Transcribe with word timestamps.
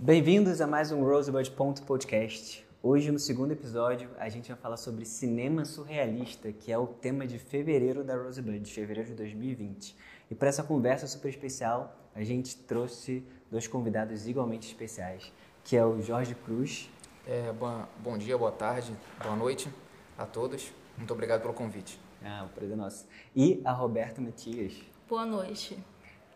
Bem-vindos 0.00 0.60
a 0.60 0.66
mais 0.66 0.92
um 0.92 1.02
Rosebud 1.02 1.50
Ponto 1.50 1.82
Podcast. 1.82 2.64
Hoje, 2.80 3.10
no 3.10 3.18
segundo 3.18 3.50
episódio, 3.50 4.08
a 4.16 4.28
gente 4.28 4.46
vai 4.48 4.56
falar 4.56 4.76
sobre 4.76 5.04
cinema 5.04 5.64
surrealista, 5.64 6.52
que 6.52 6.70
é 6.70 6.78
o 6.78 6.86
tema 6.86 7.26
de 7.26 7.36
fevereiro 7.36 8.04
da 8.04 8.14
Rosebud, 8.14 8.60
de 8.60 8.72
fevereiro 8.72 9.08
de 9.08 9.16
2020. 9.16 9.96
E 10.30 10.36
para 10.36 10.50
essa 10.50 10.62
conversa 10.62 11.08
super 11.08 11.28
especial, 11.28 11.96
a 12.14 12.22
gente 12.22 12.56
trouxe 12.58 13.24
dois 13.50 13.66
convidados 13.66 14.28
igualmente 14.28 14.68
especiais, 14.68 15.32
que 15.64 15.76
é 15.76 15.84
o 15.84 16.00
Jorge 16.00 16.36
Cruz. 16.36 16.88
É, 17.26 17.52
bom, 17.52 17.84
bom 17.98 18.16
dia, 18.16 18.38
boa 18.38 18.52
tarde, 18.52 18.96
boa 19.20 19.34
noite 19.34 19.68
a 20.16 20.24
todos. 20.24 20.72
Muito 20.96 21.12
obrigado 21.12 21.42
pelo 21.42 21.52
convite. 21.52 21.98
Ah, 22.24 22.46
o 22.46 22.54
prazer 22.54 22.74
é 22.74 22.76
nosso. 22.76 23.04
E 23.34 23.60
a 23.64 23.72
Roberta 23.72 24.20
Matias. 24.20 24.74
Boa 25.08 25.26
noite. 25.26 25.76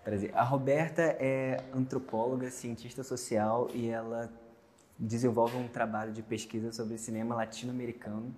Prazer. 0.04 0.32
A 0.34 0.42
Roberta 0.42 1.02
é 1.02 1.62
antropóloga, 1.72 2.50
cientista 2.50 3.04
social 3.04 3.68
e 3.72 3.88
ela 3.88 4.28
desenvolve 4.98 5.56
um 5.56 5.68
trabalho 5.68 6.12
de 6.12 6.22
pesquisa 6.22 6.72
sobre 6.72 6.98
cinema 6.98 7.36
latino-americano 7.36 8.34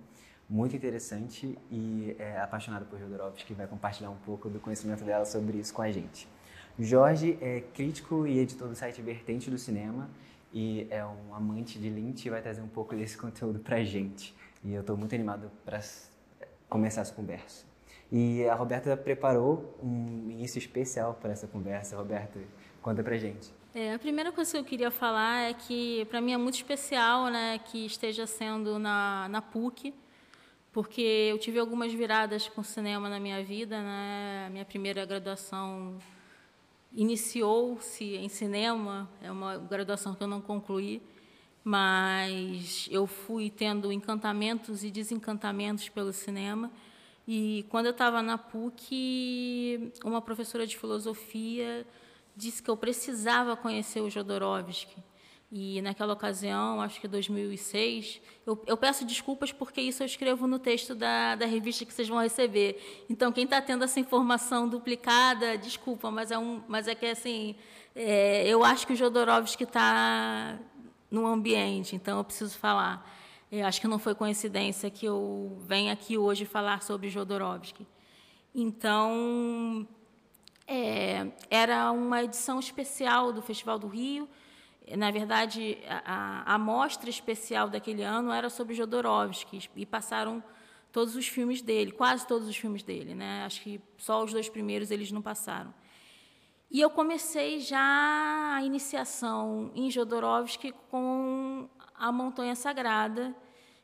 muito 0.47 0.75
interessante 0.75 1.57
e 1.71 2.15
é 2.19 2.39
apaixonada 2.39 2.85
por 2.85 2.99
Jodorowsky, 2.99 3.45
que 3.45 3.53
vai 3.55 3.65
compartilhar 3.65 4.11
um 4.11 4.17
pouco 4.17 4.47
do 4.47 4.59
conhecimento 4.59 5.03
dela 5.03 5.25
sobre 5.25 5.57
isso 5.57 5.73
com 5.73 5.81
a 5.81 5.91
gente. 5.91 6.27
Jorge 6.77 7.37
é 7.41 7.61
crítico 7.73 8.27
e 8.27 8.37
editor 8.37 8.67
do 8.67 8.75
site 8.75 9.01
Vertente 9.01 9.49
do 9.49 9.57
Cinema 9.57 10.07
e 10.53 10.87
é 10.91 11.03
um 11.03 11.33
amante 11.33 11.79
de 11.79 11.89
Lynch 11.89 12.27
e 12.27 12.29
vai 12.29 12.43
trazer 12.43 12.61
um 12.61 12.67
pouco 12.67 12.95
desse 12.95 13.17
conteúdo 13.17 13.59
pra 13.59 13.83
gente. 13.83 14.35
E 14.63 14.73
eu 14.73 14.81
estou 14.81 14.95
muito 14.95 15.15
animado 15.15 15.51
para 15.65 15.79
começar 16.69 17.01
essa 17.01 17.13
conversa. 17.13 17.65
E 18.17 18.47
a 18.47 18.55
Roberta 18.55 18.95
preparou 18.95 19.77
um 19.83 20.31
início 20.31 20.57
especial 20.57 21.15
para 21.15 21.33
essa 21.33 21.47
conversa. 21.47 21.97
Roberta, 21.97 22.39
conta 22.81 23.03
pra 23.03 23.17
gente. 23.17 23.51
É, 23.73 23.93
a 23.93 23.99
primeira 23.99 24.31
coisa 24.31 24.53
que 24.53 24.57
eu 24.57 24.63
queria 24.63 24.89
falar 24.89 25.49
é 25.49 25.53
que 25.53 26.05
para 26.05 26.21
mim 26.21 26.31
é 26.31 26.37
muito 26.37 26.53
especial, 26.53 27.27
né, 27.27 27.59
que 27.59 27.85
esteja 27.85 28.25
sendo 28.25 28.79
na, 28.79 29.27
na 29.27 29.41
PUC, 29.41 29.93
porque 30.71 31.01
eu 31.01 31.37
tive 31.37 31.59
algumas 31.59 31.91
viradas 31.91 32.47
com 32.47 32.63
cinema 32.63 33.09
na 33.09 33.19
minha 33.19 33.43
vida, 33.43 33.81
né? 33.81 34.47
Minha 34.49 34.63
primeira 34.63 35.05
graduação 35.05 35.97
iniciou-se 36.93 38.15
em 38.15 38.29
cinema, 38.29 39.09
é 39.21 39.29
uma 39.29 39.57
graduação 39.57 40.15
que 40.15 40.23
eu 40.23 40.27
não 40.27 40.39
concluí, 40.39 41.01
mas 41.61 42.87
eu 42.89 43.05
fui 43.05 43.49
tendo 43.49 43.91
encantamentos 43.91 44.85
e 44.85 44.89
desencantamentos 44.89 45.89
pelo 45.89 46.13
cinema. 46.13 46.71
E 47.27 47.65
quando 47.69 47.87
eu 47.87 47.91
estava 47.91 48.21
na 48.21 48.37
PUC, 48.37 49.91
uma 50.03 50.21
professora 50.21 50.67
de 50.67 50.77
filosofia 50.77 51.85
disse 52.35 52.61
que 52.61 52.69
eu 52.69 52.77
precisava 52.77 53.55
conhecer 53.55 54.01
o 54.01 54.09
Jodorowsky. 54.09 54.97
E 55.51 55.81
naquela 55.81 56.13
ocasião, 56.13 56.81
acho 56.81 56.99
que 56.99 57.07
2006, 57.07 58.19
eu, 58.45 58.61
eu, 58.65 58.75
peço 58.75 59.05
desculpas 59.05 59.51
porque 59.51 59.79
isso 59.79 60.03
eu 60.03 60.05
escrevo 60.05 60.47
no 60.47 60.59
texto 60.59 60.93
da, 60.93 61.35
da 61.35 61.45
revista 61.45 61.85
que 61.85 61.93
vocês 61.93 62.09
vão 62.09 62.19
receber. 62.19 63.05
Então, 63.09 63.31
quem 63.31 63.45
está 63.45 63.61
tendo 63.61 63.83
essa 63.83 63.99
informação 63.99 64.67
duplicada, 64.67 65.57
desculpa, 65.57 66.11
mas 66.11 66.31
é, 66.31 66.37
um, 66.37 66.61
mas 66.67 66.87
é 66.87 66.95
que 66.95 67.05
assim, 67.05 67.55
é, 67.95 68.45
eu 68.47 68.63
acho 68.63 68.85
que 68.85 68.93
o 68.93 68.95
Jodorowsky 68.95 69.63
está 69.63 70.59
no 71.09 71.25
ambiente, 71.25 71.95
então 71.95 72.17
eu 72.17 72.23
preciso 72.23 72.57
falar. 72.57 73.09
Eu 73.51 73.65
acho 73.65 73.79
que 73.79 73.87
não 73.87 73.99
foi 73.99 74.15
coincidência 74.15 74.89
que 74.89 75.05
eu 75.05 75.57
venha 75.61 75.93
aqui 75.93 76.17
hoje 76.17 76.45
falar 76.45 76.81
sobre 76.81 77.09
Jodorowsky. 77.09 77.85
Então, 78.53 79.87
é, 80.67 81.27
era 81.49 81.91
uma 81.91 82.23
edição 82.23 82.59
especial 82.59 83.31
do 83.31 83.41
Festival 83.41 83.77
do 83.77 83.87
Rio. 83.87 84.27
Na 84.97 85.11
verdade, 85.11 85.77
a, 85.87 86.55
a 86.55 86.57
mostra 86.57 87.09
especial 87.09 87.69
daquele 87.69 88.01
ano 88.01 88.31
era 88.31 88.49
sobre 88.49 88.73
Jodorowsky 88.73 89.69
e 89.75 89.85
passaram 89.85 90.43
todos 90.91 91.15
os 91.15 91.27
filmes 91.27 91.61
dele, 91.61 91.91
quase 91.91 92.25
todos 92.25 92.47
os 92.47 92.55
filmes 92.55 92.81
dele, 92.81 93.13
né? 93.13 93.43
Acho 93.45 93.61
que 93.61 93.81
só 93.97 94.23
os 94.23 94.31
dois 94.31 94.49
primeiros 94.49 94.91
eles 94.91 95.11
não 95.11 95.21
passaram. 95.21 95.73
E 96.71 96.81
eu 96.81 96.89
comecei 96.89 97.59
já 97.59 98.55
a 98.55 98.63
iniciação 98.63 99.71
em 99.75 99.91
Jodorowsky 99.91 100.73
com 100.89 101.69
a 101.97 102.11
Montanha 102.11 102.55
Sagrada, 102.55 103.35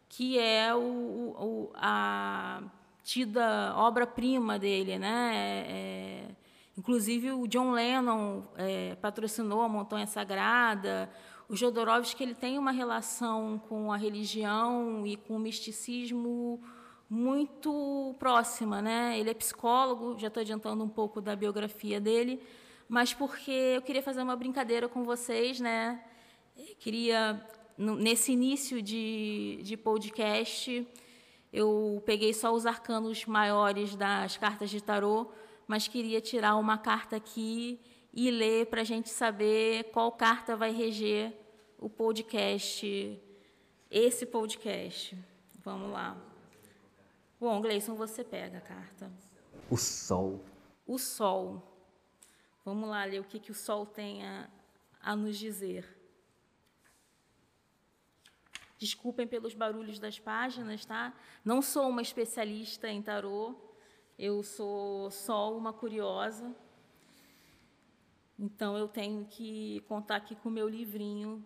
que 0.08 0.38
é 0.38 0.74
o, 0.76 0.80
o 0.80 1.72
a 1.74 2.62
tida 3.04 3.74
obra-prima 3.76 4.60
dele, 4.60 5.00
né? 5.00 5.32
É, 5.34 5.66
é, 5.70 6.36
inclusive 6.78 7.32
o 7.32 7.48
John 7.48 7.72
Lennon 7.72 8.44
é, 8.56 8.96
patrocinou 8.96 9.62
a 9.62 9.70
Montanha 9.70 10.08
Sagrada. 10.08 11.10
O 11.48 11.56
Jodorowsky 11.56 12.24
ele 12.24 12.36
tem 12.36 12.58
uma 12.58 12.72
relação 12.72 13.62
com 13.68 13.92
a 13.92 13.98
religião 13.98 15.06
e 15.06 15.18
com 15.18 15.36
o 15.36 15.40
misticismo 15.40 16.62
muito 17.10 18.16
próxima, 18.20 18.82
né? 18.82 19.20
Ele 19.20 19.30
é 19.30 19.34
psicólogo, 19.34 20.18
já 20.18 20.28
estou 20.28 20.42
adiantando 20.42 20.84
um 20.84 20.90
pouco 20.90 21.20
da 21.20 21.36
biografia 21.36 22.00
dele, 22.00 22.42
mas 22.88 23.14
porque 23.14 23.52
eu 23.52 23.82
queria 23.82 24.02
fazer 24.02 24.22
uma 24.22 24.36
brincadeira 24.36 24.88
com 24.88 25.04
vocês, 25.04 25.60
né? 25.60 26.02
queria 26.80 27.46
nesse 27.82 28.32
início 28.32 28.80
de, 28.80 29.60
de 29.64 29.76
podcast, 29.76 30.88
eu 31.52 32.02
peguei 32.06 32.32
só 32.32 32.54
os 32.54 32.68
arcanos 32.68 33.26
maiores 33.26 33.96
das 33.96 34.38
cartas 34.38 34.70
de 34.70 34.82
tarô, 34.82 35.32
mas 35.68 35.88
queria 35.88 36.22
tirar 36.22 36.58
uma 36.58 36.78
carta 36.78 37.16
aqui 37.16 37.80
e 38.14 38.30
ler 38.30 38.68
para 38.68 38.82
a 38.82 38.84
gente 38.84 39.10
saber 39.10 39.86
qual 39.86 40.12
carta 40.12 40.56
vai 40.56 40.72
reger 40.72 41.34
o 41.80 41.90
podcast, 41.90 43.20
esse 43.90 44.26
podcast. 44.28 45.18
Vamos 45.64 45.92
lá. 45.92 46.16
Bom, 47.40 47.60
Gleison, 47.62 47.96
você 47.96 48.24
pega 48.24 48.60
a 48.60 48.62
carta. 48.62 49.12
O 49.72 49.78
Sol. 49.78 50.40
O 50.86 51.00
Sol. 51.00 51.64
Vamos 52.64 52.88
lá 52.88 53.06
ler 53.06 53.20
o 53.22 53.24
que, 53.24 53.40
que 53.40 53.50
o 53.50 53.56
Sol 53.56 53.88
tem 53.88 54.24
a, 54.24 54.48
a 55.02 55.16
nos 55.16 55.36
dizer. 55.36 56.01
Desculpem 58.82 59.28
pelos 59.28 59.54
barulhos 59.54 60.00
das 60.00 60.18
páginas, 60.18 60.84
tá? 60.84 61.14
Não 61.46 61.62
sou 61.62 61.88
uma 61.88 62.02
especialista 62.02 62.90
em 62.90 63.00
tarô, 63.00 63.54
eu 64.18 64.42
sou 64.42 65.12
só 65.12 65.56
uma 65.56 65.72
curiosa. 65.72 66.52
Então 68.40 68.76
eu 68.76 68.88
tenho 68.88 69.24
que 69.30 69.82
contar 69.82 70.16
aqui 70.16 70.36
com 70.36 70.50
o 70.50 70.52
meu 70.52 70.68
livrinho. 70.68 71.46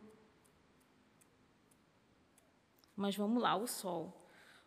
Mas 2.95 3.17
vamos 3.17 3.43
lá, 3.43 3.53
o 3.57 3.67
sol. 3.67 4.13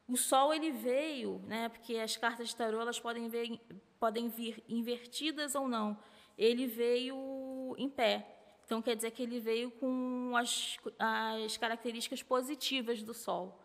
O 0.06 0.18
sol 0.18 0.52
ele 0.52 0.70
veio, 0.70 1.38
né? 1.46 1.70
Porque 1.70 1.96
as 1.96 2.18
cartas 2.18 2.50
de 2.50 2.56
tarô 2.56 2.82
elas 2.82 3.00
podem, 3.00 3.30
ver, 3.30 3.58
podem 3.98 4.28
vir 4.28 4.62
invertidas 4.68 5.54
ou 5.54 5.66
não. 5.66 5.98
Ele 6.36 6.66
veio 6.66 7.74
em 7.78 7.88
pé. 7.88 8.37
Então, 8.68 8.82
quer 8.82 8.94
dizer 8.94 9.12
que 9.12 9.22
ele 9.22 9.40
veio 9.40 9.70
com 9.70 10.36
as, 10.36 10.76
as 10.98 11.56
características 11.56 12.22
positivas 12.22 13.02
do 13.02 13.14
Sol. 13.14 13.58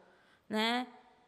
Né? 0.47 0.87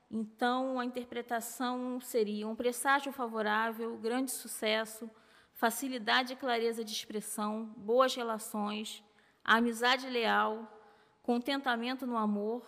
Então, 0.10 0.80
a 0.80 0.86
interpretação 0.86 2.00
seria 2.00 2.48
um 2.48 2.56
presságio 2.56 3.12
favorável, 3.12 3.98
grande 3.98 4.32
sucesso, 4.32 5.12
facilidade 5.52 6.32
e 6.32 6.36
clareza 6.38 6.86
de 6.86 6.94
expressão, 6.94 7.66
boas 7.76 8.16
relações, 8.16 9.04
amizade 9.44 10.10
leal, 10.10 10.72
contentamento 11.22 12.08
no 12.08 12.16
amor, 12.16 12.66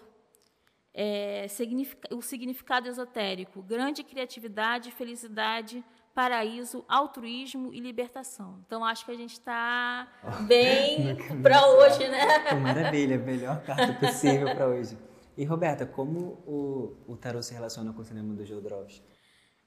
é, 0.94 1.48
significa, 1.48 2.14
o 2.14 2.22
significado 2.22 2.90
esotérico, 2.90 3.62
grande 3.62 4.04
criatividade, 4.04 4.92
felicidade, 4.92 5.82
paraíso, 6.18 6.84
altruísmo 6.88 7.72
e 7.72 7.80
libertação. 7.80 8.60
Então 8.66 8.84
acho 8.84 9.06
que 9.06 9.12
a 9.12 9.16
gente 9.16 9.34
está 9.34 10.08
bem 10.48 11.16
para 11.44 11.64
hoje, 11.68 12.08
né? 12.08 12.56
Maravilha, 12.60 13.20
melhor 13.20 13.62
carta 13.62 13.94
possível 13.94 14.48
para 14.56 14.68
hoje. 14.68 14.98
E 15.38 15.46
Roberta, 15.46 15.86
como 15.86 16.42
o, 16.48 16.98
o 17.08 17.16
tarot 17.16 17.46
se 17.46 17.54
relaciona 17.54 17.94
com 17.94 18.02
o 18.02 18.04
cinema 18.04 18.34
do 18.34 18.44
Jodorowsky? 18.44 19.04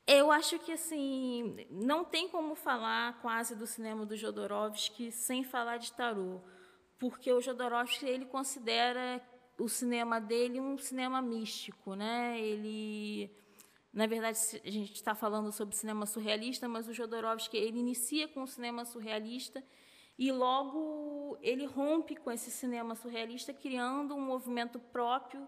Eu 0.04 0.32
acho 0.32 0.58
que 0.58 0.72
assim 0.72 1.68
não 1.70 2.04
tem 2.04 2.28
como 2.28 2.56
falar 2.56 3.20
quase 3.22 3.54
do 3.54 3.64
cinema 3.64 4.04
do 4.04 4.16
Jodorowsky 4.16 5.12
sem 5.12 5.44
falar 5.44 5.76
de 5.76 5.92
tarô, 5.92 6.40
porque 6.98 7.32
o 7.32 7.40
Jodorowsky 7.40 8.06
ele 8.06 8.24
considera 8.24 9.22
o 9.56 9.68
cinema 9.68 10.20
dele 10.20 10.60
um 10.60 10.76
cinema 10.76 11.22
místico, 11.22 11.94
né? 11.94 12.40
Ele 12.40 13.30
na 13.92 14.06
verdade, 14.06 14.38
a 14.64 14.70
gente 14.70 14.92
está 14.94 15.14
falando 15.14 15.50
sobre 15.50 15.74
cinema 15.74 16.06
surrealista, 16.06 16.68
mas 16.68 16.86
o 16.86 16.92
Jodorowsky 16.92 17.56
ele 17.56 17.80
inicia 17.80 18.28
com 18.28 18.42
o 18.42 18.46
cinema 18.46 18.84
surrealista 18.84 19.62
e 20.16 20.30
logo 20.30 21.36
ele 21.42 21.66
rompe 21.66 22.14
com 22.14 22.30
esse 22.30 22.50
cinema 22.50 22.94
surrealista, 22.94 23.52
criando 23.52 24.14
um 24.14 24.20
movimento 24.20 24.78
próprio 24.78 25.46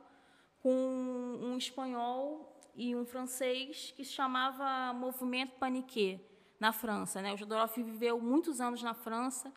com 0.60 1.38
um 1.40 1.56
espanhol 1.56 2.60
e 2.74 2.96
um 2.96 3.04
francês 3.04 3.92
que 3.94 4.04
se 4.04 4.12
chamava 4.12 4.92
Movimento 4.92 5.56
Paniquet, 5.56 6.20
na 6.58 6.72
França. 6.72 7.20
Né? 7.20 7.32
O 7.34 7.36
Jodorowsky 7.36 7.82
viveu 7.82 8.20
muitos 8.20 8.60
anos 8.60 8.82
na 8.82 8.94
França, 8.94 9.52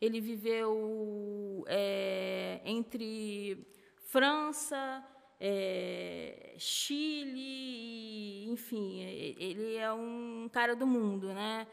ele 0.00 0.20
viveu 0.20 1.64
é, 1.68 2.60
entre 2.64 3.66
França, 4.06 5.02
é, 5.38 6.54
Chile, 6.58 8.46
enfim, 8.46 9.02
ele 9.02 9.76
é 9.76 9.92
um 9.92 10.48
cara 10.50 10.74
do 10.74 10.86
mundo, 10.86 11.32
né? 11.32 11.66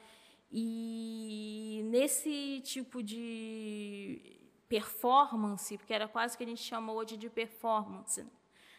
E 0.52 1.82
nesse 1.86 2.62
tipo 2.64 3.02
de 3.02 4.44
performance, 4.68 5.78
porque 5.78 5.94
era 5.94 6.08
quase 6.08 6.38
que 6.38 6.44
a 6.44 6.48
gente 6.48 6.62
chamou 6.62 6.98
hoje 6.98 7.18
de 7.18 7.30
performance, 7.30 8.26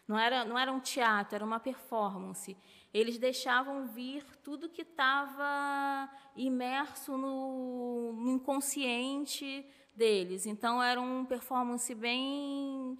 não 0.06 0.18
era, 0.18 0.44
não 0.44 0.58
era 0.58 0.72
um 0.72 0.80
teatro, 0.80 1.34
era 1.34 1.44
uma 1.44 1.58
performance. 1.58 2.56
Eles 2.94 3.18
deixavam 3.18 3.88
vir 3.88 4.24
tudo 4.44 4.68
que 4.68 4.82
estava 4.82 6.08
imerso 6.36 7.18
no, 7.18 8.12
no 8.12 8.30
inconsciente 8.30 9.66
deles. 9.96 10.46
Então 10.46 10.80
eram 10.80 11.26
performances 11.26 11.96
bem, 11.98 12.96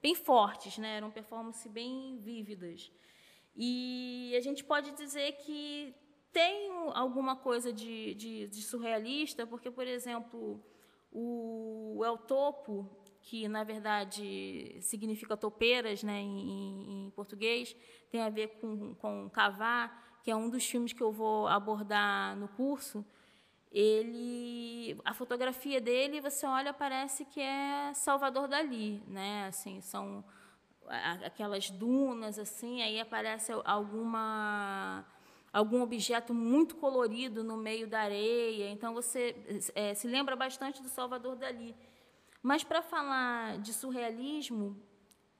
bem 0.00 0.14
fortes, 0.14 0.78
né? 0.78 0.96
eram 0.96 1.10
performances 1.10 1.70
bem 1.70 2.16
vívidas. 2.16 2.90
E 3.54 4.34
a 4.36 4.40
gente 4.40 4.64
pode 4.64 4.92
dizer 4.92 5.32
que 5.32 5.94
tem 6.32 6.70
alguma 6.94 7.36
coisa 7.36 7.70
de, 7.70 8.14
de, 8.14 8.48
de 8.48 8.62
surrealista, 8.62 9.46
porque, 9.46 9.70
por 9.70 9.86
exemplo, 9.86 10.62
o 11.12 12.02
El 12.04 12.18
Topo, 12.18 12.90
que 13.26 13.48
na 13.48 13.64
verdade 13.64 14.78
significa 14.80 15.36
topeiras 15.36 16.04
né, 16.04 16.20
em, 16.20 17.06
em, 17.06 17.10
português, 17.10 17.76
tem 18.08 18.20
a 18.20 18.30
ver 18.30 18.60
com, 18.60 18.94
com 18.94 19.28
cavar, 19.28 20.20
que 20.22 20.30
é 20.30 20.36
um 20.36 20.48
dos 20.48 20.64
filmes 20.64 20.92
que 20.92 21.02
eu 21.02 21.10
vou 21.10 21.48
abordar 21.48 22.36
no 22.36 22.46
curso. 22.46 23.04
Ele 23.72 24.96
a 25.04 25.12
fotografia 25.12 25.80
dele 25.80 26.20
você 26.20 26.46
olha 26.46 26.72
parece 26.72 27.24
que 27.24 27.40
é 27.40 27.92
Salvador 27.94 28.46
Dali 28.46 29.02
né 29.08 29.48
assim 29.48 29.80
são 29.80 30.24
aquelas 31.24 31.68
dunas 31.68 32.38
assim 32.38 32.80
aí 32.80 33.00
aparece 33.00 33.52
alguma 33.64 35.04
algum 35.52 35.82
objeto 35.82 36.32
muito 36.32 36.76
colorido 36.76 37.42
no 37.42 37.56
meio 37.56 37.88
da 37.88 38.00
areia. 38.02 38.70
Então 38.70 38.94
você 38.94 39.34
é, 39.74 39.94
se 39.94 40.06
lembra 40.06 40.36
bastante 40.36 40.80
do 40.80 40.88
Salvador 40.88 41.34
Dali 41.34 41.74
mas 42.48 42.62
para 42.62 42.82
falar 42.82 43.58
de 43.58 43.72
surrealismo 43.72 44.66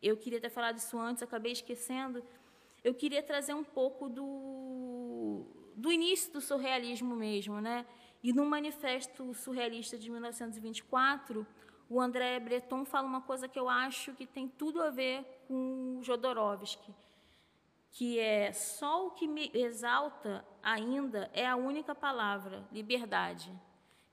eu 0.03 0.17
queria 0.17 0.41
ter 0.41 0.51
falado 0.51 0.77
isso 0.79 0.99
antes 0.99 1.23
acabei 1.23 1.53
esquecendo 1.53 2.23
eu 2.83 2.95
queria 3.01 3.23
trazer 3.23 3.55
um 3.55 3.65
pouco 3.79 4.09
do 4.09 4.27
do 5.75 5.93
início 5.99 6.33
do 6.33 6.41
surrealismo 6.41 7.15
mesmo 7.15 7.61
né 7.61 7.87
e 8.27 8.33
no 8.33 8.45
Manifesto 8.45 9.33
Surrealista 9.35 9.97
de 9.97 10.11
1924, 10.11 11.47
o 11.89 12.01
André 12.01 12.41
Breton 12.41 12.85
fala 12.85 13.07
uma 13.07 13.21
coisa 13.21 13.47
que 13.47 13.57
eu 13.57 13.69
acho 13.69 14.15
que 14.15 14.27
tem 14.27 14.49
tudo 14.49 14.83
a 14.83 14.91
ver 14.91 15.25
com 15.47 16.01
Jodorowsky, 16.03 16.93
que 17.93 18.19
é 18.19 18.51
só 18.51 19.07
o 19.07 19.11
que 19.13 19.29
me 19.29 19.49
exalta 19.55 20.45
ainda 20.61 21.31
é 21.33 21.47
a 21.47 21.55
única 21.55 21.95
palavra, 21.95 22.67
liberdade. 22.73 23.53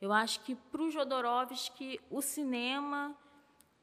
Eu 0.03 0.11
acho 0.11 0.41
que 0.41 0.53
para 0.53 0.81
o 0.81 0.91
Jodorowsky 0.91 1.97
o 2.11 2.21
cinema, 2.21 3.15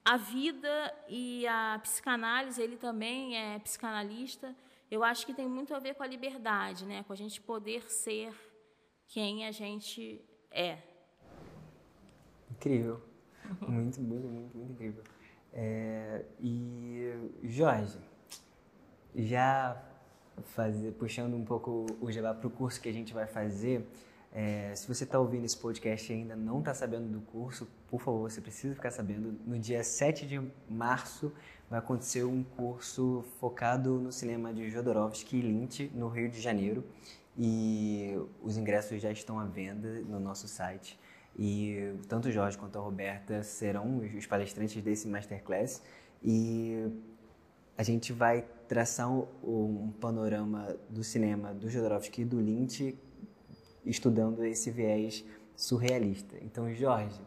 a 0.04 0.18
vida 0.18 0.94
e 1.08 1.46
a 1.46 1.80
psicanálise, 1.82 2.60
ele 2.60 2.76
também 2.76 3.38
é 3.38 3.58
psicanalista, 3.58 4.54
eu 4.90 5.02
acho 5.02 5.24
que 5.24 5.32
tem 5.32 5.48
muito 5.48 5.74
a 5.74 5.78
ver 5.78 5.94
com 5.94 6.02
a 6.02 6.06
liberdade, 6.06 6.84
né? 6.84 7.02
com 7.04 7.14
a 7.14 7.16
gente 7.16 7.40
poder 7.40 7.90
ser 7.90 8.34
quem 9.06 9.46
a 9.46 9.50
gente 9.50 10.22
é. 10.50 10.76
Incrível. 12.50 13.00
muito, 13.66 13.98
muito, 14.02 14.28
muito, 14.28 14.58
muito 14.58 14.72
incrível. 14.72 15.02
É, 15.54 16.26
e, 16.38 17.14
Jorge, 17.44 17.98
já 19.14 19.82
fazer, 20.42 20.92
puxando 20.92 21.32
um 21.32 21.46
pouco 21.46 21.86
o 21.98 22.12
Jabá 22.12 22.34
para 22.34 22.46
o 22.46 22.50
curso 22.50 22.78
que 22.78 22.90
a 22.90 22.92
gente 22.92 23.14
vai 23.14 23.26
fazer, 23.26 23.88
é, 24.32 24.72
se 24.76 24.86
você 24.86 25.04
está 25.04 25.18
ouvindo 25.18 25.44
esse 25.44 25.56
podcast 25.56 26.12
e 26.12 26.16
ainda 26.16 26.36
não 26.36 26.60
está 26.60 26.72
sabendo 26.72 27.08
do 27.08 27.20
curso, 27.20 27.66
por 27.88 28.00
favor, 28.00 28.30
você 28.30 28.40
precisa 28.40 28.74
ficar 28.74 28.90
sabendo. 28.92 29.36
No 29.44 29.58
dia 29.58 29.82
7 29.82 30.26
de 30.26 30.40
março 30.68 31.32
vai 31.68 31.80
acontecer 31.80 32.24
um 32.24 32.44
curso 32.44 33.24
focado 33.40 33.98
no 33.98 34.12
cinema 34.12 34.54
de 34.54 34.70
Jodorowsky 34.70 35.38
e 35.38 35.40
Lynch, 35.40 35.90
no 35.94 36.08
Rio 36.08 36.30
de 36.30 36.40
Janeiro 36.40 36.84
e 37.36 38.14
os 38.42 38.56
ingressos 38.56 39.00
já 39.00 39.10
estão 39.10 39.38
à 39.38 39.44
venda 39.44 40.00
no 40.02 40.20
nosso 40.20 40.46
site. 40.46 40.98
E 41.36 41.94
tanto 42.08 42.28
o 42.28 42.30
Jorge 42.30 42.56
quanto 42.58 42.78
a 42.78 42.82
Roberta 42.82 43.42
serão 43.42 43.98
os 43.98 44.26
palestrantes 44.26 44.80
desse 44.82 45.08
masterclass 45.08 45.82
e 46.22 46.88
a 47.76 47.82
gente 47.82 48.12
vai 48.12 48.44
traçar 48.68 49.10
um, 49.10 49.26
um 49.42 49.92
panorama 50.00 50.76
do 50.88 51.02
cinema 51.02 51.54
do 51.54 51.68
Jodorowsky 51.68 52.22
e 52.22 52.24
do 52.24 52.38
Lynch 52.38 52.96
estudando 53.84 54.44
esse 54.44 54.70
viés 54.70 55.24
surrealista. 55.56 56.36
Então, 56.42 56.72
Jorge, 56.74 57.20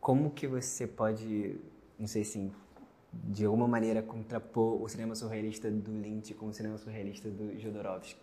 como 0.00 0.30
que 0.30 0.46
você 0.46 0.86
pode, 0.86 1.56
não 1.98 2.06
sei 2.06 2.22
assim, 2.22 2.52
de 3.12 3.44
alguma 3.44 3.68
maneira 3.68 4.02
contrapor 4.02 4.82
o 4.82 4.88
cinema 4.88 5.14
surrealista 5.14 5.70
do 5.70 5.92
Lynch 5.92 6.34
com 6.34 6.46
o 6.46 6.52
cinema 6.52 6.78
surrealista 6.78 7.30
do 7.30 7.58
Jodorowsky? 7.58 8.20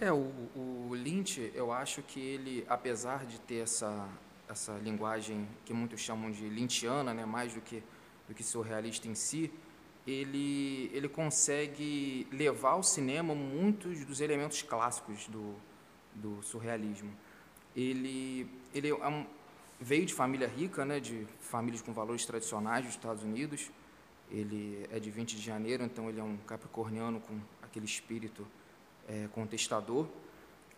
É, 0.00 0.12
o, 0.12 0.30
o 0.56 0.94
Lynch, 0.94 1.52
eu 1.54 1.72
acho 1.72 2.02
que 2.02 2.20
ele, 2.20 2.64
apesar 2.68 3.24
de 3.24 3.40
ter 3.40 3.62
essa, 3.62 4.08
essa 4.48 4.72
linguagem 4.78 5.46
que 5.64 5.72
muitos 5.72 6.00
chamam 6.00 6.30
de 6.30 6.48
lynchiana, 6.48 7.14
né, 7.14 7.24
mais 7.24 7.54
do 7.54 7.60
que, 7.60 7.82
do 8.28 8.34
que 8.34 8.42
surrealista 8.42 9.08
em 9.08 9.14
si, 9.14 9.52
ele, 10.06 10.90
ele 10.92 11.08
consegue 11.08 12.26
levar 12.32 12.70
ao 12.70 12.82
cinema 12.82 13.34
muitos 13.34 14.04
dos 14.04 14.20
elementos 14.20 14.62
clássicos 14.62 15.28
do, 15.28 15.54
do 16.14 16.42
surrealismo. 16.42 17.12
Ele, 17.74 18.46
ele 18.74 18.88
é 18.88 19.08
um, 19.08 19.26
veio 19.80 20.04
de 20.06 20.14
família 20.14 20.46
rica, 20.46 20.84
né, 20.84 21.00
de 21.00 21.26
famílias 21.40 21.82
com 21.82 21.92
valores 21.92 22.24
tradicionais 22.24 22.84
dos 22.84 22.94
Estados 22.94 23.22
Unidos. 23.22 23.70
Ele 24.30 24.86
é 24.90 24.98
de 24.98 25.10
20 25.10 25.36
de 25.36 25.42
janeiro, 25.42 25.84
então 25.84 26.08
ele 26.08 26.20
é 26.20 26.22
um 26.22 26.36
capricorniano 26.46 27.20
com 27.20 27.38
aquele 27.62 27.86
espírito 27.86 28.46
é, 29.08 29.28
contestador. 29.32 30.06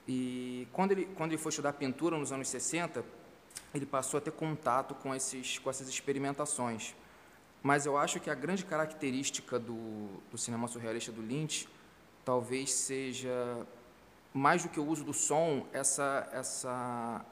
E 0.06 0.68
quando 0.72 0.92
ele, 0.92 1.06
quando 1.16 1.32
ele 1.32 1.40
foi 1.40 1.50
estudar 1.50 1.72
pintura 1.74 2.18
nos 2.18 2.32
anos 2.32 2.48
60, 2.48 3.04
ele 3.74 3.86
passou 3.86 4.18
a 4.18 4.20
ter 4.20 4.32
contato 4.32 4.94
com, 4.94 5.14
esses, 5.14 5.58
com 5.58 5.70
essas 5.70 5.88
experimentações. 5.88 6.94
Mas 7.62 7.86
eu 7.86 7.96
acho 7.96 8.20
que 8.20 8.28
a 8.28 8.34
grande 8.34 8.64
característica 8.64 9.58
do, 9.58 10.20
do 10.30 10.36
cinema 10.36 10.68
surrealista 10.68 11.10
do 11.10 11.22
Lynch 11.22 11.66
talvez 12.24 12.72
seja, 12.72 13.66
mais 14.34 14.64
do 14.64 14.68
que 14.68 14.80
o 14.80 14.84
uso 14.84 15.04
do 15.04 15.14
som, 15.14 15.64
essa, 15.72 16.28
essa 16.32 17.24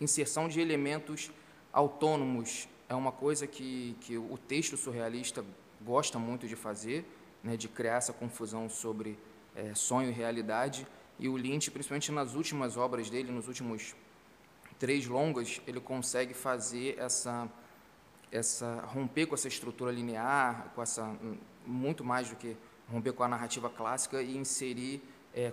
inserção 0.00 0.48
de 0.48 0.60
elementos 0.60 1.30
autônomos. 1.72 2.68
É 2.88 2.94
uma 2.94 3.12
coisa 3.12 3.46
que, 3.46 3.96
que 4.00 4.18
o 4.18 4.36
texto 4.36 4.76
surrealista 4.76 5.44
gosta 5.80 6.18
muito 6.18 6.48
de 6.48 6.56
fazer, 6.56 7.06
né, 7.42 7.56
de 7.56 7.68
criar 7.68 7.98
essa 7.98 8.12
confusão 8.12 8.68
sobre 8.68 9.16
é, 9.54 9.72
sonho 9.74 10.10
e 10.10 10.12
realidade. 10.12 10.84
E 11.20 11.28
o 11.28 11.36
Lynch, 11.36 11.70
principalmente 11.70 12.10
nas 12.10 12.34
últimas 12.34 12.76
obras 12.76 13.08
dele, 13.08 13.30
nos 13.30 13.46
últimos 13.46 13.94
três 14.76 15.06
longas, 15.06 15.60
ele 15.68 15.80
consegue 15.80 16.34
fazer 16.34 16.98
essa 16.98 17.48
essa 18.32 18.82
romper 18.82 19.26
com 19.26 19.34
essa 19.34 19.48
estrutura 19.48 19.90
linear, 19.90 20.70
com 20.74 20.82
essa 20.82 21.16
muito 21.66 22.04
mais 22.04 22.30
do 22.30 22.36
que 22.36 22.56
romper 22.88 23.12
com 23.12 23.24
a 23.24 23.28
narrativa 23.28 23.68
clássica 23.68 24.22
e 24.22 24.36
inserir 24.36 25.02
é, 25.34 25.52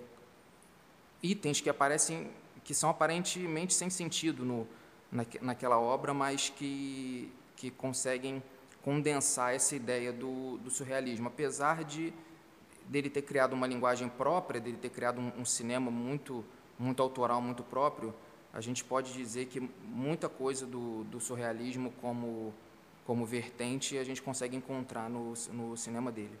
itens 1.22 1.60
que 1.60 1.70
aparecem 1.70 2.30
que 2.64 2.74
são 2.74 2.90
aparentemente 2.90 3.72
sem 3.72 3.88
sentido 3.88 4.44
no, 4.44 4.68
na, 5.10 5.24
naquela 5.40 5.78
obra, 5.78 6.12
mas 6.12 6.50
que 6.50 7.32
que 7.58 7.70
conseguem 7.70 8.42
condensar 8.82 9.54
essa 9.54 9.74
ideia 9.74 10.12
do, 10.12 10.56
do 10.58 10.70
surrealismo, 10.70 11.26
apesar 11.26 11.84
de 11.84 12.12
dele 12.86 13.10
ter 13.10 13.22
criado 13.22 13.52
uma 13.52 13.66
linguagem 13.66 14.08
própria, 14.08 14.60
dele 14.60 14.78
ter 14.78 14.90
criado 14.90 15.20
um, 15.20 15.40
um, 15.40 15.44
cinema 15.44 15.90
muito, 15.90 16.44
muito 16.78 17.02
autoral, 17.02 17.42
muito 17.42 17.62
próprio, 17.62 18.14
a 18.52 18.60
gente 18.60 18.82
pode 18.82 19.12
dizer 19.12 19.46
que 19.46 19.60
muita 19.84 20.28
coisa 20.28 20.64
do, 20.64 21.04
do 21.04 21.20
surrealismo 21.20 21.92
como, 22.00 22.54
como 23.04 23.26
vertente 23.26 23.98
a 23.98 24.04
gente 24.04 24.22
consegue 24.22 24.56
encontrar 24.56 25.10
no, 25.10 25.34
no 25.52 25.76
cinema 25.76 26.10
dele. 26.10 26.38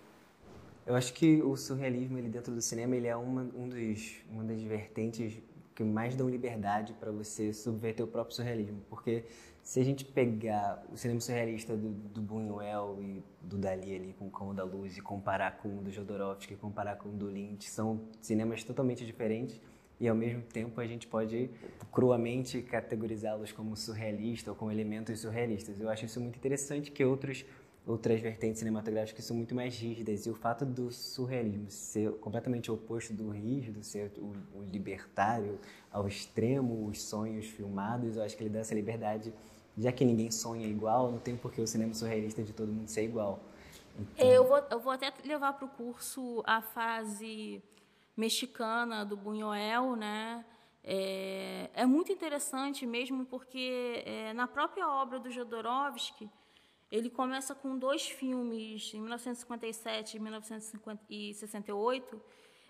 Eu 0.88 0.96
acho 0.96 1.12
que 1.12 1.42
o 1.42 1.54
surrealismo 1.54 2.16
ele 2.16 2.30
dentro 2.30 2.54
do 2.54 2.62
cinema 2.62 2.96
ele 2.96 3.06
é 3.06 3.14
uma, 3.14 3.42
um 3.54 3.68
dos, 3.68 4.22
uma 4.30 4.42
das 4.42 4.62
vertentes 4.62 5.38
que 5.74 5.84
mais 5.84 6.16
dão 6.16 6.26
liberdade 6.30 6.94
para 6.94 7.12
você 7.12 7.52
subverter 7.52 8.06
o 8.06 8.08
próprio 8.08 8.34
surrealismo. 8.34 8.80
Porque 8.88 9.26
se 9.62 9.78
a 9.80 9.84
gente 9.84 10.02
pegar 10.02 10.82
o 10.90 10.96
cinema 10.96 11.20
surrealista 11.20 11.76
do, 11.76 11.90
do 11.90 12.22
Buñuel 12.22 12.96
e 13.02 13.22
do 13.42 13.58
Dali 13.58 13.96
ali 13.96 14.14
com 14.18 14.28
o 14.28 14.30
Cão 14.30 14.54
da 14.54 14.64
Luz 14.64 14.96
e 14.96 15.02
comparar 15.02 15.58
com 15.58 15.68
o 15.76 15.82
do 15.82 15.90
Jodorowsky, 15.90 16.56
comparar 16.56 16.96
com 16.96 17.10
o 17.10 17.12
do 17.12 17.28
Lynch, 17.28 17.68
são 17.68 18.00
cinemas 18.22 18.64
totalmente 18.64 19.04
diferentes 19.04 19.60
e 20.00 20.08
ao 20.08 20.16
mesmo 20.16 20.40
tempo 20.40 20.80
a 20.80 20.86
gente 20.86 21.06
pode 21.06 21.50
cruamente 21.92 22.62
categorizá-los 22.62 23.52
como 23.52 23.76
surrealista 23.76 24.50
ou 24.50 24.56
como 24.56 24.70
elementos 24.70 25.20
surrealistas. 25.20 25.78
Eu 25.80 25.90
acho 25.90 26.06
isso 26.06 26.18
muito 26.18 26.36
interessante 26.36 26.90
que 26.90 27.04
outros 27.04 27.44
outras 27.88 28.20
vertentes 28.20 28.58
cinematográficas 28.58 29.24
são 29.24 29.34
muito 29.34 29.54
mais 29.54 29.74
rígidas 29.78 30.26
e 30.26 30.30
o 30.30 30.34
fato 30.34 30.66
do 30.66 30.92
surrealismo 30.92 31.70
ser 31.70 32.12
completamente 32.18 32.70
oposto 32.70 33.14
do 33.14 33.30
rígido, 33.30 33.82
ser 33.82 34.12
o, 34.18 34.58
o 34.58 34.62
libertário 34.62 35.58
ao 35.90 36.06
extremo, 36.06 36.86
os 36.86 37.00
sonhos 37.00 37.46
filmados, 37.46 38.16
eu 38.16 38.22
acho 38.22 38.36
que 38.36 38.42
ele 38.42 38.50
dá 38.50 38.58
essa 38.58 38.74
liberdade, 38.74 39.32
já 39.76 39.90
que 39.90 40.04
ninguém 40.04 40.30
sonha 40.30 40.66
igual, 40.66 41.10
não 41.10 41.18
tem 41.18 41.34
por 41.34 41.50
que 41.50 41.62
o 41.62 41.66
cinema 41.66 41.94
surrealista 41.94 42.42
de 42.42 42.52
todo 42.52 42.70
mundo 42.70 42.88
ser 42.88 43.04
igual. 43.04 43.40
Então... 43.98 44.26
Eu, 44.28 44.46
vou, 44.46 44.58
eu 44.70 44.80
vou 44.80 44.92
até 44.92 45.10
levar 45.24 45.54
para 45.54 45.64
o 45.64 45.68
curso 45.70 46.42
a 46.46 46.60
fase 46.60 47.62
mexicana 48.14 49.02
do 49.04 49.16
Buñuel, 49.16 49.96
né? 49.96 50.44
É, 50.84 51.70
é 51.74 51.86
muito 51.86 52.12
interessante 52.12 52.86
mesmo 52.86 53.24
porque 53.24 54.02
é, 54.04 54.32
na 54.34 54.46
própria 54.46 54.88
obra 54.88 55.18
do 55.18 55.30
Jodorowsky 55.30 56.30
ele 56.90 57.10
começa 57.10 57.54
com 57.54 57.78
dois 57.78 58.08
filmes, 58.08 58.92
em 58.94 59.00
1957 59.00 60.16
e 60.16 60.20
1968, 60.20 62.20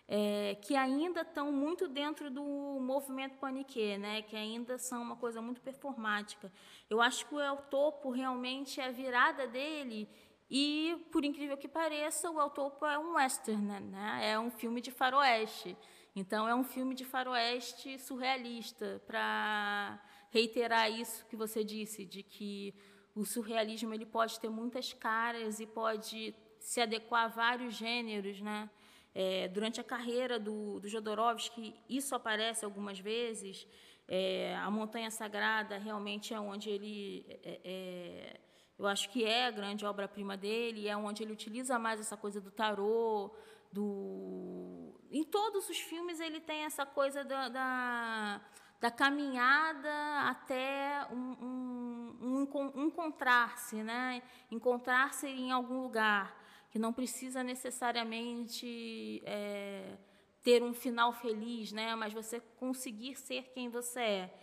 é, 0.08 0.56
que 0.62 0.74
ainda 0.74 1.20
estão 1.20 1.52
muito 1.52 1.86
dentro 1.86 2.30
do 2.30 2.42
movimento 2.42 3.38
paniquê, 3.38 3.98
né? 3.98 4.22
que 4.22 4.34
ainda 4.34 4.78
são 4.78 5.02
uma 5.02 5.16
coisa 5.16 5.42
muito 5.42 5.60
performática. 5.60 6.50
Eu 6.88 7.00
acho 7.00 7.26
que 7.26 7.34
o 7.34 7.40
El 7.40 7.58
Topo 7.70 8.10
realmente 8.10 8.80
é 8.80 8.86
a 8.86 8.90
virada 8.90 9.46
dele 9.46 10.08
e, 10.50 10.96
por 11.12 11.24
incrível 11.24 11.58
que 11.58 11.68
pareça, 11.68 12.30
o 12.30 12.40
El 12.40 12.50
Topo 12.50 12.86
é 12.86 12.98
um 12.98 13.16
western, 13.16 13.80
né? 13.80 14.20
é 14.22 14.38
um 14.38 14.50
filme 14.50 14.80
de 14.80 14.90
faroeste. 14.90 15.76
Então, 16.16 16.48
é 16.48 16.54
um 16.54 16.64
filme 16.64 16.94
de 16.94 17.04
faroeste 17.04 17.98
surrealista, 17.98 19.00
para 19.06 20.02
reiterar 20.30 20.90
isso 20.90 21.24
que 21.26 21.36
você 21.36 21.62
disse, 21.62 22.04
de 22.04 22.22
que 22.22 22.74
o 23.18 23.24
surrealismo 23.24 23.92
ele 23.92 24.06
pode 24.06 24.38
ter 24.38 24.48
muitas 24.48 24.92
caras 24.92 25.58
e 25.58 25.66
pode 25.66 26.32
se 26.60 26.80
adequar 26.80 27.24
a 27.24 27.28
vários 27.28 27.74
gêneros, 27.74 28.40
né? 28.40 28.70
É, 29.12 29.48
durante 29.48 29.80
a 29.80 29.84
carreira 29.84 30.38
do, 30.38 30.78
do 30.78 30.86
Jodorowsky, 30.86 31.74
isso 31.88 32.14
aparece 32.14 32.64
algumas 32.64 33.00
vezes. 33.00 33.66
É, 34.06 34.56
a 34.56 34.70
Montanha 34.70 35.10
Sagrada 35.10 35.76
realmente 35.78 36.32
é 36.32 36.38
onde 36.38 36.70
ele, 36.70 37.26
é, 37.42 37.60
é 37.64 38.40
eu 38.78 38.86
acho 38.86 39.10
que 39.10 39.24
é 39.24 39.46
a 39.46 39.50
grande 39.50 39.84
obra-prima 39.84 40.36
dele, 40.36 40.86
é 40.86 40.96
onde 40.96 41.24
ele 41.24 41.32
utiliza 41.32 41.76
mais 41.76 41.98
essa 41.98 42.16
coisa 42.16 42.40
do 42.40 42.52
tarô, 42.52 43.34
do... 43.72 44.94
Em 45.10 45.24
todos 45.24 45.68
os 45.68 45.78
filmes 45.78 46.20
ele 46.20 46.40
tem 46.40 46.60
essa 46.60 46.86
coisa 46.86 47.24
da, 47.24 47.48
da 47.48 48.40
da 48.80 48.90
caminhada 48.90 50.28
até 50.28 51.06
um, 51.10 52.16
um, 52.20 52.72
um 52.76 52.86
encontrar-se, 52.86 53.82
né? 53.82 54.22
encontrar-se 54.50 55.26
em 55.26 55.50
algum 55.50 55.82
lugar, 55.82 56.36
que 56.70 56.78
não 56.78 56.92
precisa 56.92 57.42
necessariamente 57.42 59.20
é, 59.24 59.96
ter 60.42 60.62
um 60.62 60.72
final 60.72 61.12
feliz, 61.12 61.72
né? 61.72 61.94
mas 61.96 62.12
você 62.12 62.40
conseguir 62.56 63.16
ser 63.16 63.50
quem 63.52 63.68
você 63.68 64.00
é. 64.00 64.34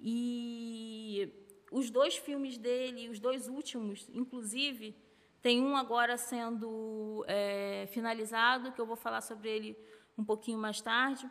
E 0.00 1.30
os 1.70 1.90
dois 1.90 2.16
filmes 2.16 2.56
dele, 2.56 3.10
os 3.10 3.20
dois 3.20 3.46
últimos, 3.46 4.08
inclusive, 4.14 4.96
tem 5.42 5.60
um 5.60 5.76
agora 5.76 6.16
sendo 6.16 7.24
é, 7.28 7.86
finalizado, 7.90 8.72
que 8.72 8.80
eu 8.80 8.86
vou 8.86 8.96
falar 8.96 9.20
sobre 9.20 9.50
ele 9.50 9.76
um 10.16 10.24
pouquinho 10.24 10.58
mais 10.58 10.80
tarde 10.80 11.28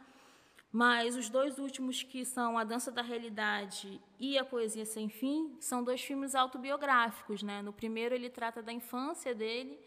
mas 0.71 1.17
os 1.17 1.29
dois 1.29 1.59
últimos, 1.59 2.01
que 2.01 2.23
são 2.23 2.57
A 2.57 2.63
Dança 2.63 2.91
da 2.91 3.01
Realidade 3.01 4.01
e 4.17 4.37
A 4.37 4.45
Poesia 4.45 4.85
Sem 4.85 5.09
Fim, 5.09 5.57
são 5.59 5.83
dois 5.83 6.01
filmes 6.01 6.33
autobiográficos. 6.33 7.43
Né? 7.43 7.61
No 7.61 7.73
primeiro, 7.73 8.15
ele 8.15 8.29
trata 8.29 8.61
da 8.61 8.71
infância 8.71 9.35
dele, 9.35 9.77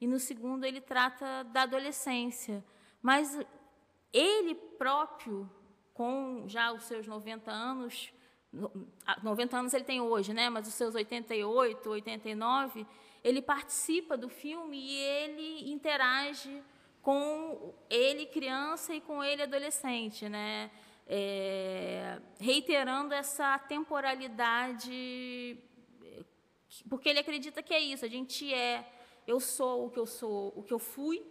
e 0.00 0.06
no 0.06 0.18
segundo, 0.18 0.64
ele 0.64 0.80
trata 0.80 1.44
da 1.44 1.62
adolescência. 1.62 2.64
Mas 3.00 3.38
ele 4.12 4.54
próprio, 4.54 5.48
com 5.94 6.44
já 6.48 6.72
os 6.72 6.82
seus 6.84 7.06
90 7.06 7.50
anos, 7.50 8.12
90 9.22 9.56
anos 9.56 9.74
ele 9.74 9.84
tem 9.84 10.00
hoje, 10.00 10.34
né? 10.34 10.50
mas 10.50 10.66
os 10.66 10.74
seus 10.74 10.96
88, 10.96 11.88
89, 11.88 12.84
ele 13.22 13.40
participa 13.40 14.16
do 14.16 14.28
filme 14.28 14.76
e 14.76 14.96
ele 14.96 15.72
interage 15.72 16.62
com 17.02 17.74
ele 17.90 18.26
criança 18.26 18.94
e 18.94 19.00
com 19.00 19.22
ele 19.22 19.42
adolescente, 19.42 20.28
né? 20.28 20.70
É, 21.06 22.20
reiterando 22.38 23.12
essa 23.12 23.58
temporalidade, 23.58 25.58
porque 26.88 27.08
ele 27.08 27.18
acredita 27.18 27.62
que 27.62 27.74
é 27.74 27.80
isso. 27.80 28.04
A 28.04 28.08
gente 28.08 28.52
é, 28.54 28.88
eu 29.26 29.40
sou 29.40 29.86
o 29.86 29.90
que 29.90 29.98
eu 29.98 30.06
sou, 30.06 30.52
o 30.56 30.62
que 30.62 30.72
eu 30.72 30.78
fui, 30.78 31.22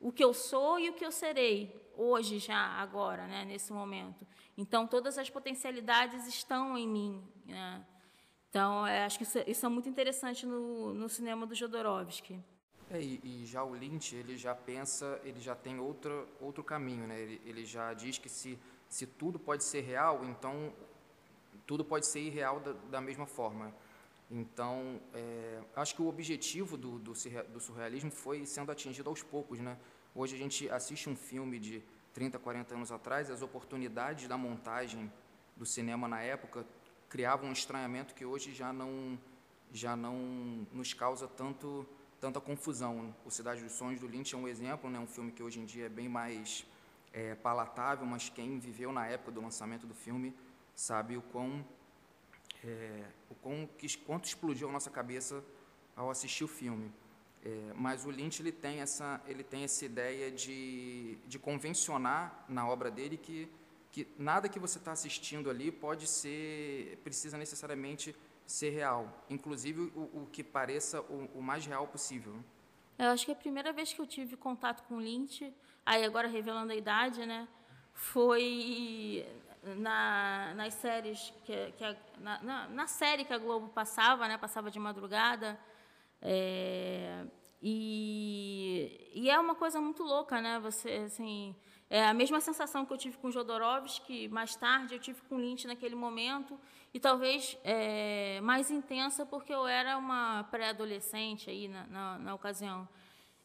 o 0.00 0.12
que 0.12 0.22
eu 0.22 0.34
sou 0.34 0.78
e 0.78 0.90
o 0.90 0.94
que 0.94 1.06
eu 1.06 1.12
serei 1.12 1.72
hoje 1.96 2.40
já 2.40 2.58
agora, 2.58 3.26
né? 3.28 3.44
Nesse 3.44 3.72
momento. 3.72 4.26
Então 4.58 4.86
todas 4.86 5.16
as 5.16 5.30
potencialidades 5.30 6.26
estão 6.26 6.76
em 6.76 6.88
mim. 6.88 7.22
Né? 7.46 7.86
Então 8.50 8.86
é, 8.86 9.04
acho 9.04 9.16
que 9.16 9.24
isso, 9.24 9.38
isso, 9.46 9.64
é 9.64 9.68
muito 9.68 9.88
interessante 9.88 10.44
no, 10.44 10.92
no 10.92 11.08
cinema 11.08 11.46
do 11.46 11.54
Jodorowsky. 11.54 12.42
É, 12.94 13.00
e, 13.00 13.20
e, 13.24 13.44
já 13.44 13.64
o 13.64 13.74
Lynch, 13.74 14.14
ele 14.14 14.36
já 14.36 14.54
pensa, 14.54 15.20
ele 15.24 15.40
já 15.40 15.56
tem 15.56 15.80
outro, 15.80 16.28
outro 16.40 16.62
caminho, 16.62 17.08
né? 17.08 17.20
Ele, 17.20 17.42
ele 17.44 17.64
já 17.64 17.92
diz 17.92 18.18
que 18.18 18.28
se, 18.28 18.56
se 18.88 19.04
tudo 19.04 19.36
pode 19.36 19.64
ser 19.64 19.80
real, 19.80 20.24
então 20.24 20.72
tudo 21.66 21.84
pode 21.84 22.06
ser 22.06 22.20
irreal 22.20 22.60
da, 22.60 22.72
da 22.72 23.00
mesma 23.00 23.26
forma. 23.26 23.74
Então, 24.30 25.00
é, 25.12 25.60
acho 25.74 25.96
que 25.96 26.02
o 26.02 26.06
objetivo 26.06 26.76
do, 26.76 27.00
do, 27.00 27.14
do, 27.52 27.60
surrealismo 27.60 28.12
foi 28.12 28.46
sendo 28.46 28.70
atingido 28.70 29.10
aos 29.10 29.24
poucos, 29.24 29.58
né? 29.58 29.76
Hoje 30.14 30.36
a 30.36 30.38
gente 30.38 30.70
assiste 30.70 31.10
um 31.10 31.16
filme 31.16 31.58
de 31.58 31.82
30, 32.12 32.38
40 32.38 32.74
anos 32.76 32.92
atrás, 32.92 33.28
as 33.28 33.42
oportunidades 33.42 34.28
da 34.28 34.38
montagem 34.38 35.12
do 35.56 35.66
cinema 35.66 36.06
na 36.06 36.22
época 36.22 36.64
criavam 37.08 37.48
um 37.48 37.52
estranhamento 37.52 38.14
que 38.14 38.24
hoje 38.24 38.54
já 38.54 38.72
não, 38.72 39.18
já 39.72 39.96
não 39.96 40.16
nos 40.72 40.94
causa 40.94 41.26
tanto 41.26 41.84
tanta 42.24 42.40
confusão. 42.40 43.14
O 43.22 43.30
Cidade 43.30 43.62
dos 43.62 43.72
Sonhos 43.72 44.00
do 44.00 44.06
Lynch 44.06 44.34
é 44.34 44.38
um 44.38 44.48
exemplo, 44.48 44.88
né, 44.88 44.98
um 44.98 45.06
filme 45.06 45.30
que 45.30 45.42
hoje 45.42 45.60
em 45.60 45.66
dia 45.66 45.84
é 45.84 45.88
bem 45.90 46.08
mais 46.08 46.64
é, 47.12 47.34
palatável, 47.34 48.06
mas 48.06 48.30
quem 48.30 48.58
viveu 48.58 48.90
na 48.98 49.06
época 49.06 49.30
do 49.30 49.42
lançamento 49.42 49.86
do 49.86 49.92
filme 49.92 50.34
sabe 50.74 51.18
o 51.18 51.22
quão, 51.32 51.62
é, 52.64 53.04
o 53.28 53.34
quão 53.34 53.68
quanto 54.06 54.24
explodiu 54.24 54.70
a 54.70 54.72
nossa 54.72 54.90
cabeça 54.90 55.44
ao 55.94 56.08
assistir 56.10 56.44
o 56.44 56.48
filme. 56.48 56.90
É, 57.44 57.72
mas 57.74 58.06
o 58.06 58.10
Lynch 58.10 58.40
ele 58.40 58.52
tem 58.52 58.80
essa 58.80 59.20
ele 59.26 59.44
tem 59.44 59.64
essa 59.64 59.84
ideia 59.84 60.30
de, 60.30 61.18
de 61.26 61.38
convencionar 61.38 62.46
na 62.48 62.66
obra 62.66 62.90
dele 62.90 63.18
que 63.18 63.50
que 63.92 64.08
nada 64.18 64.48
que 64.48 64.58
você 64.58 64.78
está 64.78 64.92
assistindo 64.92 65.50
ali 65.50 65.70
pode 65.70 66.06
ser 66.08 66.98
precisa 67.04 67.36
necessariamente 67.36 68.16
ser 68.46 68.70
real, 68.70 69.24
inclusive 69.30 69.92
o, 69.94 70.22
o 70.22 70.28
que 70.30 70.42
pareça 70.42 71.00
o, 71.02 71.38
o, 71.38 71.42
mais 71.42 71.64
real 71.66 71.86
possível. 71.86 72.34
Eu 72.98 73.08
acho 73.08 73.24
que 73.24 73.32
a 73.32 73.36
primeira 73.36 73.72
vez 73.72 73.92
que 73.92 74.00
eu 74.00 74.06
tive 74.06 74.36
contato 74.36 74.82
com 74.84 74.98
Lynch, 74.98 75.52
aí 75.84 76.04
agora 76.04 76.28
revelando 76.28 76.72
a 76.72 76.76
idade, 76.76 77.24
né, 77.26 77.48
foi 77.92 79.26
na, 79.76 80.52
nas 80.54 80.74
séries 80.74 81.32
que, 81.44 81.72
que 81.72 81.84
a, 81.84 81.96
na, 82.18 82.42
na, 82.42 82.68
na, 82.68 82.86
série 82.86 83.24
que 83.24 83.32
a 83.32 83.38
Globo 83.38 83.68
passava, 83.68 84.28
né, 84.28 84.36
passava 84.36 84.70
de 84.70 84.78
madrugada, 84.78 85.58
é, 86.20 87.24
e, 87.62 89.10
e 89.14 89.30
é 89.30 89.38
uma 89.38 89.54
coisa 89.54 89.80
muito 89.80 90.02
louca, 90.02 90.40
né, 90.40 90.58
você 90.60 90.90
assim 91.06 91.54
é 91.90 92.04
a 92.04 92.14
mesma 92.14 92.40
sensação 92.40 92.84
que 92.84 92.92
eu 92.92 92.98
tive 92.98 93.16
com 93.18 93.30
Jodorowsky 93.30 94.28
mais 94.28 94.56
tarde, 94.56 94.94
eu 94.94 94.98
tive 94.98 95.20
com 95.22 95.36
Lynch 95.36 95.66
naquele 95.66 95.94
momento, 95.94 96.58
e 96.94 97.00
talvez 97.00 97.58
é, 97.64 98.40
mais 98.40 98.70
intensa 98.70 99.26
porque 99.26 99.52
eu 99.52 99.66
era 99.66 99.98
uma 99.98 100.44
pré-adolescente 100.44 101.50
aí 101.50 101.66
na, 101.66 101.86
na, 101.88 102.18
na, 102.20 102.34
ocasião. 102.36 102.88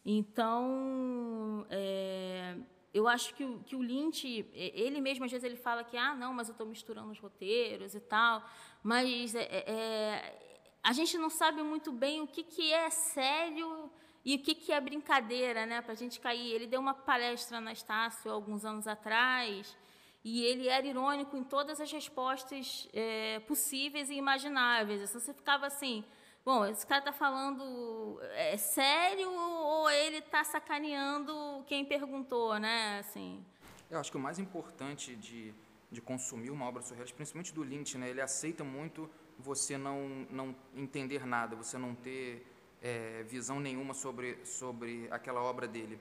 Então, 0.05 1.65
é, 1.67 2.55
eu 2.93 3.07
acho 3.07 3.33
que, 3.33 3.43
que 3.65 3.75
o 3.75 3.81
Lynch, 3.81 4.47
ele 4.53 5.01
mesmo 5.01 5.25
às 5.25 5.31
vezes 5.31 5.43
ele 5.43 5.55
fala 5.55 5.83
que, 5.83 5.97
ah, 5.97 6.13
não, 6.13 6.31
mas 6.31 6.47
eu 6.47 6.51
estou 6.51 6.67
misturando 6.67 7.09
os 7.09 7.17
roteiros 7.17 7.95
e 7.95 7.99
tal, 7.99 8.47
mas 8.83 9.33
é, 9.33 9.41
é, 9.41 10.67
a 10.83 10.93
gente 10.93 11.17
não 11.17 11.31
sabe 11.31 11.63
muito 11.63 11.91
bem 11.91 12.21
o 12.21 12.27
que, 12.27 12.43
que 12.43 12.71
é 12.71 12.91
sério 12.91 13.91
e 14.23 14.35
o 14.35 14.39
que, 14.43 14.53
que 14.53 14.71
é 14.71 14.79
brincadeira, 14.79 15.65
né, 15.65 15.81
para 15.81 15.93
a 15.93 15.95
gente 15.95 16.19
cair. 16.19 16.51
Ele 16.53 16.67
deu 16.67 16.79
uma 16.79 16.93
palestra 16.93 17.59
na 17.59 17.71
Estácio 17.71 18.31
alguns 18.31 18.63
anos 18.63 18.85
atrás 18.87 19.75
e 20.23 20.43
ele 20.43 20.67
era 20.67 20.85
irônico 20.85 21.37
em 21.37 21.43
todas 21.43 21.79
as 21.79 21.91
respostas 21.91 22.87
é, 22.93 23.39
possíveis 23.41 24.09
e 24.09 24.15
imagináveis. 24.15 25.01
Então, 25.01 25.19
você 25.19 25.33
ficava 25.33 25.67
assim, 25.67 26.03
bom, 26.43 26.65
esse 26.65 26.85
cara 26.85 26.99
está 26.99 27.13
falando 27.13 28.19
é 28.33 28.57
sério 28.57 29.31
ou 29.31 29.89
ele 29.89 30.17
está 30.17 30.43
sacaneando 30.43 31.63
quem 31.67 31.85
perguntou, 31.85 32.59
né? 32.59 32.99
Assim. 32.99 33.43
Eu 33.89 33.99
acho 33.99 34.11
que 34.11 34.17
o 34.17 34.19
mais 34.19 34.39
importante 34.39 35.15
de, 35.15 35.53
de 35.91 36.01
consumir 36.01 36.51
uma 36.51 36.67
obra 36.67 36.81
surrealista, 36.81 37.15
principalmente 37.15 37.53
do 37.53 37.63
Lynch, 37.63 37.97
né, 37.97 38.09
ele 38.09 38.21
aceita 38.21 38.63
muito 38.63 39.09
você 39.39 39.77
não, 39.77 40.27
não 40.29 40.53
entender 40.75 41.25
nada, 41.25 41.55
você 41.55 41.77
não 41.77 41.95
ter 41.95 42.45
é, 42.81 43.23
visão 43.23 43.59
nenhuma 43.59 43.93
sobre, 43.93 44.37
sobre 44.45 45.07
aquela 45.09 45.41
obra 45.41 45.67
dele. 45.67 45.99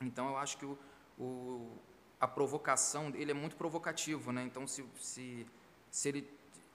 Então, 0.00 0.28
eu 0.28 0.36
acho 0.36 0.58
que 0.58 0.66
o, 0.66 0.78
o, 1.18 1.78
a 2.20 2.26
provocação, 2.26 3.12
ele 3.14 3.30
é 3.30 3.34
muito 3.34 3.56
provocativo, 3.56 4.32
né? 4.32 4.42
Então, 4.42 4.66
se, 4.66 4.84
se, 4.98 5.46
se 5.90 6.08
ele 6.08 6.30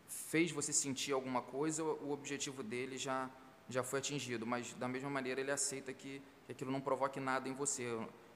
fez 0.08 0.52
você 0.52 0.72
sentir 0.72 1.14
alguma 1.14 1.42
coisa, 1.42 1.84
o 1.84 2.12
objetivo 2.12 2.62
dele 2.62 2.98
já, 2.98 3.30
já 3.70 3.84
foi 3.84 4.00
atingido. 4.00 4.46
Mas, 4.46 4.74
da 4.74 4.88
mesma 4.88 5.10
maneira, 5.10 5.42
ele 5.42 5.52
aceita 5.52 5.92
que, 5.94 6.22
que 6.46 6.52
aquilo 6.52 6.72
não 6.72 6.82
provoque 6.82 7.20
nada 7.20 7.50
em 7.50 7.54
você. 7.54 7.86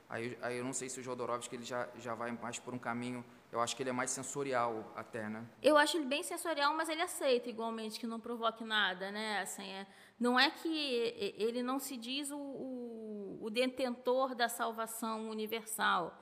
Aí, 0.09 0.37
aí 0.41 0.57
eu 0.57 0.63
não 0.63 0.73
sei 0.73 0.89
se 0.89 0.99
o 0.99 1.03
Jodorowsky 1.03 1.55
ele 1.55 1.63
já, 1.63 1.87
já 1.97 2.13
vai 2.13 2.31
mais 2.31 2.59
por 2.59 2.73
um 2.73 2.79
caminho, 2.79 3.25
eu 3.51 3.59
acho 3.59 3.75
que 3.75 3.83
ele 3.83 3.89
é 3.89 3.93
mais 3.93 4.11
sensorial 4.11 4.91
até, 4.95 5.29
né? 5.29 5.45
Eu 5.63 5.77
acho 5.77 5.97
ele 5.97 6.05
bem 6.05 6.21
sensorial, 6.21 6.75
mas 6.75 6.89
ele 6.89 7.01
aceita 7.01 7.49
igualmente 7.49 7.99
que 7.99 8.05
não 8.05 8.19
provoque 8.19 8.63
nada, 8.63 9.11
né? 9.11 9.41
Assim, 9.41 9.63
é, 9.63 9.87
não 10.19 10.39
é 10.39 10.51
que 10.51 11.33
ele 11.37 11.63
não 11.63 11.79
se 11.79 11.97
diz 11.97 12.31
o, 12.31 12.37
o, 12.37 13.39
o 13.41 13.49
detentor 13.49 14.35
da 14.35 14.49
salvação 14.49 15.29
universal, 15.29 16.21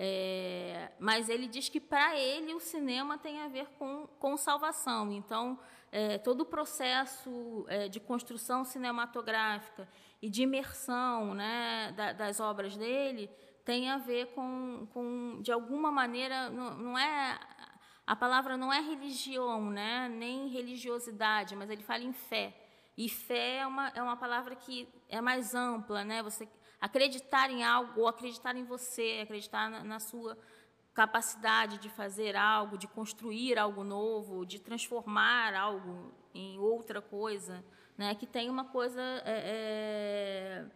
é, 0.00 0.92
mas 1.00 1.28
ele 1.28 1.48
diz 1.48 1.68
que 1.68 1.80
para 1.80 2.16
ele 2.16 2.54
o 2.54 2.60
cinema 2.60 3.18
tem 3.18 3.42
a 3.42 3.48
ver 3.48 3.66
com, 3.76 4.06
com 4.20 4.36
salvação. 4.36 5.10
Então, 5.10 5.58
é, 5.90 6.18
todo 6.18 6.42
o 6.42 6.46
processo 6.46 7.66
é, 7.68 7.88
de 7.88 7.98
construção 7.98 8.62
cinematográfica 8.64 9.88
e 10.22 10.30
de 10.30 10.44
imersão 10.44 11.34
né, 11.34 11.92
da, 11.96 12.12
das 12.12 12.38
obras 12.38 12.76
dele 12.76 13.28
tem 13.64 13.90
a 13.90 13.98
ver 13.98 14.26
com, 14.34 14.86
com 14.92 15.40
de 15.42 15.50
alguma 15.50 15.90
maneira, 15.90 16.48
não, 16.48 16.76
não 16.76 16.98
é 16.98 17.36
a 18.06 18.14
palavra 18.14 18.56
não 18.56 18.72
é 18.72 18.80
religião, 18.80 19.68
né, 19.68 20.08
nem 20.08 20.46
religiosidade, 20.46 21.56
mas 21.56 21.70
ele 21.70 21.82
fala 21.82 22.04
em 22.04 22.12
fé. 22.12 22.54
E 22.96 23.08
fé 23.08 23.58
é 23.58 23.66
uma, 23.66 23.88
é 23.88 24.02
uma 24.02 24.16
palavra 24.16 24.54
que 24.54 24.88
é 25.08 25.20
mais 25.20 25.54
ampla, 25.54 26.04
né? 26.04 26.20
Você 26.20 26.48
acreditar 26.80 27.50
em 27.50 27.64
algo, 27.64 28.00
ou 28.00 28.08
acreditar 28.08 28.56
em 28.56 28.64
você, 28.64 29.20
acreditar 29.22 29.70
na, 29.70 29.84
na 29.84 30.00
sua 30.00 30.36
capacidade 30.94 31.78
de 31.78 31.88
fazer 31.88 32.34
algo, 32.34 32.76
de 32.76 32.88
construir 32.88 33.58
algo 33.58 33.84
novo, 33.84 34.44
de 34.44 34.58
transformar 34.58 35.54
algo 35.54 36.12
em 36.34 36.58
outra 36.58 37.00
coisa, 37.00 37.64
né? 37.96 38.14
Que 38.14 38.26
tem 38.26 38.50
uma 38.50 38.64
coisa 38.64 39.00
é, 39.24 40.64
é, 40.64 40.66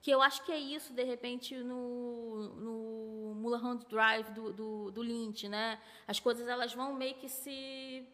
que 0.00 0.10
eu 0.10 0.22
acho 0.22 0.44
que 0.44 0.52
é 0.52 0.58
isso 0.58 0.92
de 0.92 1.02
repente 1.02 1.56
no, 1.56 2.54
no 2.54 3.34
Mulholland 3.34 3.84
Drive 3.88 4.30
do, 4.30 4.52
do, 4.52 4.90
do 4.92 5.02
Lynch, 5.02 5.48
né? 5.48 5.80
As 6.06 6.20
coisas 6.20 6.46
elas 6.46 6.72
vão 6.72 6.94
meio 6.94 7.14
que 7.16 7.28
se 7.28 8.06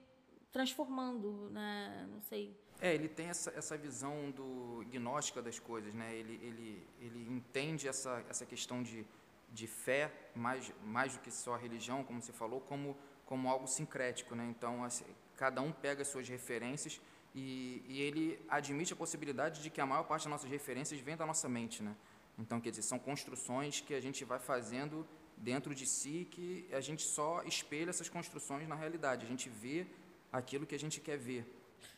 transformando, 0.50 1.50
né? 1.50 2.08
Não 2.10 2.20
sei. 2.22 2.56
É, 2.80 2.94
ele 2.94 3.08
tem 3.08 3.28
essa, 3.28 3.50
essa 3.56 3.76
visão 3.76 4.30
do 4.30 4.84
gnóstica 4.90 5.42
das 5.42 5.58
coisas, 5.58 5.92
né? 5.94 6.14
Ele, 6.14 6.38
ele, 6.42 6.86
ele 7.00 7.26
entende 7.28 7.88
essa, 7.88 8.24
essa 8.28 8.46
questão 8.46 8.82
de, 8.82 9.04
de 9.52 9.66
fé, 9.66 10.12
mais, 10.34 10.72
mais 10.84 11.14
do 11.14 11.20
que 11.20 11.30
só 11.30 11.54
a 11.54 11.58
religião, 11.58 12.04
como 12.04 12.22
você 12.22 12.32
falou, 12.32 12.60
como, 12.60 12.96
como 13.26 13.48
algo 13.48 13.66
sincrético, 13.66 14.34
né? 14.36 14.46
Então, 14.48 14.84
assim, 14.84 15.04
cada 15.36 15.60
um 15.60 15.72
pega 15.72 16.02
as 16.02 16.08
suas 16.08 16.28
referências 16.28 17.00
e, 17.34 17.82
e 17.88 18.00
ele 18.00 18.40
admite 18.48 18.92
a 18.92 18.96
possibilidade 18.96 19.60
de 19.60 19.70
que 19.70 19.80
a 19.80 19.86
maior 19.86 20.04
parte 20.04 20.22
das 20.22 20.30
nossas 20.30 20.50
referências 20.50 21.00
vem 21.00 21.16
da 21.16 21.26
nossa 21.26 21.48
mente, 21.48 21.82
né? 21.82 21.96
Então, 22.38 22.60
quer 22.60 22.70
dizer, 22.70 22.82
são 22.82 22.98
construções 22.98 23.80
que 23.80 23.92
a 23.92 24.00
gente 24.00 24.24
vai 24.24 24.38
fazendo 24.38 25.04
dentro 25.36 25.74
de 25.74 25.86
si 25.86 26.28
que 26.30 26.68
a 26.72 26.80
gente 26.80 27.02
só 27.02 27.42
espelha 27.42 27.90
essas 27.90 28.08
construções 28.08 28.68
na 28.68 28.76
realidade. 28.76 29.24
A 29.24 29.28
gente 29.28 29.48
vê 29.48 29.86
aquilo 30.32 30.66
que 30.66 30.74
a 30.74 30.78
gente 30.78 31.00
quer 31.00 31.16
ver. 31.16 31.44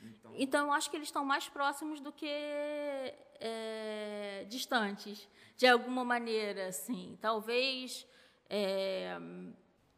Então, 0.02 0.32
então 0.36 0.72
acho 0.72 0.90
que 0.90 0.96
eles 0.96 1.08
estão 1.08 1.24
mais 1.24 1.48
próximos 1.48 2.00
do 2.00 2.12
que 2.12 2.28
é, 2.28 4.46
distantes, 4.48 5.28
de 5.56 5.66
alguma 5.66 6.04
maneira, 6.04 6.68
assim. 6.68 7.18
Talvez 7.20 8.06
é, 8.48 9.18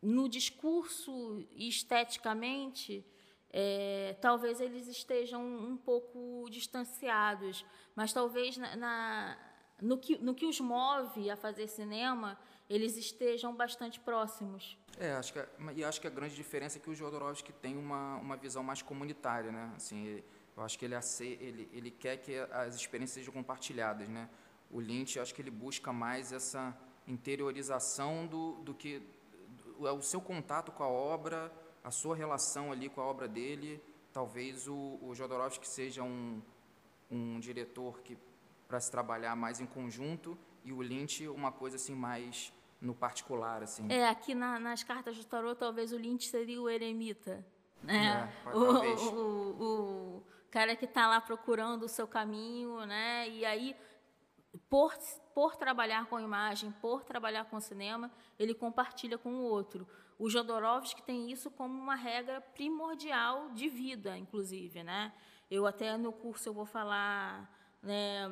no 0.00 0.28
discurso 0.28 1.46
esteticamente, 1.56 3.04
é, 3.50 4.16
talvez 4.20 4.60
eles 4.60 4.88
estejam 4.88 5.44
um 5.44 5.76
pouco 5.76 6.46
distanciados, 6.50 7.64
mas 7.94 8.12
talvez 8.12 8.56
na, 8.56 8.76
na, 8.76 9.38
no, 9.80 9.98
que, 9.98 10.18
no 10.18 10.34
que 10.34 10.46
os 10.46 10.58
move 10.58 11.30
a 11.30 11.36
fazer 11.36 11.68
cinema, 11.68 12.38
eles 12.68 12.96
estejam 12.96 13.54
bastante 13.54 14.00
próximos. 14.00 14.78
É, 14.98 15.12
acho 15.12 15.32
que, 15.32 15.44
e 15.74 15.84
acho 15.84 16.00
que 16.00 16.06
a 16.06 16.10
grande 16.10 16.34
diferença 16.34 16.78
é 16.78 16.80
que 16.80 16.90
o 16.90 16.94
Jodorowsky 16.94 17.52
tem 17.52 17.76
uma, 17.76 18.16
uma 18.16 18.36
visão 18.36 18.62
mais 18.62 18.82
comunitária, 18.82 19.50
né? 19.50 19.72
Assim, 19.76 20.22
eu 20.56 20.62
acho 20.62 20.78
que 20.78 20.84
ele, 20.84 20.94
ele, 21.20 21.68
ele 21.72 21.90
quer 21.90 22.18
que 22.18 22.36
as 22.36 22.74
experiências 22.74 23.14
sejam 23.14 23.32
compartilhadas, 23.32 24.08
né? 24.08 24.28
O 24.70 24.80
Lynch, 24.80 25.18
acho 25.18 25.34
que 25.34 25.42
ele 25.42 25.50
busca 25.50 25.92
mais 25.92 26.32
essa 26.32 26.76
interiorização 27.06 28.26
do, 28.26 28.54
do 28.62 28.74
que 28.74 29.02
do, 29.48 29.86
é 29.86 29.92
o 29.92 30.00
seu 30.00 30.20
contato 30.20 30.72
com 30.72 30.82
a 30.82 30.88
obra, 30.88 31.52
a 31.82 31.90
sua 31.90 32.14
relação 32.14 32.72
ali 32.72 32.88
com 32.88 33.00
a 33.00 33.04
obra 33.04 33.28
dele. 33.28 33.82
Talvez 34.12 34.68
o, 34.68 34.98
o 35.02 35.14
Jodorowsky 35.14 35.66
seja 35.66 36.02
um, 36.02 36.40
um 37.10 37.40
diretor 37.40 38.00
que 38.00 38.16
para 38.68 38.80
se 38.80 38.90
trabalhar 38.90 39.36
mais 39.36 39.60
em 39.60 39.66
conjunto 39.66 40.38
e 40.64 40.72
o 40.72 40.80
Lynch 40.80 41.26
uma 41.28 41.52
coisa 41.52 41.76
assim 41.76 41.94
mais 41.94 42.52
no 42.80 42.94
particular, 42.94 43.62
assim. 43.62 43.86
É, 43.90 44.08
aqui 44.08 44.34
na, 44.34 44.58
nas 44.58 44.82
cartas 44.82 45.16
do 45.16 45.24
tarot, 45.24 45.58
talvez 45.58 45.92
o 45.92 45.96
Lynch 45.96 46.26
seria 46.26 46.60
o 46.60 46.68
eremita, 46.68 47.44
né? 47.82 48.28
É, 48.44 48.48
o, 48.50 48.60
o, 48.60 49.62
o, 49.62 50.22
cara 50.50 50.74
que 50.74 50.84
está 50.84 51.06
lá 51.06 51.20
procurando 51.20 51.84
o 51.84 51.88
seu 51.88 52.06
caminho, 52.06 52.84
né? 52.84 53.28
E 53.28 53.44
aí, 53.44 53.76
por, 54.68 54.92
por 55.32 55.56
trabalhar 55.56 56.06
com 56.06 56.18
imagem, 56.18 56.72
por 56.80 57.04
trabalhar 57.04 57.44
com 57.44 57.60
cinema, 57.60 58.10
ele 58.38 58.52
compartilha 58.52 59.16
com 59.16 59.32
o 59.32 59.42
outro. 59.42 59.86
O 60.18 60.28
Jodorowsky 60.28 61.02
tem 61.02 61.30
isso 61.30 61.50
como 61.50 61.80
uma 61.80 61.94
regra 61.94 62.40
primordial 62.40 63.50
de 63.50 63.68
vida, 63.68 64.16
inclusive, 64.18 64.82
né? 64.82 65.12
Eu 65.50 65.66
até 65.66 65.96
no 65.96 66.12
curso 66.12 66.48
eu 66.48 66.54
vou 66.54 66.66
falar 66.66 67.50
né, 67.82 68.28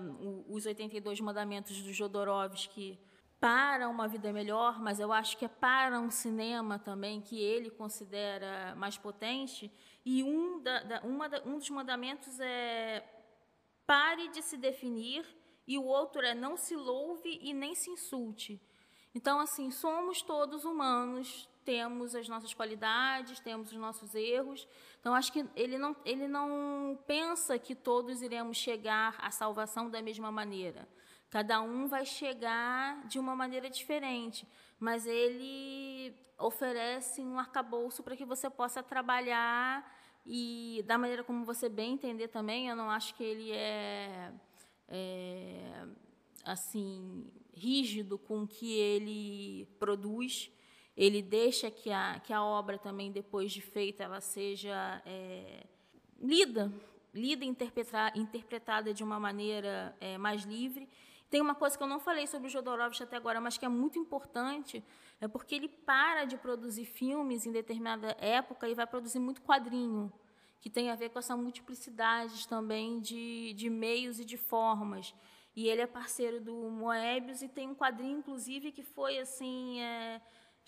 os 0.49 0.65
82 0.65 1.21
mandamentos 1.21 1.83
do 1.83 1.93
Jodorowsky 1.93 2.99
para 3.41 3.89
uma 3.89 4.07
vida 4.07 4.33
melhor, 4.33 4.79
mas 4.81 5.01
eu 5.01 5.13
acho 5.13 5.37
que 5.37 5.47
é 5.47 5.49
para 5.49 5.99
um 5.99 6.11
cinema 6.11 6.79
também 6.79 7.21
que 7.21 7.41
ele 7.41 7.71
considera 7.71 8.75
mais 8.77 8.99
potente. 8.99 9.73
E 10.05 10.23
um, 10.23 10.63
da, 10.63 10.83
da, 10.83 10.99
da, 11.01 11.43
um 11.45 11.59
dos 11.59 11.71
mandamentos 11.71 12.39
é 12.39 13.03
pare 13.87 14.29
de 14.29 14.43
se 14.43 14.57
definir 14.57 15.27
e 15.67 15.79
o 15.79 15.85
outro 15.85 16.21
é 16.21 16.35
não 16.35 16.57
se 16.57 16.77
louve 16.77 17.39
e 17.43 17.53
nem 17.53 17.75
se 17.75 17.91
insulte. 17.91 18.61
Então, 19.15 19.41
assim, 19.41 19.71
somos 19.71 20.23
todos 20.23 20.65
humanos, 20.65 21.49
temos 21.70 22.16
as 22.16 22.28
nossas 22.28 22.52
qualidades, 22.52 23.38
temos 23.38 23.70
os 23.70 23.78
nossos 23.78 24.12
erros. 24.16 24.66
Então, 24.98 25.14
acho 25.14 25.33
que 25.33 25.46
ele 25.54 25.78
não, 25.78 25.94
ele 26.04 26.26
não 26.26 26.98
pensa 27.06 27.56
que 27.61 27.76
todos 27.76 28.22
iremos 28.22 28.56
chegar 28.56 29.14
à 29.20 29.30
salvação 29.30 29.88
da 29.88 30.02
mesma 30.02 30.33
maneira. 30.33 30.88
Cada 31.30 31.61
um 31.62 31.87
vai 31.87 32.04
chegar 32.04 33.06
de 33.06 33.20
uma 33.20 33.37
maneira 33.37 33.70
diferente, 33.70 34.48
mas 34.80 35.06
ele 35.06 36.12
oferece 36.37 37.20
um 37.20 37.38
arcabouço 37.38 38.02
para 38.02 38.16
que 38.16 38.24
você 38.24 38.50
possa 38.50 38.83
trabalhar 38.83 39.96
e 40.26 40.83
da 40.88 40.98
maneira 40.98 41.22
como 41.22 41.44
você 41.44 41.68
bem 41.68 41.92
entender 41.92 42.26
também. 42.26 42.66
Eu 42.66 42.74
não 42.74 42.90
acho 42.90 43.14
que 43.14 43.22
ele 43.22 43.52
é, 43.52 44.33
é 44.88 45.87
assim 46.44 47.30
rígido 47.54 48.18
com 48.18 48.42
o 48.42 48.48
que 48.48 48.72
ele 48.72 49.66
produz. 49.78 50.50
Ele 50.96 51.22
deixa 51.22 51.70
que 51.70 51.90
a, 51.90 52.20
que 52.20 52.33
a 52.33 52.42
obra 52.42 52.79
também 52.79 53.11
depois 53.11 53.53
de 53.53 53.61
feita 53.61 54.03
ela 54.03 54.20
seja 54.20 55.03
é, 55.07 55.64
lida, 56.20 56.72
lida 57.14 57.44
interpretada, 57.44 58.18
interpretada 58.18 58.92
de 58.92 59.03
uma 59.03 59.18
maneira 59.18 59.96
é, 60.00 60.18
mais 60.18 60.42
livre 60.42 60.88
tem 61.31 61.40
uma 61.40 61.55
coisa 61.55 61.79
que 61.79 61.83
eu 61.83 61.87
não 61.87 62.00
falei 62.00 62.26
sobre 62.26 62.48
o 62.48 62.50
Jodorowsky 62.50 63.05
até 63.05 63.16
agora, 63.16 63.40
mas 63.40 63.57
que 63.57 63.64
é 63.64 63.68
muito 63.68 63.96
importante, 63.96 64.83
é 65.20 65.29
porque 65.29 65.55
ele 65.55 65.68
para 65.68 66.24
de 66.24 66.37
produzir 66.37 66.85
filmes 66.85 67.46
em 67.46 67.53
determinada 67.53 68.16
época 68.18 68.68
e 68.68 68.74
vai 68.74 68.85
produzir 68.85 69.20
muito 69.20 69.40
quadrinho, 69.40 70.12
que 70.61 70.68
tem 70.68 70.90
a 70.90 70.96
ver 70.96 71.11
com 71.11 71.20
essa 71.20 71.37
multiplicidade 71.37 72.48
também 72.48 72.98
de, 73.00 73.55
de 73.55 73.70
meios 73.70 74.18
e 74.18 74.24
de 74.24 74.37
formas. 74.37 75.14
E 75.55 75.68
ele 75.68 75.83
é 75.83 75.87
parceiro 75.87 76.40
do 76.40 76.53
Moebius 76.53 77.42
e 77.42 77.48
tem 77.48 77.68
um 77.68 77.76
quadrinho, 77.76 78.18
inclusive, 78.18 78.72
que 78.72 78.83
foi 78.83 79.18
assim 79.18 79.81
é, 79.81 80.20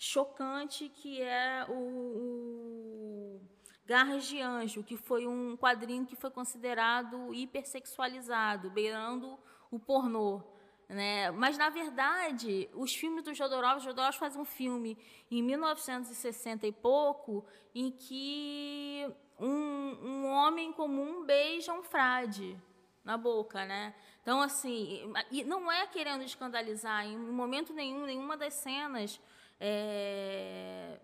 chocante, 0.03 0.89
que 0.89 1.21
é 1.21 1.65
o, 1.69 1.73
o 1.73 3.41
Garras 3.85 4.25
de 4.25 4.39
Anjo, 4.41 4.83
que 4.83 4.97
foi 4.97 5.25
um 5.25 5.55
quadrinho 5.55 6.05
que 6.05 6.15
foi 6.15 6.29
considerado 6.29 7.33
hipersexualizado, 7.33 8.69
beirando 8.69 9.39
o 9.71 9.79
pornô. 9.79 10.43
Né? 10.89 11.31
Mas, 11.31 11.57
na 11.57 11.69
verdade, 11.69 12.69
os 12.73 12.93
filmes 12.93 13.23
do 13.23 13.33
Jodorowsky, 13.33 13.85
Jodorowsky 13.85 14.19
faz 14.19 14.35
um 14.35 14.43
filme 14.45 14.97
em 15.31 15.41
1960 15.41 16.67
e 16.67 16.71
pouco, 16.71 17.45
em 17.73 17.89
que 17.89 19.07
um, 19.39 19.47
um 19.47 20.25
homem 20.27 20.73
comum 20.73 21.25
beija 21.25 21.73
um 21.73 21.81
frade 21.81 22.59
na 23.03 23.17
boca, 23.17 23.65
né? 23.65 23.93
Então, 24.21 24.41
assim, 24.41 25.11
e 25.31 25.43
não 25.43 25.71
é 25.71 25.87
querendo 25.87 26.23
escandalizar, 26.23 27.05
em 27.05 27.17
momento 27.17 27.73
nenhum, 27.73 28.05
nenhuma 28.05 28.37
das 28.37 28.53
cenas 28.53 29.19
é, 29.65 30.99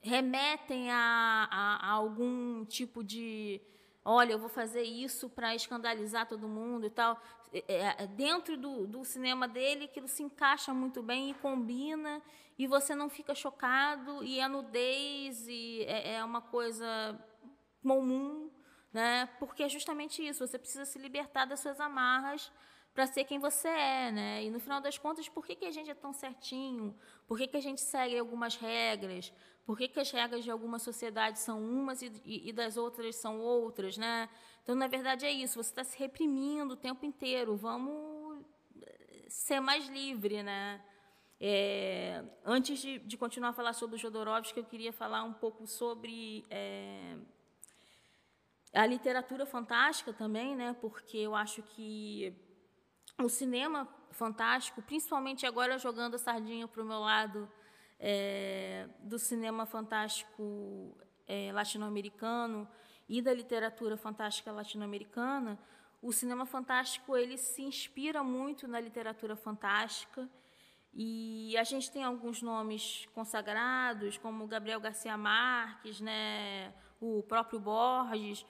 remetem 0.00 0.90
a, 0.90 1.48
a, 1.48 1.76
a 1.86 1.90
algum 1.92 2.64
tipo 2.64 3.04
de 3.04 3.60
olha, 4.04 4.32
eu 4.32 4.38
vou 4.38 4.48
fazer 4.48 4.82
isso 4.82 5.30
para 5.30 5.54
escandalizar 5.54 6.26
todo 6.26 6.48
mundo 6.48 6.84
e 6.84 6.90
tal. 6.90 7.18
É, 7.52 7.64
é, 7.68 7.96
é, 8.02 8.06
dentro 8.08 8.56
do, 8.56 8.88
do 8.88 9.04
cinema 9.04 9.46
dele, 9.46 9.84
aquilo 9.84 10.08
se 10.08 10.22
encaixa 10.22 10.74
muito 10.74 11.00
bem 11.00 11.30
e 11.30 11.34
combina, 11.34 12.20
e 12.58 12.66
você 12.66 12.94
não 12.94 13.08
fica 13.08 13.34
chocado, 13.34 14.24
e 14.24 14.40
a 14.40 14.48
nudez 14.48 15.46
e 15.46 15.82
é, 15.84 16.16
é 16.16 16.24
uma 16.24 16.42
coisa 16.42 17.16
comum, 17.80 18.50
né? 18.92 19.26
porque 19.38 19.62
é 19.62 19.68
justamente 19.68 20.26
isso, 20.26 20.46
você 20.46 20.58
precisa 20.58 20.84
se 20.84 20.98
libertar 20.98 21.44
das 21.44 21.60
suas 21.60 21.80
amarras 21.80 22.52
para 22.94 23.08
ser 23.08 23.24
quem 23.24 23.40
você 23.40 23.66
é, 23.66 24.12
né? 24.12 24.44
E 24.44 24.50
no 24.50 24.60
final 24.60 24.80
das 24.80 24.96
contas, 24.96 25.28
por 25.28 25.44
que, 25.44 25.56
que 25.56 25.64
a 25.64 25.72
gente 25.72 25.90
é 25.90 25.94
tão 25.94 26.12
certinho? 26.12 26.96
Por 27.26 27.36
que, 27.36 27.48
que 27.48 27.56
a 27.56 27.60
gente 27.60 27.80
segue 27.80 28.16
algumas 28.16 28.54
regras? 28.54 29.32
Por 29.66 29.76
que, 29.76 29.88
que 29.88 29.98
as 29.98 30.10
regras 30.12 30.44
de 30.44 30.50
algumas 30.50 30.82
sociedades 30.82 31.42
são 31.42 31.60
umas 31.60 32.02
e, 32.02 32.12
e, 32.24 32.48
e 32.48 32.52
das 32.52 32.76
outras 32.76 33.16
são 33.16 33.40
outras, 33.40 33.98
né? 33.98 34.28
Então, 34.62 34.76
na 34.76 34.86
verdade, 34.86 35.26
é 35.26 35.32
isso. 35.32 35.60
Você 35.60 35.70
está 35.70 35.82
se 35.82 35.98
reprimindo 35.98 36.74
o 36.74 36.76
tempo 36.76 37.04
inteiro. 37.04 37.56
Vamos 37.56 38.44
eh, 38.80 39.26
ser 39.28 39.58
mais 39.58 39.88
livre, 39.88 40.44
né? 40.44 40.80
É, 41.40 42.24
antes 42.44 42.78
de, 42.78 43.00
de, 43.00 43.16
continuar 43.16 43.50
a 43.50 43.52
falar 43.52 43.72
sobre 43.72 43.96
o 43.96 43.98
Jodorowsky, 43.98 44.56
eu 44.56 44.64
queria 44.64 44.92
falar 44.92 45.24
um 45.24 45.32
pouco 45.32 45.66
sobre 45.66 46.46
é, 46.48 47.16
a 48.72 48.86
literatura 48.86 49.44
fantástica 49.44 50.12
também, 50.12 50.54
né? 50.54 50.76
Porque 50.80 51.18
eu 51.18 51.34
acho 51.34 51.60
que 51.62 52.32
o 53.18 53.28
cinema 53.28 53.88
fantástico, 54.10 54.82
principalmente 54.82 55.46
agora 55.46 55.78
jogando 55.78 56.14
a 56.14 56.18
sardinha 56.18 56.66
para 56.66 56.82
o 56.82 56.84
meu 56.84 57.00
lado 57.00 57.50
é, 57.98 58.88
do 59.00 59.18
cinema 59.18 59.66
fantástico 59.66 60.96
é, 61.26 61.52
latino-americano 61.52 62.68
e 63.08 63.20
da 63.20 63.32
literatura 63.32 63.96
fantástica 63.96 64.50
latino-americana, 64.52 65.58
o 66.02 66.12
cinema 66.12 66.44
fantástico 66.44 67.16
ele 67.16 67.38
se 67.38 67.62
inspira 67.62 68.22
muito 68.22 68.68
na 68.68 68.78
literatura 68.78 69.34
fantástica. 69.34 70.28
E 70.92 71.56
a 71.56 71.64
gente 71.64 71.90
tem 71.90 72.04
alguns 72.04 72.40
nomes 72.40 73.06
consagrados 73.14 74.16
como 74.18 74.46
Gabriel 74.46 74.78
Garcia 74.78 75.16
Marques, 75.16 76.00
né, 76.00 76.72
o 77.00 77.22
próprio 77.22 77.58
Borges, 77.58 78.44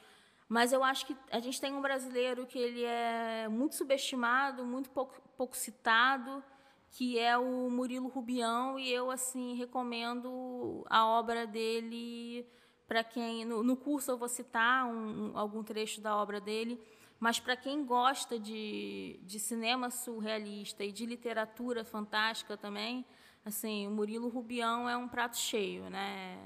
mas 0.48 0.72
eu 0.72 0.84
acho 0.84 1.06
que 1.06 1.16
a 1.30 1.40
gente 1.40 1.60
tem 1.60 1.72
um 1.72 1.80
brasileiro 1.80 2.46
que 2.46 2.58
ele 2.58 2.84
é 2.84 3.48
muito 3.48 3.74
subestimado, 3.74 4.64
muito 4.64 4.90
pouco, 4.90 5.20
pouco 5.36 5.56
citado, 5.56 6.42
que 6.90 7.18
é 7.18 7.36
o 7.36 7.70
Murilo 7.70 8.08
Rubião, 8.08 8.78
e 8.78 8.90
eu 8.90 9.10
assim 9.10 9.54
recomendo 9.54 10.84
a 10.88 11.06
obra 11.06 11.46
dele 11.46 12.46
para 12.86 13.02
quem 13.02 13.44
no, 13.44 13.62
no, 13.62 13.76
curso 13.76 14.10
eu 14.10 14.18
vou 14.18 14.28
citar 14.28 14.86
um, 14.86 15.32
um, 15.32 15.38
algum 15.38 15.62
trecho 15.62 16.00
da 16.00 16.16
obra 16.16 16.40
dele, 16.40 16.80
mas 17.18 17.40
para 17.40 17.56
quem 17.56 17.84
gosta 17.84 18.38
de, 18.38 19.18
de 19.22 19.40
cinema 19.40 19.90
surrealista 19.90 20.84
e 20.84 20.92
de 20.92 21.06
literatura 21.06 21.84
fantástica 21.84 22.56
também, 22.56 23.04
assim, 23.44 23.86
o 23.86 23.90
Murilo 23.90 24.28
Rubião 24.28 24.88
é 24.88 24.96
um 24.96 25.08
prato 25.08 25.36
cheio, 25.36 25.88
né? 25.88 26.38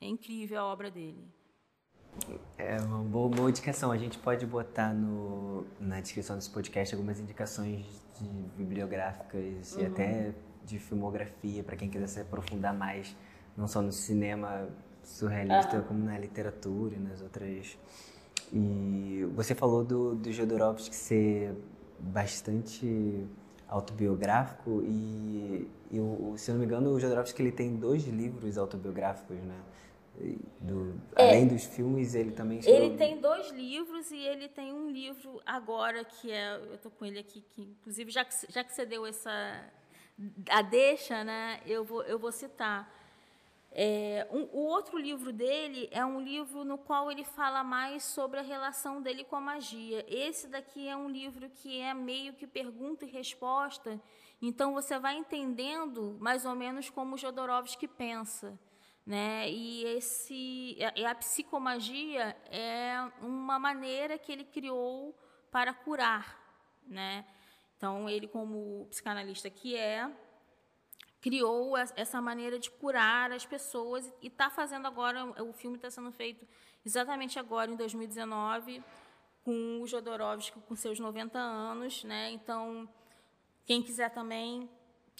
É 0.00 0.06
incrível 0.06 0.60
a 0.60 0.64
obra 0.64 0.90
dele. 0.90 1.39
É 2.58 2.76
uma 2.80 3.02
boa, 3.02 3.28
boa 3.28 3.50
indicação. 3.50 3.90
A 3.90 3.96
gente 3.96 4.18
pode 4.18 4.44
botar 4.46 4.92
no, 4.92 5.66
na 5.80 6.00
descrição 6.00 6.36
desse 6.36 6.50
podcast 6.50 6.94
algumas 6.94 7.18
indicações 7.18 7.84
de 8.20 8.28
bibliográficas 8.56 9.74
uhum. 9.74 9.82
e 9.82 9.86
até 9.86 10.34
de 10.64 10.78
filmografia 10.78 11.62
para 11.62 11.76
quem 11.76 11.88
quiser 11.88 12.06
se 12.06 12.20
aprofundar 12.20 12.74
mais, 12.74 13.16
não 13.56 13.66
só 13.66 13.80
no 13.80 13.92
cinema 13.92 14.68
surrealista, 15.02 15.78
uhum. 15.78 15.82
como 15.84 16.04
na 16.04 16.18
literatura 16.18 16.94
e 16.94 16.98
nas 16.98 17.22
outras. 17.22 17.78
E 18.52 19.26
você 19.34 19.54
falou 19.54 19.84
do, 19.84 20.14
do 20.14 20.32
Jodorowsky 20.32 20.94
ser 20.94 21.54
bastante 21.98 23.26
autobiográfico 23.68 24.82
e, 24.82 25.70
e 25.90 25.98
se 26.36 26.50
eu 26.50 26.54
não 26.54 26.60
me 26.60 26.66
engano 26.66 26.90
o 26.90 26.98
Jodorowsky 26.98 27.40
ele 27.40 27.52
tem 27.52 27.76
dois 27.76 28.04
livros 28.06 28.58
autobiográficos, 28.58 29.36
né? 29.36 29.54
Do, 30.60 31.00
é, 31.16 31.28
além 31.28 31.48
dos 31.48 31.64
filmes, 31.64 32.14
ele 32.14 32.32
também 32.32 32.58
escreveu... 32.58 32.84
Ele 32.84 32.96
tem 32.96 33.20
dois 33.20 33.50
livros 33.50 34.10
e 34.10 34.18
ele 34.18 34.48
tem 34.48 34.72
um 34.72 34.90
livro 34.90 35.40
agora 35.46 36.04
que 36.04 36.30
é... 36.30 36.56
Eu 36.56 36.74
estou 36.74 36.90
com 36.90 37.04
ele 37.04 37.18
aqui, 37.18 37.40
que 37.40 37.62
inclusive 37.62 38.10
já 38.10 38.24
que, 38.24 38.34
já 38.48 38.62
que 38.62 38.72
você 38.72 38.84
deu 38.84 39.06
essa... 39.06 39.30
A 40.50 40.62
deixa, 40.62 41.24
né? 41.24 41.60
Eu 41.64 41.82
vou, 41.82 42.02
eu 42.02 42.18
vou 42.18 42.30
citar. 42.30 42.92
É, 43.72 44.26
um, 44.30 44.42
o 44.52 44.66
outro 44.66 44.98
livro 44.98 45.32
dele 45.32 45.88
é 45.92 46.04
um 46.04 46.20
livro 46.20 46.64
no 46.64 46.76
qual 46.76 47.10
ele 47.10 47.24
fala 47.24 47.62
mais 47.62 48.02
sobre 48.02 48.40
a 48.40 48.42
relação 48.42 49.00
dele 49.00 49.24
com 49.24 49.36
a 49.36 49.40
magia. 49.40 50.04
Esse 50.08 50.48
daqui 50.48 50.88
é 50.88 50.96
um 50.96 51.08
livro 51.08 51.48
que 51.48 51.80
é 51.80 51.94
meio 51.94 52.32
que 52.34 52.46
pergunta 52.46 53.04
e 53.04 53.08
resposta. 53.08 54.00
Então 54.42 54.74
você 54.74 54.98
vai 54.98 55.16
entendendo 55.16 56.16
mais 56.20 56.44
ou 56.44 56.54
menos 56.54 56.90
como 56.90 57.16
Jodorowsky 57.16 57.86
pensa. 57.86 58.58
Né? 59.10 59.50
E 59.50 59.82
esse, 59.86 60.78
a, 61.04 61.14
psicomagia 61.16 62.36
é 62.48 62.94
uma 63.20 63.58
maneira 63.58 64.16
que 64.16 64.30
ele 64.30 64.44
criou 64.44 65.18
para 65.50 65.74
curar. 65.74 66.38
Né? 66.86 67.26
Então, 67.76 68.08
ele, 68.08 68.28
como 68.28 68.86
psicanalista 68.88 69.50
que 69.50 69.74
é, 69.74 70.08
criou 71.20 71.76
essa 71.76 72.20
maneira 72.20 72.56
de 72.56 72.70
curar 72.70 73.32
as 73.32 73.44
pessoas 73.44 74.08
e 74.22 74.28
está 74.28 74.48
fazendo 74.48 74.86
agora, 74.86 75.24
o 75.42 75.52
filme 75.52 75.74
está 75.74 75.90
sendo 75.90 76.12
feito 76.12 76.46
exatamente 76.86 77.36
agora, 77.36 77.68
em 77.68 77.74
2019, 77.74 78.80
com 79.42 79.80
o 79.82 79.88
Jodorowsky 79.88 80.60
com 80.60 80.76
seus 80.76 81.00
90 81.00 81.36
anos. 81.36 82.04
Né? 82.04 82.30
Então, 82.30 82.88
quem 83.66 83.82
quiser 83.82 84.10
também 84.10 84.70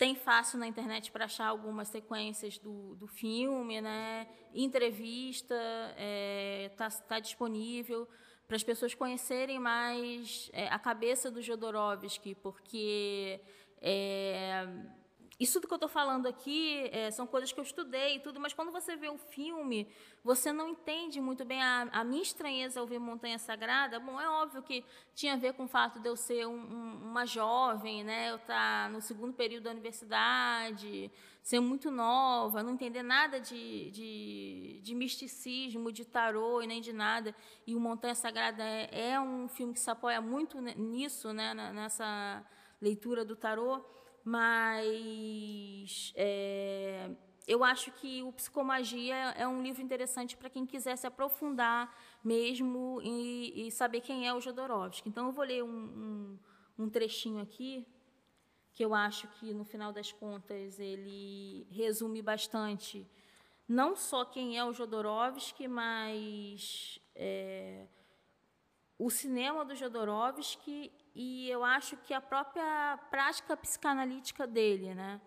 tem 0.01 0.15
fácil 0.15 0.59
na 0.59 0.67
internet 0.67 1.13
para 1.13 1.27
achar 1.27 1.49
algumas 1.49 1.89
sequências 1.89 2.57
do, 2.57 2.95
do 2.97 3.07
filme, 3.07 3.83
né? 3.83 4.27
Entrevista, 4.55 5.55
está 5.55 5.95
é, 5.99 6.71
tá, 6.75 6.89
tá 6.89 7.21
disponível 7.21 8.09
para 8.49 8.57
as 8.57 8.65
pessoas 8.65 8.95
conhecerem 8.95 9.59
mais 9.59 10.49
é, 10.55 10.69
a 10.69 10.79
cabeça 10.79 11.31
do 11.31 11.43
Jodorowsky, 11.43 12.35
porque 12.35 13.43
é, 13.79 14.67
isso 15.40 15.59
do 15.59 15.66
que 15.66 15.72
eu 15.72 15.76
estou 15.76 15.88
falando 15.88 16.26
aqui 16.26 16.90
é, 16.92 17.11
são 17.11 17.26
coisas 17.26 17.50
que 17.50 17.59
eu 17.59 17.64
estudei 17.64 18.16
e 18.16 18.20
tudo, 18.20 18.38
mas 18.38 18.53
quando 18.53 18.70
você 18.70 18.94
vê 18.94 19.09
o 19.09 19.16
filme, 19.16 19.88
você 20.22 20.53
não 20.53 20.68
entende 20.68 21.18
muito 21.18 21.46
bem 21.46 21.62
a, 21.62 21.88
a, 21.92 22.05
minha 22.05 22.20
estranheza 22.20 22.79
ao 22.79 22.87
ver 22.87 22.98
Montanha 22.98 23.38
Sagrada. 23.38 23.98
Bom, 23.98 24.20
é 24.20 24.29
óbvio 24.29 24.62
que 24.62 24.85
tinha 25.14 25.33
a 25.33 25.37
ver 25.38 25.55
com 25.55 25.64
o 25.64 25.68
fato 25.68 25.98
de 25.98 26.07
eu 26.07 26.14
ser 26.14 26.46
um, 26.46 26.53
um, 26.53 27.09
uma 27.09 27.24
jovem, 27.24 28.05
né? 28.05 28.31
eu 28.31 28.37
estar 28.37 28.85
tá 28.85 28.88
no 28.90 29.00
segundo 29.00 29.33
período 29.33 29.64
da 29.64 29.70
universidade, 29.70 31.11
ser 31.42 31.59
muito 31.59 31.90
nova, 31.90 32.62
não 32.62 32.74
entender 32.74 33.03
nada 33.03 33.40
de, 33.40 33.90
de, 33.92 34.81
de 34.83 34.94
misticismo, 34.94 35.90
de 35.90 36.05
tarô 36.05 36.61
e 36.61 36.66
nem 36.66 36.83
de 36.83 36.92
nada. 36.92 37.35
E 37.66 37.74
o 37.74 37.81
Montanha 37.81 38.14
Sagrada 38.14 38.62
é, 38.62 39.12
é 39.12 39.20
um 39.20 39.48
filme 39.48 39.72
que 39.72 39.81
se 39.81 39.90
apoia 39.90 40.20
muito 40.20 40.61
nisso, 40.61 41.33
né? 41.33 41.55
nessa 41.55 42.44
leitura 42.79 43.24
do 43.24 43.35
tarô 43.35 43.83
mas 44.25 46.13
é, 46.15 47.11
eu 47.47 47.65
acho 47.65 47.91
que 47.93 48.23
o 48.23 48.33
Psicomagia 48.33 49.15
é 49.37 49.47
um 49.47 49.63
livro 49.63 49.83
interessante 49.83 50.37
para 50.37 50.49
quem 50.49 50.65
quiser 50.65 50.97
se 50.97 51.07
aprofundar 51.07 51.93
mesmo 52.23 53.01
e, 53.03 53.67
e, 53.67 53.71
saber 53.71 54.03
quem 54.03 54.27
é 54.27 54.33
o 54.33 54.41
Jodorowsky. 54.41 55.09
Então, 55.09 55.27
eu 55.27 55.33
vou 55.33 55.45
ler 55.45 55.65
um, 55.65 55.69
um, 55.69 56.39
um 56.79 56.89
trechinho 56.89 57.41
aqui, 57.41 57.87
que 58.73 58.85
eu 58.85 58.95
acho 58.95 59.27
que, 59.29 59.53
no 59.53 59.65
final 59.65 59.93
das 59.93 60.13
contas, 60.13 60.79
ele 60.79 61.67
resume 61.71 62.23
bastante 62.23 63.07
não 63.67 63.95
só 63.97 64.25
quem 64.25 64.59
é 64.59 64.65
o 64.65 64.73
Jodorowsky, 64.73 65.67
mas 65.67 67.01
é, 67.15 67.87
o 68.99 69.11
cinema 69.11 69.65
do 69.65 69.75
Jodorowsky 69.75 70.93
e 71.14 71.49
eu 71.51 71.64
acho 71.64 71.96
que 71.99 72.14
a 72.14 72.20
própria 72.20 72.99
prática 73.11 73.57
psicanalítica 73.57 74.46
dele, 74.46 74.94
né? 74.94 75.20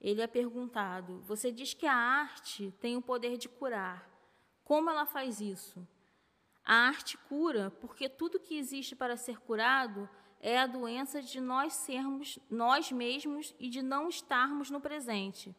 Ele 0.00 0.22
é 0.22 0.26
perguntado: 0.26 1.20
você 1.20 1.52
diz 1.52 1.74
que 1.74 1.86
a 1.86 1.94
arte 1.94 2.72
tem 2.80 2.96
o 2.96 3.02
poder 3.02 3.36
de 3.36 3.48
curar. 3.48 4.08
Como 4.64 4.88
ela 4.88 5.04
faz 5.04 5.40
isso? 5.40 5.86
A 6.64 6.74
arte 6.74 7.18
cura 7.18 7.70
porque 7.80 8.08
tudo 8.08 8.40
que 8.40 8.56
existe 8.56 8.94
para 8.94 9.16
ser 9.16 9.38
curado 9.40 10.08
é 10.40 10.58
a 10.58 10.66
doença 10.66 11.20
de 11.20 11.40
nós 11.40 11.74
sermos 11.74 12.38
nós 12.48 12.90
mesmos 12.90 13.54
e 13.58 13.68
de 13.68 13.82
não 13.82 14.08
estarmos 14.08 14.70
no 14.70 14.80
presente. 14.80 15.54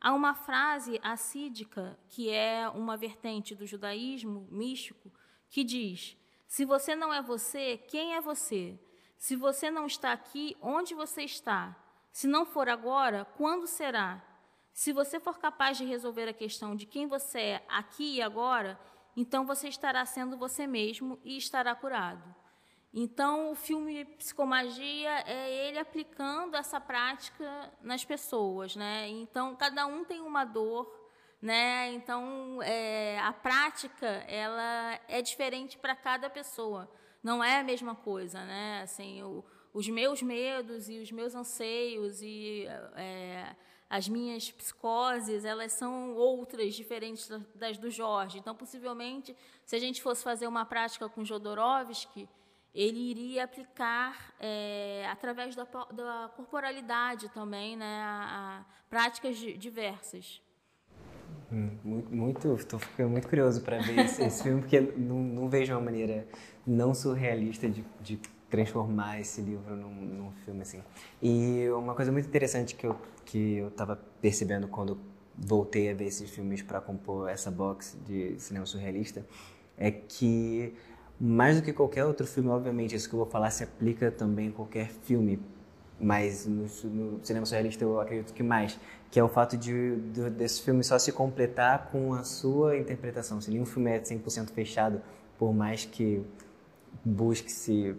Há 0.00 0.12
uma 0.12 0.34
frase 0.34 1.00
assídica, 1.02 1.98
que 2.08 2.28
é 2.28 2.68
uma 2.68 2.96
vertente 2.96 3.54
do 3.54 3.66
judaísmo 3.66 4.46
místico, 4.50 5.12
que 5.48 5.64
diz: 5.64 6.16
Se 6.46 6.64
você 6.64 6.94
não 6.94 7.12
é 7.12 7.22
você, 7.22 7.78
quem 7.88 8.14
é 8.14 8.20
você? 8.20 8.78
Se 9.22 9.36
você 9.36 9.70
não 9.70 9.86
está 9.86 10.10
aqui, 10.10 10.56
onde 10.60 10.96
você 10.96 11.22
está? 11.22 11.76
Se 12.10 12.26
não 12.26 12.44
for 12.44 12.68
agora, 12.68 13.24
quando 13.36 13.68
será? 13.68 14.20
Se 14.72 14.92
você 14.92 15.20
for 15.20 15.38
capaz 15.38 15.78
de 15.78 15.84
resolver 15.84 16.28
a 16.28 16.32
questão 16.32 16.74
de 16.74 16.86
quem 16.86 17.06
você 17.06 17.38
é 17.38 17.64
aqui 17.68 18.16
e 18.16 18.20
agora, 18.20 18.76
então 19.16 19.46
você 19.46 19.68
estará 19.68 20.04
sendo 20.04 20.36
você 20.36 20.66
mesmo 20.66 21.20
e 21.22 21.36
estará 21.36 21.72
curado. 21.72 22.34
Então, 22.92 23.52
o 23.52 23.54
filme 23.54 24.04
Psicomagia 24.04 25.22
é 25.24 25.68
ele 25.68 25.78
aplicando 25.78 26.56
essa 26.56 26.80
prática 26.80 27.72
nas 27.80 28.04
pessoas, 28.04 28.74
né? 28.74 29.08
Então, 29.08 29.54
cada 29.54 29.86
um 29.86 30.04
tem 30.04 30.20
uma 30.20 30.44
dor, 30.44 30.92
né? 31.40 31.92
Então, 31.92 32.60
é, 32.60 33.20
a 33.20 33.32
prática 33.32 34.04
ela 34.26 34.98
é 35.06 35.22
diferente 35.22 35.78
para 35.78 35.94
cada 35.94 36.28
pessoa. 36.28 36.90
Não 37.22 37.42
é 37.42 37.60
a 37.60 37.64
mesma 37.64 37.94
coisa, 37.94 38.44
né? 38.44 38.82
Assim, 38.82 39.22
o, 39.22 39.44
os 39.72 39.88
meus 39.88 40.22
medos 40.22 40.88
e 40.88 40.98
os 40.98 41.10
meus 41.12 41.34
anseios 41.34 42.20
e 42.20 42.66
é, 42.96 43.54
as 43.88 44.08
minhas 44.08 44.50
psicoses, 44.50 45.44
elas 45.44 45.72
são 45.72 46.14
outras, 46.14 46.74
diferentes 46.74 47.28
das 47.54 47.78
do 47.78 47.90
Jorge. 47.90 48.38
Então, 48.38 48.54
possivelmente, 48.54 49.36
se 49.64 49.76
a 49.76 49.78
gente 49.78 50.02
fosse 50.02 50.24
fazer 50.24 50.46
uma 50.46 50.64
prática 50.64 51.08
com 51.08 51.24
Jodorowsky, 51.24 52.28
ele 52.74 52.98
iria 52.98 53.44
aplicar 53.44 54.34
é, 54.40 55.06
através 55.10 55.54
da, 55.54 55.64
da, 55.64 56.30
corporalidade 56.34 57.28
também, 57.28 57.76
né, 57.76 58.02
a, 58.02 58.60
a 58.60 58.64
práticas 58.88 59.36
diversas. 59.36 60.40
Muito, 61.50 62.54
estou 62.54 62.78
ficando 62.78 63.10
muito 63.10 63.28
curioso 63.28 63.60
para 63.60 63.78
ver 63.78 63.98
esse, 64.00 64.22
esse, 64.22 64.42
filme 64.42 64.60
porque 64.60 64.80
não, 64.80 65.18
não, 65.18 65.48
vejo 65.48 65.74
uma 65.74 65.80
maneira 65.80 66.26
não 66.66 66.94
surrealista 66.94 67.68
de, 67.68 67.84
de 68.00 68.18
transformar 68.48 69.20
esse 69.20 69.40
livro 69.42 69.76
num, 69.76 69.94
num, 69.94 70.32
filme 70.44 70.62
assim. 70.62 70.82
E 71.20 71.68
uma 71.70 71.94
coisa 71.94 72.10
muito 72.10 72.26
interessante 72.26 72.74
que 72.74 72.86
eu 72.86 72.96
que 73.24 73.56
eu 73.56 73.68
estava 73.68 73.96
percebendo 74.20 74.66
quando 74.66 74.98
voltei 75.36 75.90
a 75.90 75.94
ver 75.94 76.06
esses 76.06 76.28
filmes 76.30 76.62
para 76.62 76.80
compor 76.80 77.28
essa 77.28 77.50
box 77.50 77.98
de 78.06 78.38
cinema 78.38 78.66
surrealista 78.66 79.24
é 79.78 79.90
que 79.90 80.74
mais 81.24 81.56
do 81.56 81.62
que 81.62 81.72
qualquer 81.72 82.04
outro 82.04 82.26
filme, 82.26 82.48
obviamente, 82.48 82.96
isso 82.96 83.08
que 83.08 83.14
eu 83.14 83.18
vou 83.18 83.28
falar 83.28 83.50
se 83.50 83.62
aplica 83.62 84.10
também 84.10 84.48
a 84.48 84.52
qualquer 84.52 84.88
filme, 84.88 85.40
mas 86.00 86.46
no, 86.46 86.64
no 86.90 87.24
cinema 87.24 87.46
surrealista 87.46 87.84
eu 87.84 88.00
acredito 88.00 88.32
que 88.32 88.42
mais, 88.42 88.78
que 89.10 89.18
é 89.18 89.24
o 89.24 89.28
fato 89.28 89.56
de, 89.56 89.96
de, 89.96 90.30
desse 90.30 90.62
filme 90.62 90.82
só 90.82 90.98
se 90.98 91.12
completar 91.12 91.88
com 91.90 92.14
a 92.14 92.24
sua 92.24 92.76
interpretação. 92.76 93.40
Se 93.40 93.50
nenhum 93.50 93.66
filme 93.66 93.90
é 93.90 94.00
100% 94.00 94.50
fechado, 94.50 95.00
por 95.38 95.52
mais 95.52 95.84
que 95.84 96.22
busque-se 97.04 97.94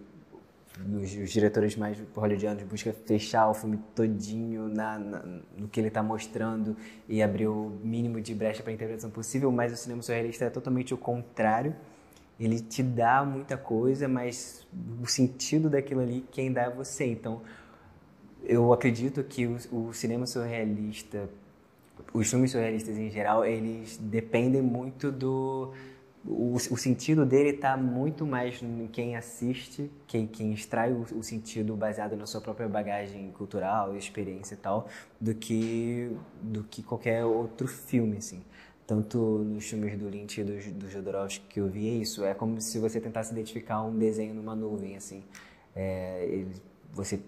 os, 1.01 1.31
diretores 1.31 1.75
mais 1.75 1.97
hollywoodianos 2.15 2.63
busca 2.63 2.91
fechar 2.91 3.47
o 3.47 3.53
filme 3.53 3.79
todinho 3.93 4.67
na, 4.67 4.97
na 4.97 5.23
no 5.55 5.67
que 5.67 5.79
ele 5.79 5.87
está 5.87 6.01
mostrando 6.01 6.75
e 7.07 7.21
abrir 7.21 7.47
o 7.47 7.79
mínimo 7.83 8.19
de 8.19 8.33
brecha 8.33 8.63
para 8.63 8.71
a 8.71 8.73
interpretação 8.73 9.11
possível, 9.11 9.51
mas 9.51 9.71
o 9.71 9.77
cinema 9.77 10.01
surrealista 10.01 10.45
é 10.45 10.49
totalmente 10.49 10.93
o 10.93 10.97
contrário 10.97 11.75
ele 12.39 12.59
te 12.59 12.81
dá 12.81 13.23
muita 13.23 13.57
coisa, 13.57 14.07
mas 14.07 14.65
o 15.01 15.05
sentido 15.05 15.69
daquilo 15.69 16.01
ali 16.01 16.25
quem 16.31 16.51
dá 16.51 16.63
é 16.63 16.69
você. 16.69 17.05
Então, 17.05 17.41
eu 18.43 18.73
acredito 18.73 19.23
que 19.23 19.45
o, 19.45 19.57
o 19.71 19.93
cinema 19.93 20.25
surrealista, 20.25 21.29
os 22.13 22.29
filmes 22.29 22.51
surrealistas 22.51 22.97
em 22.97 23.09
geral, 23.09 23.45
eles 23.45 23.97
dependem 23.97 24.61
muito 24.61 25.11
do 25.11 25.71
o, 26.25 26.55
o 26.55 26.77
sentido 26.77 27.25
dele 27.25 27.49
está 27.49 27.75
muito 27.75 28.25
mais 28.25 28.61
em 28.63 28.87
quem 28.87 29.17
assiste, 29.17 29.91
quem, 30.07 30.25
quem 30.25 30.53
extrai 30.53 30.93
o, 30.93 31.05
o, 31.17 31.21
sentido 31.21 31.75
baseado 31.75 32.15
na 32.15 32.25
sua 32.25 32.39
própria 32.39 32.67
bagagem 32.67 33.29
cultural, 33.31 33.95
experiência 33.97 34.53
e 34.53 34.57
tal, 34.57 34.87
do 35.19 35.35
que 35.35 36.15
do 36.41 36.63
que 36.63 36.81
qualquer 36.81 37.25
outro 37.25 37.67
filme, 37.67 38.17
assim 38.17 38.41
tanto 38.85 39.17
nos 39.17 39.65
filmes 39.65 39.97
do 39.97 40.09
Lynch 40.09 40.41
e 40.41 40.43
do, 40.43 40.79
do 40.79 40.89
Jodorowsky 40.89 41.45
que 41.47 41.59
eu 41.59 41.67
vi 41.67 41.87
é 41.89 41.93
isso. 41.93 42.23
É 42.23 42.33
como 42.33 42.59
se 42.59 42.79
você 42.79 42.99
tentasse 42.99 43.31
identificar 43.31 43.81
um 43.81 43.97
desenho 43.97 44.33
numa 44.33 44.55
nuvem, 44.55 44.95
assim. 44.95 45.23
É, 45.75 46.25
ele, 46.25 46.53
você 46.91 47.19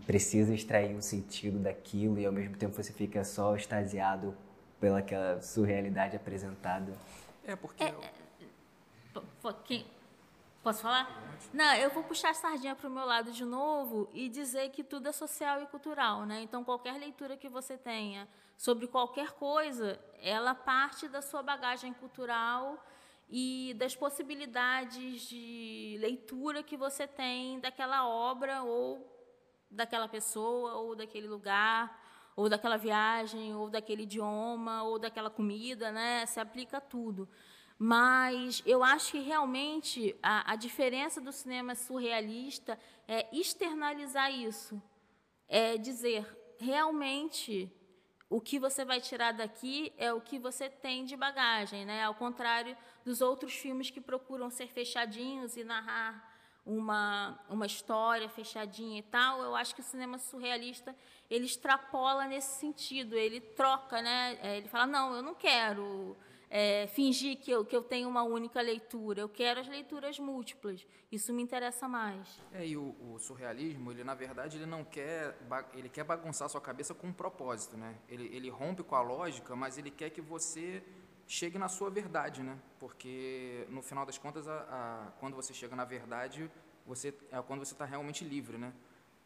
precisa 0.00 0.54
extrair 0.54 0.94
um 0.94 1.02
sentido 1.02 1.58
daquilo 1.58 2.18
e 2.18 2.26
ao 2.26 2.32
mesmo 2.32 2.56
tempo 2.56 2.74
você 2.74 2.92
fica 2.92 3.24
só 3.24 3.54
extasiado 3.56 4.36
pela 4.80 4.98
aquela 4.98 5.40
surrealidade 5.40 6.16
apresentada. 6.16 6.92
É 7.46 7.56
porque... 7.56 7.84
É, 7.84 7.88
é, 7.88 8.24
Posso 10.64 10.80
falar? 10.80 11.22
Não, 11.52 11.74
eu 11.74 11.90
vou 11.90 12.02
puxar 12.02 12.30
a 12.30 12.34
sardinha 12.34 12.74
para 12.74 12.88
o 12.88 12.90
meu 12.90 13.04
lado 13.04 13.30
de 13.30 13.44
novo 13.44 14.08
e 14.14 14.30
dizer 14.30 14.70
que 14.70 14.82
tudo 14.82 15.08
é 15.08 15.12
social 15.12 15.62
e 15.62 15.66
cultural, 15.66 16.24
né? 16.24 16.40
Então, 16.40 16.64
qualquer 16.64 16.98
leitura 16.98 17.36
que 17.36 17.50
você 17.50 17.76
tenha 17.76 18.26
sobre 18.56 18.86
qualquer 18.86 19.32
coisa, 19.32 20.00
ela 20.22 20.54
parte 20.54 21.06
da 21.06 21.20
sua 21.20 21.42
bagagem 21.42 21.92
cultural 21.92 22.82
e 23.28 23.74
das 23.76 23.94
possibilidades 23.94 25.28
de 25.28 25.98
leitura 26.00 26.62
que 26.62 26.78
você 26.78 27.06
tem 27.06 27.60
daquela 27.60 28.08
obra 28.08 28.62
ou 28.62 29.13
daquela 29.74 30.08
pessoa 30.08 30.74
ou 30.74 30.94
daquele 30.94 31.26
lugar 31.26 32.02
ou 32.36 32.48
daquela 32.48 32.76
viagem 32.76 33.54
ou 33.54 33.70
daquele 33.70 34.02
idioma 34.02 34.82
ou 34.82 34.98
daquela 34.98 35.30
comida, 35.30 35.92
né? 35.92 36.26
Se 36.26 36.40
aplica 36.40 36.78
a 36.78 36.80
tudo. 36.80 37.28
Mas 37.78 38.62
eu 38.64 38.82
acho 38.82 39.12
que 39.12 39.20
realmente 39.20 40.16
a, 40.22 40.52
a 40.52 40.56
diferença 40.56 41.20
do 41.20 41.32
cinema 41.32 41.74
surrealista 41.74 42.78
é 43.06 43.28
externalizar 43.36 44.32
isso. 44.32 44.80
É 45.48 45.76
dizer, 45.76 46.26
realmente, 46.58 47.70
o 48.30 48.40
que 48.40 48.58
você 48.58 48.84
vai 48.84 49.00
tirar 49.00 49.32
daqui 49.32 49.92
é 49.98 50.12
o 50.12 50.20
que 50.20 50.38
você 50.38 50.68
tem 50.68 51.04
de 51.04 51.16
bagagem, 51.16 51.84
né? 51.84 52.04
Ao 52.04 52.14
contrário 52.14 52.76
dos 53.04 53.20
outros 53.20 53.54
filmes 53.54 53.90
que 53.90 54.00
procuram 54.00 54.50
ser 54.50 54.68
fechadinhos 54.68 55.56
e 55.56 55.64
narrar 55.64 56.33
uma, 56.66 57.38
uma 57.48 57.66
história 57.66 58.28
fechadinha 58.28 58.98
e 58.98 59.02
tal, 59.02 59.42
eu 59.42 59.54
acho 59.54 59.74
que 59.74 59.80
o 59.80 59.84
cinema 59.84 60.18
surrealista 60.18 60.94
ele 61.30 61.44
extrapola 61.44 62.26
nesse 62.26 62.58
sentido, 62.58 63.16
ele 63.16 63.40
troca, 63.40 64.00
né? 64.00 64.38
É, 64.42 64.56
ele 64.58 64.68
fala, 64.68 64.86
não, 64.86 65.14
eu 65.14 65.22
não 65.22 65.34
quero 65.34 66.16
é, 66.50 66.86
fingir 66.86 67.38
que 67.38 67.50
eu, 67.50 67.64
que 67.64 67.74
eu 67.74 67.82
tenho 67.82 68.08
uma 68.08 68.22
única 68.22 68.60
leitura. 68.60 69.20
Eu 69.20 69.28
quero 69.28 69.60
as 69.60 69.68
leituras 69.68 70.18
múltiplas. 70.18 70.86
Isso 71.10 71.32
me 71.32 71.42
interessa 71.42 71.88
mais. 71.88 72.40
É, 72.52 72.66
e 72.66 72.76
o, 72.76 72.94
o 73.00 73.18
surrealismo, 73.18 73.90
ele 73.90 74.04
na 74.04 74.14
verdade 74.14 74.56
ele 74.56 74.66
não 74.66 74.84
quer, 74.84 75.36
ele 75.74 75.88
quer 75.88 76.04
bagunçar 76.04 76.48
sua 76.48 76.60
cabeça 76.60 76.94
com 76.94 77.08
um 77.08 77.12
propósito, 77.12 77.76
né? 77.76 77.96
Ele, 78.08 78.26
ele 78.34 78.48
rompe 78.50 78.82
com 78.82 78.94
a 78.94 79.02
lógica, 79.02 79.56
mas 79.56 79.78
ele 79.78 79.90
quer 79.90 80.10
que 80.10 80.20
você 80.20 80.82
chegue 81.26 81.58
na 81.58 81.68
sua 81.68 81.90
verdade, 81.90 82.42
né? 82.42 82.58
Porque 82.78 83.66
no 83.68 83.82
final 83.82 84.04
das 84.04 84.18
contas, 84.18 84.46
a, 84.46 84.56
a, 84.70 85.10
quando 85.18 85.34
você 85.34 85.52
chega 85.52 85.74
na 85.74 85.84
verdade, 85.84 86.50
você 86.86 87.14
é 87.30 87.40
quando 87.42 87.64
você 87.64 87.72
está 87.72 87.84
realmente 87.84 88.24
livre, 88.24 88.58
né? 88.58 88.72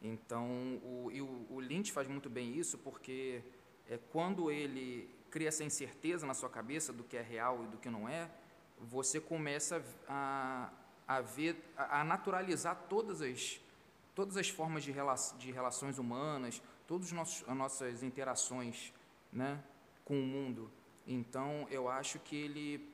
Então, 0.01 0.47
o, 0.83 1.09
e 1.11 1.21
o, 1.21 1.45
o 1.49 1.59
Lynch 1.59 1.91
faz 1.91 2.07
muito 2.07 2.29
bem 2.29 2.57
isso, 2.57 2.77
porque 2.77 3.43
é, 3.89 3.99
quando 4.11 4.49
ele 4.49 5.13
cria 5.29 5.49
essa 5.49 5.63
incerteza 5.63 6.25
na 6.25 6.33
sua 6.33 6.49
cabeça 6.49 6.93
do 6.93 7.03
que 7.03 7.17
é 7.17 7.21
real 7.21 7.63
e 7.63 7.67
do 7.67 7.77
que 7.77 7.89
não 7.89 8.07
é, 8.07 8.29
você 8.79 9.19
começa 9.19 9.83
a, 10.07 10.69
a 11.07 11.21
ver, 11.21 11.61
a, 11.75 12.01
a 12.01 12.03
naturalizar 12.03 12.85
todas 12.87 13.21
as, 13.21 13.59
todas 14.15 14.37
as 14.37 14.49
formas 14.49 14.83
de, 14.83 14.91
rela, 14.91 15.15
de 15.37 15.51
relações 15.51 15.97
humanas, 15.97 16.61
todas 16.87 17.11
as 17.11 17.55
nossas 17.55 18.01
interações 18.01 18.93
né, 19.31 19.61
com 20.05 20.19
o 20.19 20.25
mundo. 20.25 20.71
Então, 21.11 21.67
eu 21.71 21.89
acho 21.89 22.19
que 22.19 22.35
ele, 22.35 22.87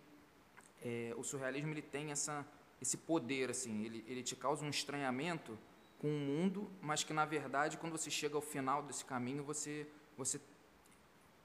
é, 0.82 1.13
o 1.17 1.23
surrealismo 1.23 1.71
ele 1.71 1.82
tem 1.82 2.12
essa, 2.12 2.45
esse 2.82 2.95
poder, 2.95 3.49
assim, 3.49 3.84
ele, 3.84 4.06
ele 4.08 4.23
te 4.23 4.38
causa 4.38 4.63
um 4.63 4.69
estranhamento 4.69 5.58
com 5.99 6.08
o 6.08 6.19
mundo, 6.19 6.71
mas 6.82 7.04
que, 7.04 7.12
na 7.12 7.25
verdade, 7.25 7.78
quando 7.78 7.91
você 7.91 8.10
chega 8.10 8.36
ao 8.36 8.41
final 8.41 8.82
desse 8.84 9.04
caminho, 9.04 9.43
você, 9.43 9.86
você 10.17 10.39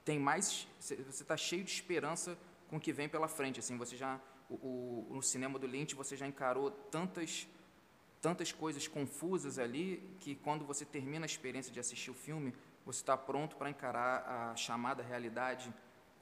tem 0.05 0.17
mais, 0.17 0.65
você 0.79 0.95
está 0.95 1.35
cheio 1.35 1.63
de 1.63 1.71
esperança 1.71 2.37
com 2.69 2.77
o 2.77 2.79
que 2.79 2.93
vem 2.93 3.09
pela 3.09 3.27
frente. 3.27 3.59
Assim, 3.59 3.77
você 3.77 3.97
já 3.97 4.17
o, 4.49 5.07
o, 5.09 5.15
no 5.15 5.21
cinema 5.21 5.57
do 5.57 5.65
Lynch 5.65 5.95
você 5.95 6.15
já 6.15 6.27
encarou 6.27 6.71
tantas 6.71 7.47
tantas 8.21 8.51
coisas 8.51 8.87
confusas 8.87 9.57
ali 9.57 10.15
que 10.19 10.35
quando 10.35 10.65
você 10.65 10.85
termina 10.85 11.25
a 11.25 11.27
experiência 11.27 11.71
de 11.71 11.79
assistir 11.79 12.11
o 12.11 12.13
filme 12.13 12.53
você 12.85 12.99
está 12.99 13.15
pronto 13.15 13.55
para 13.55 13.69
encarar 13.69 14.51
a 14.51 14.55
chamada 14.55 15.01
realidade 15.01 15.73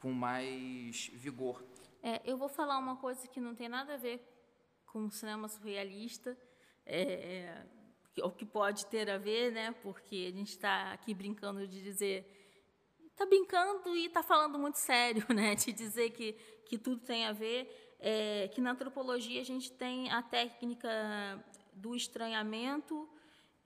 com 0.02 0.12
mais 0.12 1.08
vigor. 1.14 1.64
É, 2.02 2.22
eu 2.26 2.38
vou 2.38 2.50
falar 2.50 2.78
uma 2.78 2.96
coisa 2.96 3.28
que 3.28 3.40
não 3.40 3.54
tem 3.54 3.68
nada 3.70 3.96
a 3.96 3.98
ver 3.98 4.26
com 4.86 5.10
cinema 5.10 5.48
surrealista. 5.48 6.38
É, 6.86 7.66
o 8.24 8.32
que 8.32 8.46
pode 8.46 8.86
ter 8.88 9.10
a 9.10 9.18
ver, 9.18 9.52
né? 9.52 9.72
Porque 9.84 10.28
a 10.34 10.36
gente 10.36 10.50
está 10.50 10.92
aqui 10.94 11.14
brincando 11.14 11.68
de 11.68 11.82
dizer 11.82 12.36
está 13.20 13.26
brincando 13.26 13.96
e 13.98 14.06
está 14.06 14.24
falando 14.24 14.58
muito 14.58 14.78
sério, 14.78 15.26
né? 15.34 15.54
De 15.56 15.74
dizer 15.74 16.12
que, 16.12 16.34
que 16.66 16.78
tudo 16.78 17.02
tem 17.02 17.26
a 17.26 17.34
ver. 17.34 17.98
É, 18.02 18.48
que 18.54 18.62
na 18.62 18.72
antropologia 18.72 19.42
a 19.42 19.46
gente 19.46 19.74
tem 19.74 20.10
a 20.10 20.22
técnica 20.22 20.90
do 21.74 21.94
estranhamento 21.96 23.10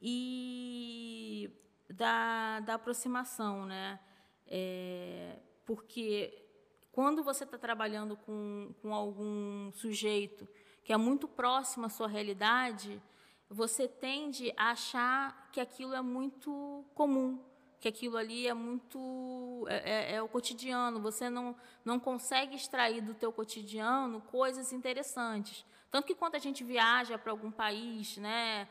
e 0.01 1.51
da, 1.87 2.59
da 2.61 2.73
aproximação, 2.73 3.67
né? 3.67 3.99
É, 4.47 5.39
porque 5.65 6.43
quando 6.91 7.23
você 7.23 7.43
está 7.43 7.57
trabalhando 7.57 8.15
com, 8.15 8.73
com 8.81 8.93
algum 8.93 9.71
sujeito 9.73 10.47
que 10.83 10.93
é 10.93 10.97
muito 10.97 11.27
próximo 11.27 11.85
à 11.85 11.89
sua 11.89 12.07
realidade, 12.07 13.01
você 13.49 13.87
tende 13.87 14.53
a 14.57 14.71
achar 14.71 15.49
que 15.51 15.59
aquilo 15.59 15.93
é 15.93 16.01
muito 16.01 16.85
comum, 16.93 17.39
que 17.79 17.87
aquilo 17.87 18.17
ali 18.17 18.47
é 18.47 18.53
muito 18.53 19.65
é, 19.67 19.91
é, 19.91 20.15
é, 20.15 20.21
o 20.21 20.27
cotidiano. 20.27 21.01
Você 21.01 21.29
não 21.29 21.55
não 21.83 21.99
consegue 21.99 22.55
extrair 22.55 23.01
do 23.01 23.13
teu 23.13 23.31
cotidiano 23.31 24.21
coisas 24.21 24.71
interessantes. 24.71 25.65
Tanto 25.89 26.07
que 26.07 26.15
quando 26.15 26.35
a 26.35 26.39
gente 26.39 26.63
viaja 26.63 27.17
para 27.17 27.31
algum 27.31 27.51
país, 27.51 28.17
né, 28.17 28.67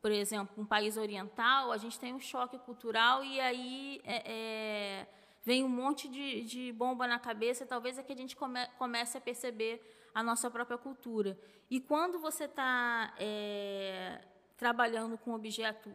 por 0.00 0.10
exemplo, 0.10 0.62
um 0.62 0.66
país 0.66 0.96
oriental, 0.96 1.72
a 1.72 1.76
gente 1.76 1.98
tem 1.98 2.14
um 2.14 2.20
choque 2.20 2.58
cultural 2.58 3.24
e 3.24 3.40
aí 3.40 4.00
é, 4.04 4.32
é 4.32 5.06
vem 5.44 5.62
um 5.62 5.68
monte 5.68 6.08
de, 6.08 6.42
de, 6.42 6.72
bomba 6.72 7.06
na 7.06 7.18
cabeça. 7.18 7.66
Talvez 7.66 7.98
é 7.98 8.02
que 8.02 8.12
a 8.12 8.16
gente 8.16 8.34
come, 8.34 8.66
comece 8.78 9.18
a 9.18 9.20
perceber 9.20 9.80
a 10.14 10.22
nossa 10.22 10.50
própria 10.50 10.78
cultura. 10.78 11.38
E 11.70 11.80
quando 11.80 12.18
você 12.18 12.44
está 12.44 13.14
é, 13.18 14.24
trabalhando 14.56 15.18
com 15.18 15.32
um 15.32 15.34
objeto 15.34 15.94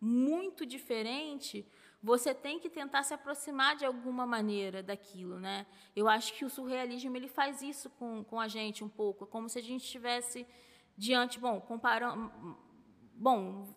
muito 0.00 0.66
diferente, 0.66 1.66
você 2.02 2.34
tem 2.34 2.58
que 2.58 2.68
tentar 2.68 3.02
se 3.02 3.14
aproximar 3.14 3.76
de 3.76 3.84
alguma 3.84 4.26
maneira 4.26 4.82
daquilo, 4.82 5.38
né? 5.38 5.66
Eu 5.94 6.08
acho 6.08 6.32
que 6.34 6.44
o 6.44 6.50
surrealismo 6.50 7.16
ele 7.16 7.28
faz 7.28 7.62
isso 7.62 7.90
com, 7.90 8.24
com 8.24 8.40
a 8.40 8.48
gente 8.48 8.82
um 8.82 8.88
pouco, 8.88 9.26
como 9.26 9.48
se 9.48 9.58
a 9.58 9.62
gente 9.62 9.84
estivesse 9.84 10.46
diante, 10.96 11.38
bom, 11.38 11.60
comparando, 11.60 12.32
bom, 13.14 13.68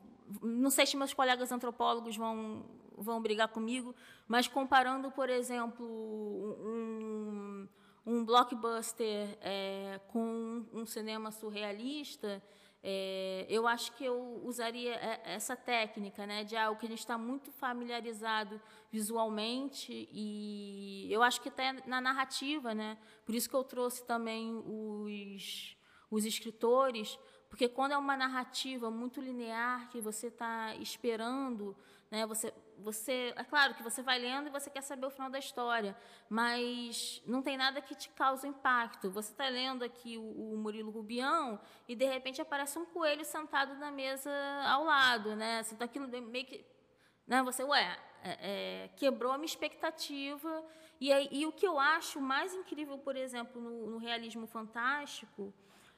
não 0.41 0.69
sei 0.69 0.85
se 0.85 0.95
meus 0.95 1.13
colegas 1.13 1.51
antropólogos 1.51 2.15
vão 2.15 2.65
vão 2.97 3.21
brigar 3.21 3.47
comigo, 3.47 3.95
mas 4.33 4.47
comparando, 4.47 5.11
por 5.11 5.29
exemplo, 5.29 5.85
um, 5.85 7.67
um 8.03 8.25
blockbuster 8.25 9.37
é, 9.39 10.01
com 10.07 10.65
um 10.73 10.87
cinema 10.87 11.29
surrealista, 11.29 12.41
é, 12.81 13.45
eu 13.47 13.67
acho 13.67 13.95
que 13.95 14.03
eu 14.03 14.41
usaria 14.43 14.95
é, 14.95 15.21
essa 15.35 15.55
técnica, 15.55 16.25
né, 16.25 16.43
de 16.43 16.57
algo 16.57 16.79
que 16.79 16.87
a 16.87 16.89
gente 16.89 16.97
está 16.97 17.15
muito 17.15 17.51
familiarizado 17.51 18.59
visualmente 18.91 20.09
e 20.11 21.07
eu 21.11 21.21
acho 21.21 21.39
que 21.39 21.49
até 21.49 21.71
na 21.85 22.01
narrativa, 22.01 22.73
né, 22.73 22.97
por 23.23 23.35
isso 23.35 23.47
que 23.47 23.55
eu 23.55 23.63
trouxe 23.63 24.03
também 24.03 24.51
os, 24.65 25.77
os 26.09 26.25
escritores, 26.25 27.19
porque 27.51 27.69
quando 27.69 27.91
é 27.91 27.97
uma 27.97 28.17
narrativa 28.17 28.89
muito 28.89 29.21
linear 29.21 29.91
que 29.91 30.01
você 30.01 30.25
está 30.25 30.73
esperando, 30.77 31.77
né, 32.13 32.27
você, 32.27 32.53
você, 32.77 33.33
é 33.35 33.43
claro 33.43 33.73
que 33.73 33.81
você 33.81 34.03
vai 34.03 34.19
lendo 34.19 34.45
e 34.45 34.51
você 34.51 34.69
quer 34.69 34.83
saber 34.83 35.07
o 35.07 35.09
final 35.09 35.31
da 35.31 35.39
história, 35.39 35.97
mas 36.29 37.23
não 37.25 37.41
tem 37.41 37.57
nada 37.57 37.81
que 37.81 37.95
te 37.95 38.07
cause 38.09 38.47
impacto. 38.47 39.09
Você 39.09 39.31
está 39.31 39.49
lendo 39.49 39.83
aqui 39.83 40.15
o, 40.15 40.21
o, 40.21 40.55
Murilo 40.55 40.91
Rubião 40.91 41.59
e 41.87 41.95
de 41.95 42.05
repente 42.05 42.39
aparece 42.39 42.77
um 42.77 42.85
coelho 42.85 43.25
sentado 43.25 43.73
na 43.79 43.89
mesa 43.89 44.29
ao 44.67 44.83
lado, 44.83 45.35
né? 45.35 45.57
Assim, 45.57 45.73
então 45.73 45.85
aquilo 45.85 46.07
meio 46.07 46.45
que, 46.45 46.63
né? 47.25 47.41
Você, 47.41 47.63
ué, 47.63 47.97
é, 48.23 48.83
é, 48.83 48.87
quebrou 48.89 49.31
a 49.31 49.37
minha 49.39 49.47
expectativa. 49.47 50.63
E, 51.01 51.11
aí, 51.11 51.27
e 51.31 51.47
o 51.47 51.51
que 51.51 51.65
eu 51.65 51.79
acho 51.79 52.21
mais 52.21 52.53
incrível, 52.53 52.95
por 52.99 53.15
exemplo, 53.15 53.59
no, 53.59 53.87
no 53.87 53.97
realismo 53.97 54.45
fantástico 54.45 55.51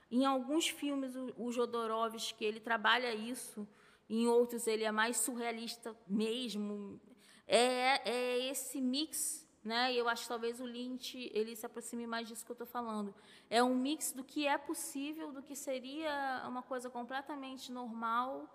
em 0.10 0.24
alguns 0.24 0.70
filmes, 0.70 1.14
o, 1.16 1.34
o 1.38 1.52
Jodorowsky 1.52 2.46
ele 2.46 2.62
trabalha 2.62 3.14
isso, 3.14 3.68
em 4.10 4.28
outros 4.28 4.68
ele 4.68 4.84
é 4.84 4.92
mais 4.92 5.18
surrealista 5.18 5.96
mesmo. 6.08 7.00
É, 7.48 8.10
é 8.10 8.50
esse 8.50 8.82
mix, 8.82 9.48
né? 9.64 9.94
Eu 9.94 10.08
acho 10.08 10.24
que 10.24 10.30
talvez 10.30 10.60
o 10.60 10.66
Lynch 10.66 11.32
ele 11.34 11.56
se 11.56 11.66
aproxime 11.66 12.06
mais 12.06 12.28
disso 12.28 12.46
que 12.46 12.52
eu 12.52 12.56
estou 12.56 12.68
falando. 12.68 13.14
É 13.50 13.64
um 13.64 13.76
mix 13.76 14.12
do 14.12 14.24
que 14.24 14.48
é 14.48 14.58
possível, 14.58 15.32
do 15.32 15.42
que 15.42 15.56
seria 15.56 16.44
uma 16.48 16.62
coisa 16.62 16.90
completamente 16.90 17.72
normal, 17.72 18.48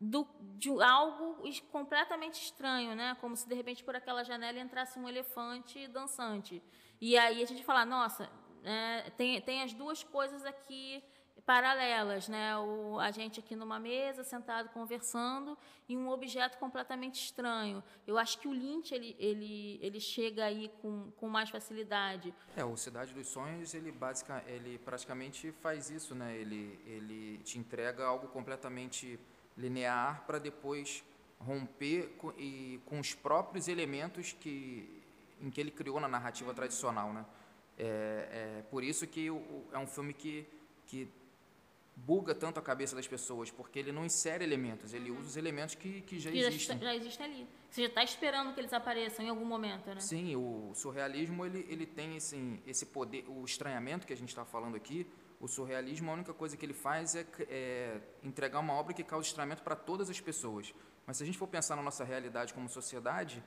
do, 0.00 0.26
de 0.58 0.68
algo 0.82 1.48
completamente 1.70 2.42
estranho, 2.42 2.94
né? 2.96 3.16
Como 3.20 3.36
se 3.36 3.48
de 3.48 3.54
repente 3.54 3.84
por 3.84 3.94
aquela 3.94 4.24
janela 4.24 4.58
entrasse 4.58 4.98
um 4.98 5.08
elefante 5.08 5.86
dançante. 5.86 6.60
E 7.00 7.16
aí 7.16 7.40
a 7.42 7.46
gente 7.46 7.62
fala, 7.62 7.84
nossa, 7.84 8.28
é, 8.64 9.10
tem, 9.10 9.40
tem 9.40 9.62
as 9.62 9.72
duas 9.72 10.02
coisas 10.02 10.44
aqui 10.44 11.02
paralelas, 11.44 12.28
né? 12.28 12.56
O, 12.58 12.98
a 12.98 13.10
gente 13.10 13.40
aqui 13.40 13.56
numa 13.56 13.78
mesa, 13.78 14.22
sentado 14.22 14.68
conversando, 14.70 15.58
e 15.88 15.96
um 15.96 16.08
objeto 16.08 16.58
completamente 16.58 17.22
estranho. 17.22 17.82
Eu 18.06 18.16
acho 18.16 18.38
que 18.38 18.46
o 18.46 18.52
Lynch 18.52 18.94
ele, 18.94 19.16
ele, 19.18 19.78
ele 19.82 20.00
chega 20.00 20.44
aí 20.44 20.70
com, 20.80 21.10
com 21.16 21.28
mais 21.28 21.50
facilidade. 21.50 22.32
É, 22.56 22.64
o 22.64 22.76
Cidade 22.76 23.12
dos 23.12 23.28
Sonhos 23.28 23.74
ele, 23.74 23.90
basic, 23.90 24.30
ele 24.46 24.78
praticamente 24.78 25.52
faz 25.52 25.90
isso, 25.90 26.14
né? 26.14 26.36
Ele, 26.36 26.78
ele 26.86 27.38
te 27.38 27.58
entrega 27.58 28.04
algo 28.04 28.28
completamente 28.28 29.18
linear 29.56 30.24
para 30.26 30.38
depois 30.38 31.04
romper 31.38 32.14
com, 32.18 32.32
e, 32.38 32.80
com 32.86 33.00
os 33.00 33.14
próprios 33.14 33.66
elementos 33.66 34.32
que, 34.32 35.02
em 35.40 35.50
que 35.50 35.60
ele 35.60 35.72
criou 35.72 35.98
na 35.98 36.08
narrativa 36.08 36.54
tradicional, 36.54 37.12
né? 37.12 37.26
É, 37.76 38.58
é 38.58 38.62
por 38.70 38.84
isso 38.84 39.06
que 39.06 39.30
o, 39.30 39.64
é 39.72 39.78
um 39.78 39.86
filme 39.86 40.12
que, 40.12 40.46
que 40.86 41.08
buga 41.94 42.34
tanto 42.34 42.58
a 42.58 42.62
cabeça 42.62 42.96
das 42.96 43.06
pessoas, 43.06 43.50
porque 43.50 43.78
ele 43.78 43.92
não 43.92 44.04
insere 44.04 44.42
elementos, 44.42 44.92
ele 44.92 45.10
usa 45.10 45.28
os 45.28 45.36
elementos 45.36 45.74
que, 45.74 46.00
que 46.02 46.18
já 46.18 46.30
que 46.30 46.38
existem. 46.38 46.78
Já, 46.78 46.84
já 46.84 46.94
existem 46.96 47.26
ali. 47.26 47.48
Você 47.70 47.82
já 47.82 47.88
está 47.88 48.02
esperando 48.02 48.54
que 48.54 48.60
eles 48.60 48.72
apareçam 48.72 49.24
em 49.24 49.28
algum 49.28 49.44
momento, 49.44 49.86
né? 49.88 50.00
Sim, 50.00 50.34
o 50.36 50.72
surrealismo 50.74 51.44
ele, 51.44 51.66
ele 51.68 51.86
tem 51.86 52.16
esse, 52.16 52.62
esse 52.66 52.86
poder, 52.86 53.24
o 53.28 53.44
estranhamento 53.44 54.06
que 54.06 54.12
a 54.12 54.16
gente 54.16 54.30
está 54.30 54.44
falando 54.44 54.76
aqui, 54.76 55.06
o 55.40 55.48
surrealismo, 55.48 56.10
a 56.10 56.14
única 56.14 56.32
coisa 56.32 56.56
que 56.56 56.64
ele 56.64 56.74
faz 56.74 57.14
é, 57.14 57.26
é 57.48 58.00
entregar 58.22 58.60
uma 58.60 58.74
obra 58.74 58.94
que 58.94 59.02
causa 59.02 59.26
estranhamento 59.26 59.62
para 59.62 59.74
todas 59.74 60.08
as 60.08 60.20
pessoas. 60.20 60.74
Mas 61.06 61.16
se 61.16 61.22
a 61.24 61.26
gente 61.26 61.36
for 61.36 61.48
pensar 61.48 61.76
na 61.76 61.82
nossa 61.82 62.04
realidade 62.04 62.54
como 62.54 62.68
sociedade, 62.68 63.42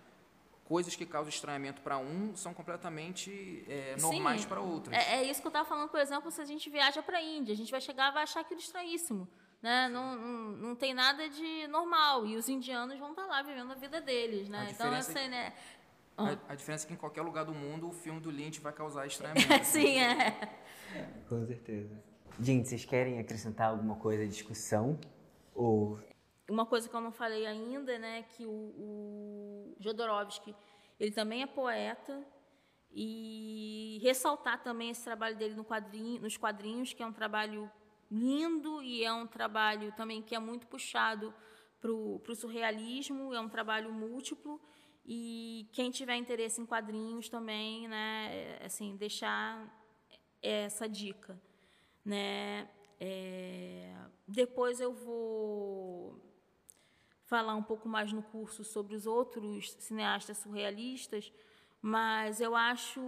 coisas 0.65 0.95
que 0.95 1.05
causam 1.05 1.29
estranhamento 1.29 1.81
para 1.81 1.97
um 1.97 2.35
são 2.35 2.53
completamente 2.53 3.63
é, 3.69 3.95
normais 3.97 4.43
para 4.45 4.59
outros. 4.59 4.93
É, 4.93 5.17
é, 5.17 5.23
isso 5.23 5.39
que 5.39 5.47
eu 5.47 5.49
estava 5.49 5.67
falando, 5.67 5.89
por 5.89 5.99
exemplo, 5.99 6.29
se 6.31 6.41
a 6.41 6.45
gente 6.45 6.69
viaja 6.69 7.01
para 7.01 7.19
a 7.19 7.21
Índia, 7.21 7.53
a 7.53 7.57
gente 7.57 7.71
vai 7.71 7.79
chegar 7.79 8.09
e 8.09 8.13
vai 8.13 8.23
achar 8.23 8.41
aquilo 8.41 8.59
estranhíssimo. 8.59 9.27
Né? 9.61 9.87
Não, 9.89 10.15
não, 10.15 10.51
não 10.51 10.75
tem 10.75 10.93
nada 10.93 11.29
de 11.29 11.67
normal. 11.67 12.25
E 12.25 12.35
os 12.35 12.49
indianos 12.49 12.99
vão 12.99 13.11
estar 13.11 13.23
tá 13.23 13.27
lá 13.27 13.41
vivendo 13.43 13.71
a 13.71 13.75
vida 13.75 14.01
deles. 14.01 14.49
Né? 14.49 14.67
Então, 14.71 14.91
assim, 14.91 15.17
é, 15.17 15.27
né? 15.27 15.53
A, 16.17 16.37
a, 16.49 16.55
diferença 16.55 16.85
é 16.85 16.87
que 16.87 16.93
em 16.93 16.97
qualquer 16.97 17.21
lugar 17.21 17.45
do 17.45 17.53
mundo 17.53 17.87
o 17.87 17.91
filme 17.91 18.19
do 18.19 18.31
Lynch 18.31 18.59
vai 18.59 18.73
causar 18.73 19.05
estranhamento. 19.05 19.47
Sim, 19.65 19.99
é. 19.99 20.31
Com 21.29 21.45
certeza. 21.45 22.03
Gente, 22.39 22.67
vocês 22.67 22.85
querem 22.85 23.19
acrescentar 23.19 23.69
alguma 23.69 23.95
coisa 23.95 24.23
à 24.23 24.27
discussão? 24.27 24.99
Ou 25.53 25.99
uma 26.49 26.65
coisa 26.65 26.87
que 26.87 26.95
eu 26.95 27.01
não 27.01 27.11
falei 27.11 27.45
ainda, 27.45 27.97
né, 27.97 28.23
que 28.23 28.45
o, 28.45 28.51
o 28.51 29.75
Jodorowsky, 29.79 30.55
ele 30.99 31.11
também 31.11 31.41
é 31.41 31.47
poeta 31.47 32.25
e 32.91 33.99
ressaltar 34.01 34.63
também 34.63 34.89
esse 34.89 35.03
trabalho 35.03 35.35
dele 35.35 35.55
no 35.55 35.65
quadrinho, 35.65 36.21
nos 36.21 36.37
quadrinhos, 36.37 36.93
que 36.93 37.03
é 37.03 37.05
um 37.05 37.13
trabalho 37.13 37.69
lindo 38.09 38.81
e 38.81 39.03
é 39.03 39.11
um 39.11 39.27
trabalho 39.27 39.91
também 39.93 40.21
que 40.21 40.35
é 40.35 40.39
muito 40.39 40.67
puxado 40.67 41.33
para 41.81 41.91
o 41.91 42.35
surrealismo, 42.35 43.33
é 43.33 43.39
um 43.39 43.49
trabalho 43.49 43.91
múltiplo 43.91 44.61
e 45.05 45.67
quem 45.71 45.91
tiver 45.91 46.15
interesse 46.15 46.61
em 46.61 46.65
quadrinhos 46.65 47.29
também, 47.29 47.87
né, 47.87 48.59
assim, 48.63 48.95
deixar 48.95 49.67
essa 50.41 50.87
dica, 50.87 51.39
né? 52.03 52.69
É, 52.99 53.93
depois 54.27 54.79
eu 54.79 54.93
vou 54.93 56.19
falar 57.25 57.55
um 57.55 57.63
pouco 57.63 57.89
mais 57.89 58.11
no 58.13 58.21
curso 58.21 58.63
sobre 58.63 58.95
os 58.95 59.05
outros 59.05 59.73
cineastas 59.73 60.37
surrealistas, 60.37 61.31
mas 61.81 62.39
eu 62.39 62.55
acho 62.55 63.01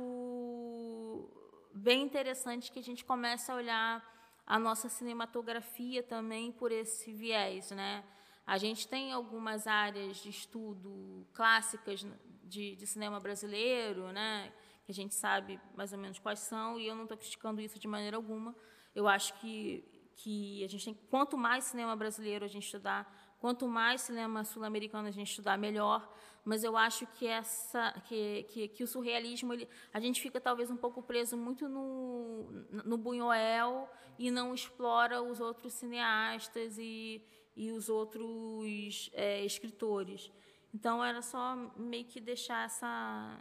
bem 1.73 2.03
interessante 2.03 2.71
que 2.71 2.79
a 2.79 2.83
gente 2.83 3.05
comece 3.05 3.51
a 3.51 3.55
olhar 3.55 4.17
a 4.45 4.57
nossa 4.57 4.89
cinematografia 4.89 6.01
também 6.01 6.51
por 6.51 6.71
esse 6.71 7.11
viés, 7.13 7.71
né? 7.71 8.03
A 8.45 8.57
gente 8.57 8.87
tem 8.87 9.11
algumas 9.11 9.67
áreas 9.67 10.17
de 10.17 10.29
estudo 10.29 11.27
clássicas 11.33 12.05
de, 12.43 12.75
de 12.75 12.87
cinema 12.87 13.19
brasileiro, 13.19 14.11
né? 14.11 14.53
Que 14.85 14.91
a 14.91 14.95
gente 14.95 15.13
sabe 15.13 15.59
mais 15.75 15.91
ou 15.91 15.99
menos 15.99 16.17
quais 16.17 16.39
são, 16.39 16.79
e 16.79 16.87
eu 16.87 16.95
não 16.95 17.03
estou 17.03 17.17
criticando 17.17 17.59
isso 17.59 17.77
de 17.77 17.87
maneira 17.87 18.15
alguma. 18.15 18.55
Eu 18.95 19.07
acho 19.07 19.33
que 19.39 19.83
que 20.17 20.63
a 20.63 20.67
gente 20.67 20.83
tem 20.83 20.97
quanto 21.09 21.37
mais 21.37 21.65
cinema 21.65 21.95
brasileiro 21.95 22.43
a 22.43 22.47
gente 22.47 22.63
estudar, 22.63 23.26
quanto 23.39 23.67
mais 23.67 24.01
cinema 24.01 24.43
sul-americano 24.43 25.07
a 25.07 25.11
gente 25.11 25.29
estudar, 25.29 25.57
melhor. 25.57 26.07
Mas 26.43 26.63
eu 26.63 26.77
acho 26.77 27.05
que 27.07 27.27
essa 27.27 27.91
que, 28.05 28.43
que, 28.49 28.67
que 28.69 28.83
o 28.83 28.87
surrealismo 28.87 29.53
ele, 29.53 29.67
a 29.93 29.99
gente 29.99 30.21
fica 30.21 30.39
talvez 30.39 30.71
um 30.71 30.77
pouco 30.77 31.03
preso 31.03 31.35
muito 31.35 31.67
no 31.67 32.49
no 32.85 32.97
Buñuel 32.97 33.89
e 34.17 34.31
não 34.31 34.53
explora 34.53 35.21
os 35.21 35.39
outros 35.41 35.73
cineastas 35.73 36.77
e, 36.77 37.21
e 37.55 37.71
os 37.71 37.89
outros 37.89 39.09
é, 39.13 39.43
escritores. 39.43 40.31
Então 40.73 41.03
era 41.03 41.21
só 41.21 41.55
meio 41.75 42.05
que 42.05 42.21
deixar 42.21 42.65
essa 42.65 43.39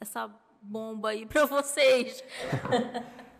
essa 0.00 0.26
bomba 0.62 1.10
aí 1.10 1.26
para 1.26 1.44
vocês. 1.56 2.24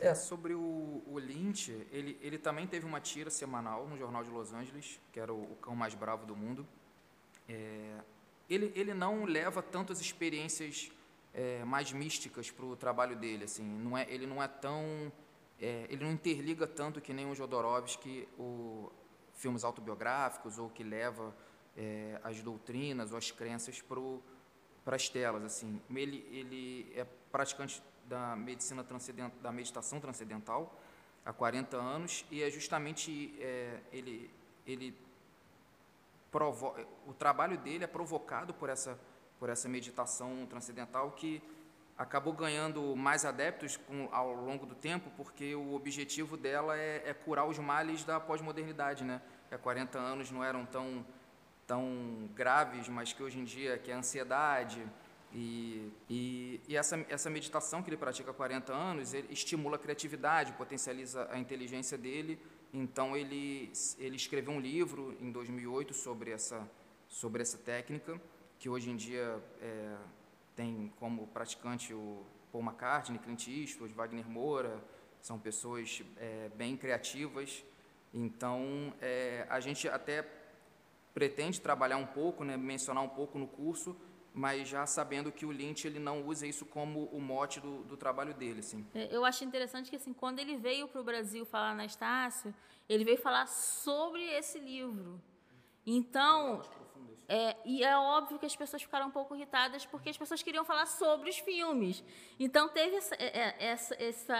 É, 0.00 0.14
sobre 0.14 0.54
o, 0.54 1.02
o, 1.06 1.18
Lynch, 1.18 1.70
ele, 1.92 2.18
ele 2.22 2.38
também 2.38 2.66
teve 2.66 2.86
uma 2.86 3.00
tira 3.00 3.30
semanal 3.30 3.86
no 3.86 3.96
Jornal 3.96 4.24
de 4.24 4.30
Los 4.30 4.52
Angeles, 4.52 4.98
que 5.12 5.20
era 5.20 5.32
o, 5.32 5.42
o 5.42 5.56
cão 5.56 5.76
mais 5.76 5.94
bravo 5.94 6.24
do 6.24 6.34
mundo. 6.34 6.66
É, 7.48 7.98
ele, 8.48 8.72
ele 8.74 8.94
não 8.94 9.24
leva 9.24 9.62
tantas 9.62 10.00
experiências 10.00 10.90
é, 11.34 11.62
mais 11.64 11.92
místicas 11.92 12.50
para 12.50 12.64
o 12.64 12.74
trabalho 12.74 13.16
dele. 13.16 13.44
Assim, 13.44 13.64
não 13.64 13.96
é, 13.96 14.06
ele 14.08 14.26
não 14.26 14.42
é 14.42 14.48
tão... 14.48 15.12
É, 15.60 15.86
ele 15.88 16.04
não 16.04 16.12
interliga 16.12 16.66
tanto 16.66 17.00
que 17.00 17.12
nem 17.12 17.30
o 17.30 17.34
Jodorowsky, 17.34 18.28
o 18.38 18.90
filmes 19.34 19.62
autobiográficos, 19.62 20.58
ou 20.58 20.68
que 20.68 20.82
leva 20.82 21.34
é, 21.76 22.18
as 22.22 22.40
doutrinas 22.42 23.12
ou 23.12 23.18
as 23.18 23.30
crenças 23.30 23.82
para 23.82 24.96
as 24.96 25.08
telas. 25.08 25.44
Assim. 25.44 25.80
Ele, 25.94 26.26
ele 26.30 26.92
é 26.96 27.04
praticante 27.30 27.82
da 28.06 28.36
medicina 28.36 28.84
transcendental, 28.84 29.38
da 29.40 29.52
meditação 29.52 30.00
transcendental 30.00 30.78
há 31.24 31.32
40 31.32 31.76
anos 31.76 32.24
e 32.30 32.42
é 32.42 32.50
justamente 32.50 33.34
é, 33.40 33.80
ele 33.92 34.30
ele 34.66 34.96
provo 36.30 36.74
o 37.06 37.12
trabalho 37.12 37.56
dele 37.58 37.84
é 37.84 37.86
provocado 37.86 38.52
por 38.52 38.68
essa 38.68 38.98
por 39.38 39.48
essa 39.48 39.68
meditação 39.68 40.46
transcendental 40.46 41.12
que 41.12 41.42
acabou 41.96 42.32
ganhando 42.32 42.96
mais 42.96 43.24
adeptos 43.24 43.76
com, 43.76 44.08
ao 44.10 44.32
longo 44.34 44.66
do 44.66 44.74
tempo 44.74 45.10
porque 45.16 45.54
o 45.54 45.74
objetivo 45.74 46.36
dela 46.36 46.76
é, 46.76 47.02
é 47.06 47.14
curar 47.14 47.46
os 47.46 47.58
males 47.58 48.04
da 48.04 48.18
pós-modernidade, 48.18 49.04
né? 49.04 49.22
Que 49.48 49.54
há 49.54 49.58
40 49.58 49.98
anos 49.98 50.30
não 50.30 50.42
eram 50.42 50.66
tão 50.66 51.04
tão 51.66 52.28
graves, 52.34 52.88
mas 52.88 53.12
que 53.12 53.22
hoje 53.22 53.38
em 53.38 53.44
dia 53.44 53.78
que 53.78 53.90
é 53.90 53.94
a 53.94 53.98
ansiedade, 53.98 54.84
e, 55.34 55.92
e, 56.08 56.60
e, 56.68 56.76
essa, 56.76 57.04
essa 57.08 57.28
meditação 57.28 57.82
que 57.82 57.90
ele 57.90 57.96
pratica 57.96 58.30
há 58.30 58.34
40 58.34 58.72
anos 58.72 59.12
estimula 59.28 59.74
a 59.74 59.78
criatividade, 59.78 60.52
potencializa 60.52 61.28
a 61.30 61.38
inteligência 61.38 61.98
dele. 61.98 62.38
Então, 62.72 63.16
ele, 63.16 63.72
ele 63.98 64.14
escreveu 64.14 64.52
um 64.52 64.60
livro 64.60 65.16
em 65.20 65.32
2008 65.32 65.92
sobre 65.92 66.30
essa, 66.30 66.70
sobre 67.08 67.42
essa 67.42 67.58
técnica, 67.58 68.20
que 68.60 68.68
hoje 68.68 68.90
em 68.90 68.96
dia 68.96 69.42
é, 69.60 69.96
tem 70.54 70.92
como 71.00 71.26
praticante 71.26 71.92
o 71.92 72.24
Paul 72.52 72.62
McCartney, 72.62 73.18
Clint 73.18 73.48
Eastwood, 73.48 73.92
Wagner 73.92 74.28
Moura, 74.28 74.80
são 75.20 75.36
pessoas 75.38 76.00
é, 76.16 76.48
bem 76.54 76.76
criativas. 76.76 77.64
Então, 78.12 78.94
é, 79.00 79.46
a 79.50 79.58
gente 79.58 79.88
até 79.88 80.24
pretende 81.12 81.60
trabalhar 81.60 81.96
um 81.96 82.06
pouco, 82.06 82.44
né, 82.44 82.56
mencionar 82.56 83.02
um 83.02 83.08
pouco 83.08 83.36
no 83.36 83.48
curso, 83.48 83.96
mas 84.34 84.68
já 84.68 84.84
sabendo 84.84 85.30
que 85.30 85.46
o 85.46 85.52
Lynch 85.52 85.86
ele 85.86 86.00
não 86.00 86.26
usa 86.26 86.44
isso 86.44 86.66
como 86.66 87.04
o 87.06 87.20
mote 87.20 87.60
do, 87.60 87.84
do 87.84 87.96
trabalho 87.96 88.34
dele, 88.34 88.58
assim. 88.58 88.84
É, 88.92 89.08
eu 89.14 89.24
acho 89.24 89.44
interessante 89.44 89.88
que 89.88 89.94
assim, 89.94 90.12
quando 90.12 90.40
ele 90.40 90.56
veio 90.56 90.88
para 90.88 91.00
o 91.00 91.04
Brasil 91.04 91.46
falar 91.46 91.72
na 91.76 91.84
Estácio, 91.84 92.52
ele 92.88 93.04
veio 93.04 93.16
falar 93.16 93.46
sobre 93.46 94.22
esse 94.22 94.58
livro. 94.58 95.22
Então, 95.86 96.62
é, 97.28 97.56
e 97.64 97.84
é 97.84 97.96
óbvio 97.96 98.38
que 98.38 98.46
as 98.46 98.56
pessoas 98.56 98.82
ficaram 98.82 99.06
um 99.06 99.10
pouco 99.10 99.36
irritadas 99.36 99.86
porque 99.86 100.10
as 100.10 100.16
pessoas 100.16 100.42
queriam 100.42 100.64
falar 100.64 100.86
sobre 100.86 101.30
os 101.30 101.38
filmes. 101.38 102.02
Então 102.38 102.68
teve 102.68 102.96
essa, 102.96 103.14
é, 103.14 103.38
é, 103.38 103.56
essa, 103.60 103.94
essa 104.02 104.34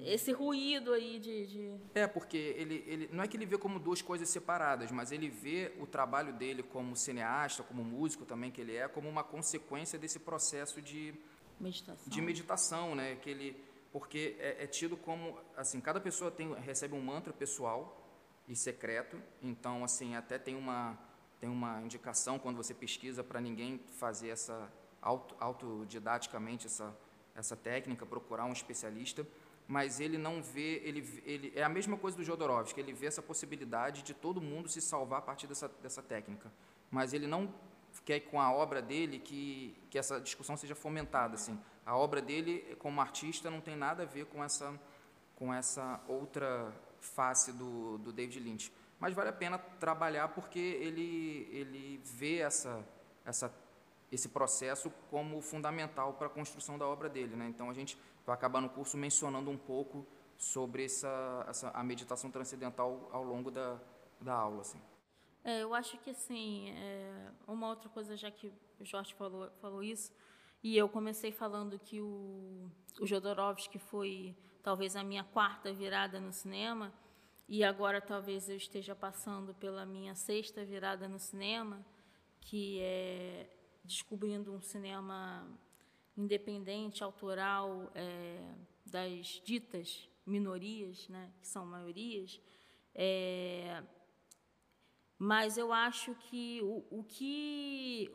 esse 0.00 0.32
ruído 0.32 0.92
aí 0.92 1.18
de, 1.18 1.46
de, 1.46 1.74
É, 1.94 2.06
porque 2.06 2.36
ele, 2.36 2.82
ele 2.86 3.10
não 3.12 3.22
é 3.22 3.28
que 3.28 3.36
ele 3.36 3.44
vê 3.44 3.58
como 3.58 3.78
duas 3.78 4.00
coisas 4.00 4.28
separadas, 4.28 4.90
mas 4.90 5.12
ele 5.12 5.28
vê 5.28 5.72
o 5.78 5.86
trabalho 5.86 6.32
dele 6.32 6.62
como 6.62 6.96
cineasta, 6.96 7.62
como 7.62 7.84
músico 7.84 8.24
também 8.24 8.50
que 8.50 8.60
ele 8.60 8.74
é, 8.74 8.88
como 8.88 9.08
uma 9.08 9.22
consequência 9.22 9.98
desse 9.98 10.18
processo 10.18 10.80
de 10.80 11.14
meditação, 11.60 12.10
de 12.10 12.20
meditação 12.22 12.94
né? 12.94 13.16
Que 13.16 13.30
ele, 13.30 13.64
porque 13.92 14.36
é, 14.38 14.64
é 14.64 14.66
tido 14.66 14.96
como 14.96 15.38
assim, 15.56 15.80
cada 15.80 16.00
pessoa 16.00 16.30
tem 16.30 16.54
recebe 16.54 16.94
um 16.94 17.02
mantra 17.02 17.32
pessoal 17.32 18.02
e 18.48 18.56
secreto, 18.56 19.20
então 19.42 19.84
assim 19.84 20.14
até 20.14 20.38
tem 20.38 20.54
uma 20.54 20.98
tem 21.38 21.50
uma 21.50 21.82
indicação 21.82 22.38
quando 22.38 22.56
você 22.56 22.72
pesquisa 22.72 23.22
para 23.22 23.42
ninguém 23.42 23.78
fazer 23.98 24.30
essa 24.30 24.72
auto, 25.02 25.36
autodidaticamente 25.38 26.66
essa 26.66 26.96
essa 27.34 27.54
técnica, 27.54 28.06
procurar 28.06 28.46
um 28.46 28.52
especialista 28.52 29.26
mas 29.68 30.00
ele 30.00 30.16
não 30.16 30.42
vê, 30.42 30.80
ele, 30.84 31.22
ele 31.24 31.52
é 31.54 31.62
a 31.62 31.68
mesma 31.68 31.96
coisa 31.96 32.16
do 32.16 32.22
Jodorowsky, 32.22 32.80
ele 32.80 32.92
vê 32.92 33.06
essa 33.06 33.22
possibilidade 33.22 34.02
de 34.02 34.14
todo 34.14 34.40
mundo 34.40 34.68
se 34.68 34.80
salvar 34.80 35.18
a 35.18 35.22
partir 35.22 35.46
dessa, 35.46 35.68
dessa 35.82 36.02
técnica, 36.02 36.52
mas 36.90 37.12
ele 37.12 37.26
não 37.26 37.52
quer 38.04 38.20
com 38.20 38.40
a 38.40 38.52
obra 38.52 38.80
dele 38.80 39.18
que, 39.18 39.76
que 39.90 39.98
essa 39.98 40.20
discussão 40.20 40.56
seja 40.56 40.74
fomentada, 40.74 41.34
assim. 41.34 41.58
A 41.84 41.96
obra 41.96 42.20
dele, 42.20 42.76
como 42.78 43.00
artista, 43.00 43.50
não 43.50 43.60
tem 43.60 43.74
nada 43.74 44.02
a 44.02 44.06
ver 44.06 44.26
com 44.26 44.44
essa, 44.44 44.78
com 45.34 45.52
essa 45.52 46.00
outra 46.06 46.72
face 47.00 47.52
do, 47.52 47.98
do 47.98 48.12
David 48.12 48.40
Lynch. 48.40 48.72
Mas 48.98 49.14
vale 49.14 49.30
a 49.30 49.32
pena 49.32 49.58
trabalhar 49.58 50.28
porque 50.28 50.58
ele, 50.58 51.48
ele 51.50 52.00
vê 52.04 52.38
essa, 52.38 52.84
essa 53.24 53.52
esse 54.10 54.28
processo 54.28 54.90
como 55.10 55.40
fundamental 55.40 56.14
para 56.14 56.26
a 56.26 56.30
construção 56.30 56.78
da 56.78 56.86
obra 56.86 57.08
dele. 57.08 57.34
Né? 57.36 57.46
Então, 57.48 57.70
a 57.70 57.74
gente 57.74 57.98
vai 58.26 58.34
acabar 58.34 58.60
no 58.60 58.68
curso 58.68 58.96
mencionando 58.96 59.50
um 59.50 59.56
pouco 59.56 60.04
sobre 60.36 60.84
essa, 60.84 61.46
essa 61.48 61.70
a 61.70 61.82
meditação 61.82 62.30
transcendental 62.30 63.08
ao 63.12 63.22
longo 63.22 63.50
da, 63.50 63.80
da 64.20 64.34
aula. 64.34 64.60
Assim. 64.62 64.80
É, 65.44 65.62
eu 65.62 65.72
acho 65.72 65.96
que, 65.98 66.10
assim, 66.10 66.70
é, 66.70 67.30
uma 67.46 67.68
outra 67.68 67.88
coisa, 67.88 68.16
já 68.16 68.30
que 68.30 68.52
o 68.80 68.84
Jorge 68.84 69.14
falou, 69.14 69.48
falou 69.60 69.82
isso, 69.82 70.12
e 70.62 70.76
eu 70.76 70.88
comecei 70.88 71.30
falando 71.30 71.78
que 71.78 72.00
o, 72.00 72.68
o 73.00 73.06
Jodorowsky 73.06 73.78
foi 73.78 74.36
talvez 74.62 74.96
a 74.96 75.04
minha 75.04 75.22
quarta 75.22 75.72
virada 75.72 76.18
no 76.18 76.32
cinema, 76.32 76.92
e 77.48 77.62
agora 77.62 78.00
talvez 78.00 78.48
eu 78.48 78.56
esteja 78.56 78.96
passando 78.96 79.54
pela 79.54 79.86
minha 79.86 80.16
sexta 80.16 80.64
virada 80.64 81.06
no 81.06 81.20
cinema, 81.20 81.86
que 82.40 82.80
é 82.80 83.48
descobrindo 83.84 84.52
um 84.52 84.60
cinema 84.60 85.46
independente, 86.16 87.04
autoral, 87.04 87.90
é, 87.94 88.54
das 88.84 89.40
ditas 89.44 90.08
minorias, 90.24 91.08
né, 91.08 91.32
que 91.40 91.46
são 91.46 91.66
maiorias. 91.66 92.40
É, 92.94 93.82
mas 95.18 95.56
eu 95.56 95.72
acho 95.72 96.14
que 96.14 96.60
o, 96.62 96.84
o 96.90 97.04
que 97.04 98.10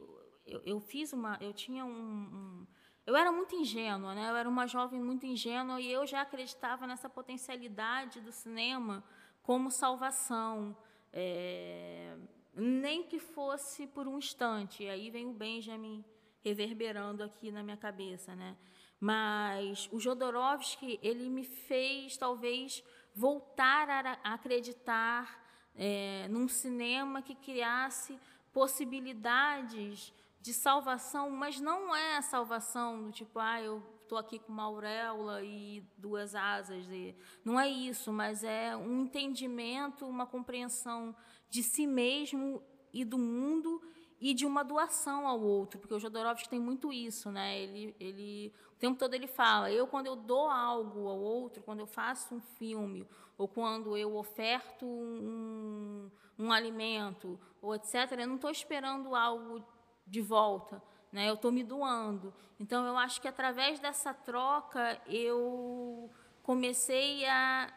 eu, 0.45 0.61
eu, 0.65 0.79
fiz 0.79 1.13
uma, 1.13 1.37
eu 1.41 1.53
tinha 1.53 1.85
um, 1.85 1.89
um, 1.91 2.67
eu 3.05 3.15
era 3.15 3.31
muito 3.31 3.55
ingênua, 3.55 4.13
né? 4.13 4.29
Eu 4.29 4.35
era 4.35 4.47
uma 4.47 4.67
jovem 4.67 5.01
muito 5.01 5.25
ingênua 5.25 5.79
e 5.79 5.91
eu 5.91 6.05
já 6.05 6.21
acreditava 6.21 6.85
nessa 6.85 7.09
potencialidade 7.09 8.21
do 8.21 8.31
cinema 8.31 9.03
como 9.41 9.71
salvação. 9.71 10.77
É, 11.11 12.17
nem 12.53 13.03
que 13.03 13.19
fosse 13.19 13.87
por 13.87 14.07
um 14.07 14.17
instante. 14.17 14.83
E 14.83 14.89
aí 14.89 15.09
vem 15.09 15.25
o 15.27 15.33
Benjamin 15.33 16.03
reverberando 16.43 17.23
aqui 17.23 17.51
na 17.51 17.63
minha 17.63 17.77
cabeça, 17.77 18.35
né? 18.35 18.57
Mas 18.99 19.89
o 19.91 19.99
Jodorowsky 19.99 20.99
ele 21.01 21.29
me 21.29 21.43
fez 21.43 22.17
talvez 22.17 22.83
voltar 23.15 23.89
a 23.89 24.33
acreditar 24.33 25.41
é, 25.75 26.27
num 26.29 26.47
cinema 26.47 27.21
que 27.21 27.35
criasse 27.35 28.19
possibilidades 28.53 30.13
de 30.39 30.53
salvação, 30.53 31.29
mas 31.29 31.59
não 31.59 31.95
é 31.95 32.17
a 32.17 32.21
salvação 32.21 33.03
do 33.03 33.11
tipo, 33.11 33.39
ah, 33.39 33.61
eu 33.61 33.83
estou 34.01 34.17
aqui 34.17 34.39
com 34.39 34.51
uma 34.51 34.63
auréola 34.63 35.41
e 35.43 35.81
duas 35.97 36.35
asas. 36.35 36.85
E... 36.89 37.15
Não 37.45 37.59
é 37.59 37.69
isso, 37.69 38.11
mas 38.11 38.43
é 38.43 38.75
um 38.75 39.03
entendimento, 39.03 40.05
uma 40.05 40.25
compreensão 40.25 41.15
de 41.49 41.63
si 41.63 41.87
mesmo 41.87 42.61
e 42.91 43.05
do 43.05 43.17
mundo 43.17 43.81
e 44.21 44.35
de 44.35 44.45
uma 44.45 44.63
doação 44.63 45.27
ao 45.27 45.41
outro, 45.41 45.79
porque 45.79 45.95
o 45.95 45.99
Jodorowsky 45.99 46.47
tem 46.47 46.59
muito 46.59 46.93
isso, 46.93 47.31
né? 47.31 47.59
Ele, 47.59 47.95
ele, 47.99 48.53
o 48.75 48.79
tempo 48.79 48.99
todo 48.99 49.15
ele 49.15 49.25
fala, 49.25 49.71
eu 49.71 49.87
quando 49.87 50.05
eu 50.05 50.15
dou 50.15 50.47
algo 50.47 51.07
ao 51.07 51.19
outro, 51.19 51.63
quando 51.63 51.79
eu 51.79 51.87
faço 51.87 52.35
um 52.35 52.39
filme, 52.39 53.07
ou 53.35 53.47
quando 53.47 53.97
eu 53.97 54.15
oferto 54.15 54.85
um, 54.85 56.07
um 56.37 56.51
alimento, 56.51 57.39
ou 57.59 57.73
etc., 57.73 58.11
eu 58.11 58.27
não 58.27 58.35
estou 58.35 58.51
esperando 58.51 59.15
algo 59.15 59.65
de 60.05 60.21
volta, 60.21 60.83
né? 61.11 61.27
Eu 61.27 61.33
estou 61.33 61.51
me 61.51 61.63
doando. 61.63 62.31
Então 62.59 62.85
eu 62.85 62.95
acho 62.99 63.19
que 63.19 63.27
através 63.27 63.79
dessa 63.79 64.13
troca 64.13 65.01
eu 65.07 66.11
comecei 66.43 67.25
a 67.25 67.73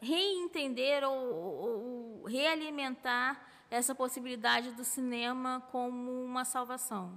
reentender 0.00 1.04
ou, 1.04 1.34
ou, 1.34 2.20
ou 2.20 2.24
realimentar 2.24 3.53
essa 3.74 3.94
possibilidade 3.94 4.70
do 4.72 4.84
cinema 4.84 5.62
como 5.72 6.24
uma 6.24 6.44
salvação. 6.44 7.12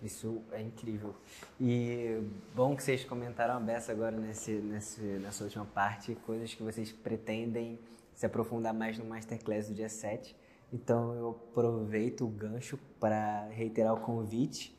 Isso 0.00 0.42
é 0.52 0.60
incrível. 0.60 1.14
E 1.60 2.22
bom 2.54 2.76
que 2.76 2.82
vocês 2.82 3.04
comentaram 3.04 3.56
a 3.56 3.60
beça 3.60 3.90
agora 3.90 4.16
nesse, 4.16 4.52
nesse, 4.52 5.00
nessa 5.00 5.44
última 5.44 5.64
parte, 5.64 6.14
coisas 6.26 6.54
que 6.54 6.62
vocês 6.62 6.92
pretendem 6.92 7.78
se 8.14 8.24
aprofundar 8.24 8.72
mais 8.72 8.98
no 8.98 9.04
Masterclass 9.04 9.68
do 9.68 9.74
dia 9.74 9.88
7. 9.88 10.36
Então 10.72 11.14
eu 11.14 11.30
aproveito 11.30 12.24
o 12.24 12.28
gancho 12.28 12.78
para 13.00 13.48
reiterar 13.48 13.94
o 13.94 14.00
convite. 14.00 14.76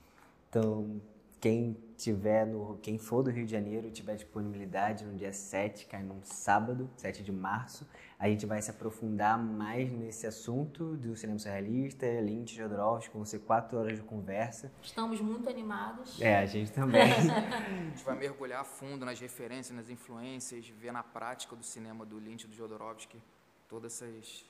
Então, 0.49 1.01
quem 1.39 1.77
tiver 1.97 2.45
no, 2.45 2.77
quem 2.77 2.97
for 2.97 3.23
do 3.23 3.29
Rio 3.29 3.45
de 3.45 3.51
Janeiro 3.51 3.89
tiver 3.89 4.15
disponibilidade 4.15 5.05
no 5.05 5.15
dia 5.15 5.31
7, 5.31 5.85
cai 5.85 6.03
num 6.03 6.21
sábado, 6.23 6.89
7 6.97 7.23
de 7.23 7.31
março, 7.31 7.87
a 8.19 8.27
gente 8.27 8.45
vai 8.45 8.61
se 8.61 8.69
aprofundar 8.69 9.37
mais 9.37 9.91
nesse 9.91 10.27
assunto 10.27 10.95
do 10.97 11.15
cinema 11.15 11.39
surrealista, 11.39 12.05
Lynch, 12.21 12.55
Jodorowsky, 12.55 13.13
vão 13.13 13.25
ser 13.25 13.39
quatro 13.39 13.77
horas 13.77 13.97
de 13.97 14.03
conversa. 14.03 14.71
Estamos 14.81 15.21
muito 15.21 15.49
animados. 15.49 16.21
É, 16.21 16.37
a 16.37 16.45
gente 16.45 16.71
também. 16.71 17.01
a 17.11 17.83
gente 17.89 18.03
vai 18.03 18.17
mergulhar 18.17 18.61
a 18.61 18.65
fundo 18.65 19.05
nas 19.05 19.19
referências, 19.19 19.75
nas 19.75 19.89
influências, 19.89 20.67
ver 20.67 20.91
na 20.91 21.03
prática 21.03 21.55
do 21.55 21.63
cinema 21.63 22.05
do 22.05 22.17
Lynch 22.17 22.45
e 22.45 22.47
do 22.47 22.55
Jodorowsky 22.55 23.21
todas 23.67 23.93
essas 23.93 24.45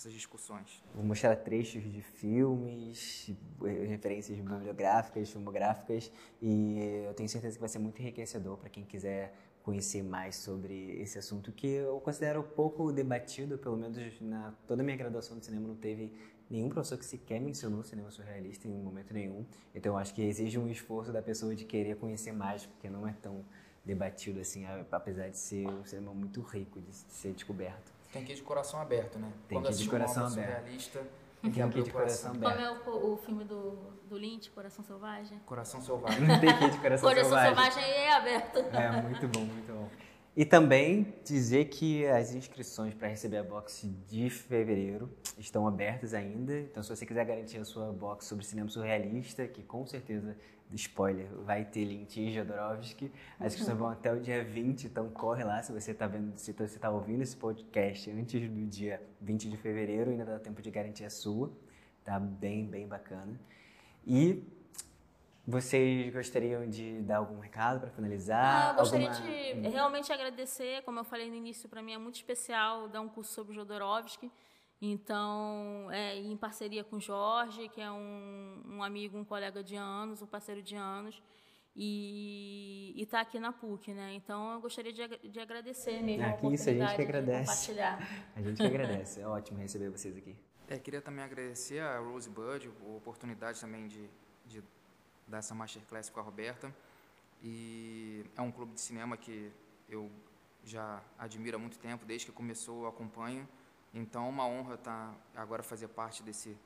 essas 0.00 0.12
discussões? 0.12 0.82
Vou 0.94 1.04
mostrar 1.04 1.36
trechos 1.36 1.82
de 1.82 2.00
filmes, 2.00 3.30
referências 3.86 4.38
bibliográficas, 4.38 5.30
filmográficas, 5.30 6.10
e 6.40 6.78
eu 7.06 7.12
tenho 7.12 7.28
certeza 7.28 7.54
que 7.54 7.60
vai 7.60 7.68
ser 7.68 7.78
muito 7.78 8.00
enriquecedor 8.00 8.56
para 8.56 8.70
quem 8.70 8.82
quiser 8.82 9.34
conhecer 9.62 10.02
mais 10.02 10.36
sobre 10.36 10.98
esse 11.02 11.18
assunto 11.18 11.52
que 11.52 11.66
eu 11.66 12.00
considero 12.00 12.42
pouco 12.42 12.90
debatido, 12.90 13.58
pelo 13.58 13.76
menos 13.76 13.98
na 14.22 14.54
toda 14.66 14.82
a 14.82 14.84
minha 14.84 14.96
graduação 14.96 15.38
de 15.38 15.44
cinema 15.44 15.68
não 15.68 15.76
teve 15.76 16.14
nenhum 16.48 16.70
professor 16.70 16.96
que 16.96 17.04
sequer 17.04 17.38
mencionou 17.38 17.84
cinema 17.84 18.10
surrealista 18.10 18.66
em 18.66 18.82
momento 18.82 19.12
nenhum. 19.12 19.44
Então 19.74 19.98
acho 19.98 20.14
que 20.14 20.22
exige 20.22 20.58
um 20.58 20.66
esforço 20.66 21.12
da 21.12 21.20
pessoa 21.20 21.54
de 21.54 21.66
querer 21.66 21.96
conhecer 21.96 22.32
mais, 22.32 22.64
porque 22.64 22.88
não 22.88 23.06
é 23.06 23.12
tão 23.12 23.44
debatido 23.84 24.40
assim, 24.40 24.64
apesar 24.90 25.28
de 25.28 25.36
ser 25.36 25.68
um 25.68 25.84
cinema 25.84 26.14
muito 26.14 26.40
rico 26.40 26.80
de 26.80 26.94
ser 26.94 27.32
descoberto. 27.32 27.99
Tem 28.12 28.24
que 28.24 28.32
ir 28.32 28.36
de 28.36 28.42
coração 28.42 28.80
aberto, 28.80 29.18
né? 29.18 29.32
Tem 29.48 29.58
Quando 29.58 29.66
que 29.68 29.80
ir 29.80 29.84
de 29.84 29.88
coração 29.88 30.26
aberto. 30.26 30.64
Realista, 30.64 31.06
tem 31.42 31.50
que 31.50 31.60
ir 31.60 31.82
de 31.84 31.90
coração 31.90 32.30
aberto. 32.32 32.56
Qual 32.56 32.66
é 32.66 32.90
o, 32.90 33.12
o 33.12 33.16
filme 33.18 33.44
do, 33.44 33.78
do 34.08 34.16
Lynch, 34.16 34.50
Coração 34.50 34.84
Selvagem? 34.84 35.38
Coração 35.46 35.80
Selvagem. 35.80 36.20
Não 36.20 36.40
tem 36.40 36.56
que 36.56 36.64
ir 36.64 36.70
de 36.70 36.78
Coração, 36.78 37.08
coração 37.08 37.38
Selvagem. 37.38 37.54
Coração 37.54 37.82
Selvagem 37.82 38.04
é 38.04 38.12
aberto. 38.12 38.58
É, 38.58 39.02
muito 39.02 39.28
bom, 39.28 39.40
muito 39.40 39.72
bom. 39.72 39.88
E 40.36 40.44
também 40.44 41.12
dizer 41.24 41.66
que 41.66 42.06
as 42.06 42.32
inscrições 42.32 42.94
para 42.94 43.08
receber 43.08 43.38
a 43.38 43.42
box 43.42 43.88
de 44.06 44.30
fevereiro 44.30 45.10
estão 45.36 45.66
abertas 45.66 46.14
ainda. 46.14 46.58
Então, 46.60 46.82
se 46.82 46.88
você 46.88 47.04
quiser 47.04 47.24
garantir 47.24 47.58
a 47.58 47.64
sua 47.64 47.92
box 47.92 48.26
sobre 48.26 48.44
cinema 48.44 48.68
surrealista, 48.68 49.46
que 49.48 49.62
com 49.62 49.84
certeza 49.86 50.36
spoiler, 50.72 51.26
vai 51.44 51.64
ter 51.64 51.80
e 51.80 52.32
Jodorowsky. 52.32 53.10
As 53.38 53.48
inscrições 53.48 53.76
vão 53.76 53.88
até 53.88 54.12
o 54.12 54.20
dia 54.20 54.44
20, 54.44 54.84
então 54.84 55.08
corre 55.08 55.42
lá 55.42 55.62
se 55.62 55.72
você 55.72 55.90
está 55.90 56.06
vendo, 56.06 56.36
se 56.36 56.52
você 56.52 56.76
está 56.76 56.90
ouvindo 56.90 57.22
esse 57.22 57.36
podcast 57.36 58.10
antes 58.10 58.48
do 58.48 58.66
dia 58.66 59.02
20 59.20 59.50
de 59.50 59.56
fevereiro, 59.56 60.10
ainda 60.10 60.24
dá 60.24 60.38
tempo 60.38 60.62
de 60.62 60.70
garantir 60.70 61.04
a 61.04 61.10
sua. 61.10 61.50
Tá 62.04 62.18
bem, 62.18 62.66
bem 62.66 62.86
bacana. 62.86 63.38
E 64.06 64.44
vocês 65.50 66.12
gostariam 66.12 66.68
de 66.68 67.02
dar 67.02 67.18
algum 67.18 67.40
recado 67.40 67.80
para 67.80 67.90
finalizar? 67.90 68.68
Ah, 68.68 68.70
eu 68.70 68.76
gostaria 68.76 69.10
alguma... 69.10 69.28
de 69.28 69.68
realmente 69.68 70.12
agradecer, 70.12 70.82
como 70.82 71.00
eu 71.00 71.04
falei 71.04 71.28
no 71.28 71.34
início, 71.34 71.68
para 71.68 71.82
mim 71.82 71.92
é 71.92 71.98
muito 71.98 72.14
especial 72.14 72.88
dar 72.88 73.00
um 73.00 73.08
curso 73.08 73.32
sobre 73.32 73.54
Jodorowsky. 73.54 74.30
Então, 74.80 75.88
é, 75.90 76.16
em 76.16 76.36
parceria 76.36 76.82
com 76.82 76.96
o 76.96 77.00
Jorge, 77.00 77.68
que 77.68 77.80
é 77.80 77.90
um, 77.90 78.62
um, 78.66 78.82
amigo, 78.82 79.18
um 79.18 79.24
colega 79.24 79.62
de 79.62 79.76
anos, 79.76 80.22
um 80.22 80.26
parceiro 80.26 80.62
de 80.62 80.74
anos, 80.74 81.20
e 81.76 82.94
está 82.96 83.20
aqui 83.20 83.38
na 83.38 83.52
PUC, 83.52 83.92
né? 83.92 84.14
Então, 84.14 84.54
eu 84.54 84.60
gostaria 84.60 84.92
de, 84.92 85.28
de 85.28 85.38
agradecer 85.38 86.02
mesmo 86.02 86.24
aqui, 86.24 86.46
a 86.46 86.50
isso, 86.50 86.70
a 86.70 86.72
gente 86.72 86.96
que 86.96 87.02
agradece. 87.02 87.40
compartilhar. 87.46 88.08
A 88.34 88.42
gente 88.42 88.56
que 88.56 88.66
agradece. 88.66 89.20
É 89.20 89.26
ótimo 89.26 89.58
receber 89.58 89.90
vocês 89.90 90.16
aqui. 90.16 90.34
É, 90.68 90.78
queria 90.78 91.02
também 91.02 91.24
agradecer 91.24 91.80
a 91.80 91.98
Rosebud, 91.98 92.68
a 92.68 92.96
oportunidade 92.96 93.60
também 93.60 93.86
de, 93.86 94.08
de 94.46 94.62
dar 95.30 95.38
essa 95.38 95.54
masterclass 95.54 96.10
com 96.10 96.20
a 96.20 96.22
Roberta. 96.22 96.74
E 97.42 98.24
é 98.36 98.42
um 98.42 98.50
clube 98.50 98.74
de 98.74 98.80
cinema 98.80 99.16
que 99.16 99.50
eu 99.88 100.10
já 100.64 101.02
admiro 101.18 101.56
há 101.56 101.60
muito 101.60 101.78
tempo, 101.78 102.04
desde 102.04 102.26
que 102.26 102.32
começou 102.32 102.82
eu 102.82 102.88
acompanho. 102.88 103.48
Então, 103.94 104.28
uma 104.28 104.46
honra 104.46 104.74
estar 104.74 105.14
tá, 105.34 105.40
agora 105.40 105.62
fazer 105.62 105.88
parte 105.88 106.22
desse, 106.22 106.56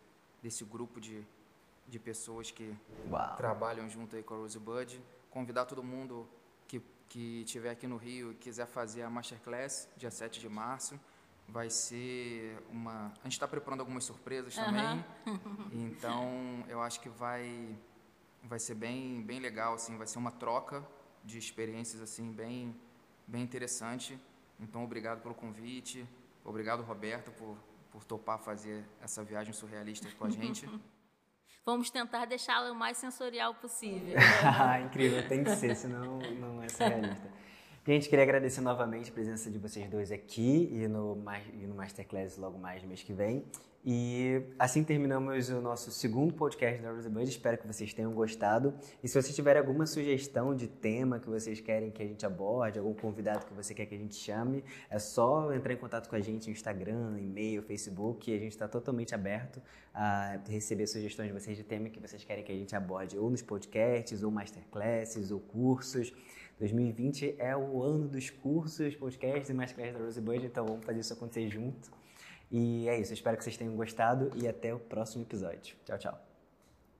desse 0.42 0.64
grupo 0.64 1.00
de, 1.00 1.24
de 1.86 1.98
pessoas 1.98 2.50
que 2.50 2.74
Uau. 3.10 3.36
trabalham 3.36 3.88
junto 3.88 4.16
aí 4.16 4.22
com 4.22 4.34
a 4.34 4.38
Rosebud. 4.38 5.00
Convidar 5.30 5.64
todo 5.64 5.82
mundo 5.82 6.28
que, 6.66 6.82
que 7.08 7.42
estiver 7.42 7.70
aqui 7.70 7.86
no 7.86 7.96
Rio 7.96 8.32
e 8.32 8.34
quiser 8.34 8.66
fazer 8.66 9.02
a 9.02 9.10
Masterclass, 9.10 9.88
dia 9.96 10.10
7 10.10 10.40
de 10.40 10.48
março. 10.48 10.98
Vai 11.46 11.70
ser 11.70 12.58
uma... 12.70 13.12
A 13.20 13.24
gente 13.24 13.32
está 13.32 13.46
preparando 13.46 13.80
algumas 13.80 14.04
surpresas 14.04 14.54
também. 14.54 15.04
Uhum. 15.26 15.68
Então, 15.72 16.64
eu 16.68 16.82
acho 16.82 17.00
que 17.00 17.08
vai, 17.08 17.76
vai 18.44 18.58
ser 18.58 18.74
bem, 18.74 19.22
bem 19.22 19.40
legal, 19.40 19.74
assim. 19.74 19.96
Vai 19.96 20.06
ser 20.06 20.18
uma 20.18 20.30
troca 20.30 20.86
de 21.24 21.38
experiências, 21.38 22.00
assim, 22.00 22.32
bem, 22.32 22.74
bem 23.26 23.42
interessante. 23.42 24.18
Então, 24.60 24.84
obrigado 24.84 25.22
pelo 25.22 25.34
convite. 25.34 26.06
Obrigado, 26.44 26.82
Roberto, 26.82 27.30
por, 27.32 27.56
por 27.90 28.04
topar 28.04 28.38
fazer 28.38 28.84
essa 29.00 29.24
viagem 29.24 29.52
surrealista 29.52 30.08
com 30.18 30.26
a 30.26 30.30
gente. 30.30 30.68
Vamos 31.66 31.88
tentar 31.88 32.26
deixá-la 32.26 32.70
o 32.70 32.74
mais 32.74 32.98
sensorial 32.98 33.54
possível. 33.54 34.14
Incrível, 34.84 35.26
tem 35.26 35.42
que 35.42 35.56
ser, 35.56 35.74
senão 35.74 36.18
não 36.18 36.62
é 36.62 36.68
surrealista. 36.68 37.32
Gente, 37.86 38.08
queria 38.08 38.22
agradecer 38.22 38.60
novamente 38.60 39.10
a 39.10 39.12
presença 39.12 39.50
de 39.50 39.58
vocês 39.58 39.88
dois 39.88 40.12
aqui 40.12 40.68
e 40.72 40.86
no, 40.88 41.22
e 41.54 41.66
no 41.66 41.74
Masterclass 41.74 42.36
logo 42.36 42.58
mais 42.58 42.82
no 42.82 42.88
mês 42.88 43.02
que 43.02 43.14
vem. 43.14 43.44
E 43.86 44.42
assim 44.58 44.82
terminamos 44.82 45.50
o 45.50 45.60
nosso 45.60 45.90
segundo 45.90 46.32
podcast 46.32 46.80
da 46.80 46.90
Rosebud. 46.90 47.28
Espero 47.28 47.58
que 47.58 47.66
vocês 47.66 47.92
tenham 47.92 48.14
gostado. 48.14 48.72
E 49.02 49.08
se 49.08 49.20
vocês 49.20 49.34
tiverem 49.36 49.60
alguma 49.60 49.84
sugestão 49.84 50.56
de 50.56 50.66
tema 50.66 51.20
que 51.20 51.28
vocês 51.28 51.60
querem 51.60 51.90
que 51.90 52.02
a 52.02 52.06
gente 52.06 52.24
aborde, 52.24 52.78
algum 52.78 52.94
convidado 52.94 53.44
que 53.44 53.52
você 53.52 53.74
quer 53.74 53.84
que 53.84 53.94
a 53.94 53.98
gente 53.98 54.14
chame, 54.14 54.64
é 54.88 54.98
só 54.98 55.52
entrar 55.52 55.74
em 55.74 55.76
contato 55.76 56.08
com 56.08 56.16
a 56.16 56.20
gente 56.20 56.46
no 56.46 56.52
Instagram, 56.52 57.20
e-mail, 57.20 57.62
Facebook. 57.62 58.34
A 58.34 58.38
gente 58.38 58.52
está 58.52 58.66
totalmente 58.66 59.14
aberto 59.14 59.60
a 59.92 60.40
receber 60.48 60.86
sugestões 60.86 61.28
de 61.28 61.34
vocês 61.34 61.54
de 61.54 61.62
tema 61.62 61.90
que 61.90 62.00
vocês 62.00 62.24
querem 62.24 62.42
que 62.42 62.52
a 62.52 62.56
gente 62.56 62.74
aborde, 62.74 63.18
ou 63.18 63.28
nos 63.28 63.42
podcasts, 63.42 64.22
ou 64.22 64.30
masterclasses, 64.30 65.30
ou 65.30 65.40
cursos. 65.40 66.10
2020 66.58 67.34
é 67.38 67.54
o 67.54 67.82
ano 67.82 68.08
dos 68.08 68.30
cursos, 68.30 68.96
podcasts 68.96 69.50
e 69.50 69.52
masterclasses 69.52 69.98
da 69.98 70.04
Rosebud, 70.06 70.46
então 70.46 70.64
vamos 70.64 70.86
fazer 70.86 71.00
isso 71.00 71.12
acontecer 71.12 71.50
junto. 71.50 72.03
E 72.56 72.88
é 72.88 73.00
isso, 73.00 73.12
espero 73.12 73.36
que 73.36 73.42
vocês 73.42 73.56
tenham 73.56 73.74
gostado 73.74 74.30
e 74.36 74.46
até 74.46 74.72
o 74.72 74.78
próximo 74.78 75.24
episódio. 75.24 75.74
Tchau, 75.84 75.98
tchau. 75.98 76.33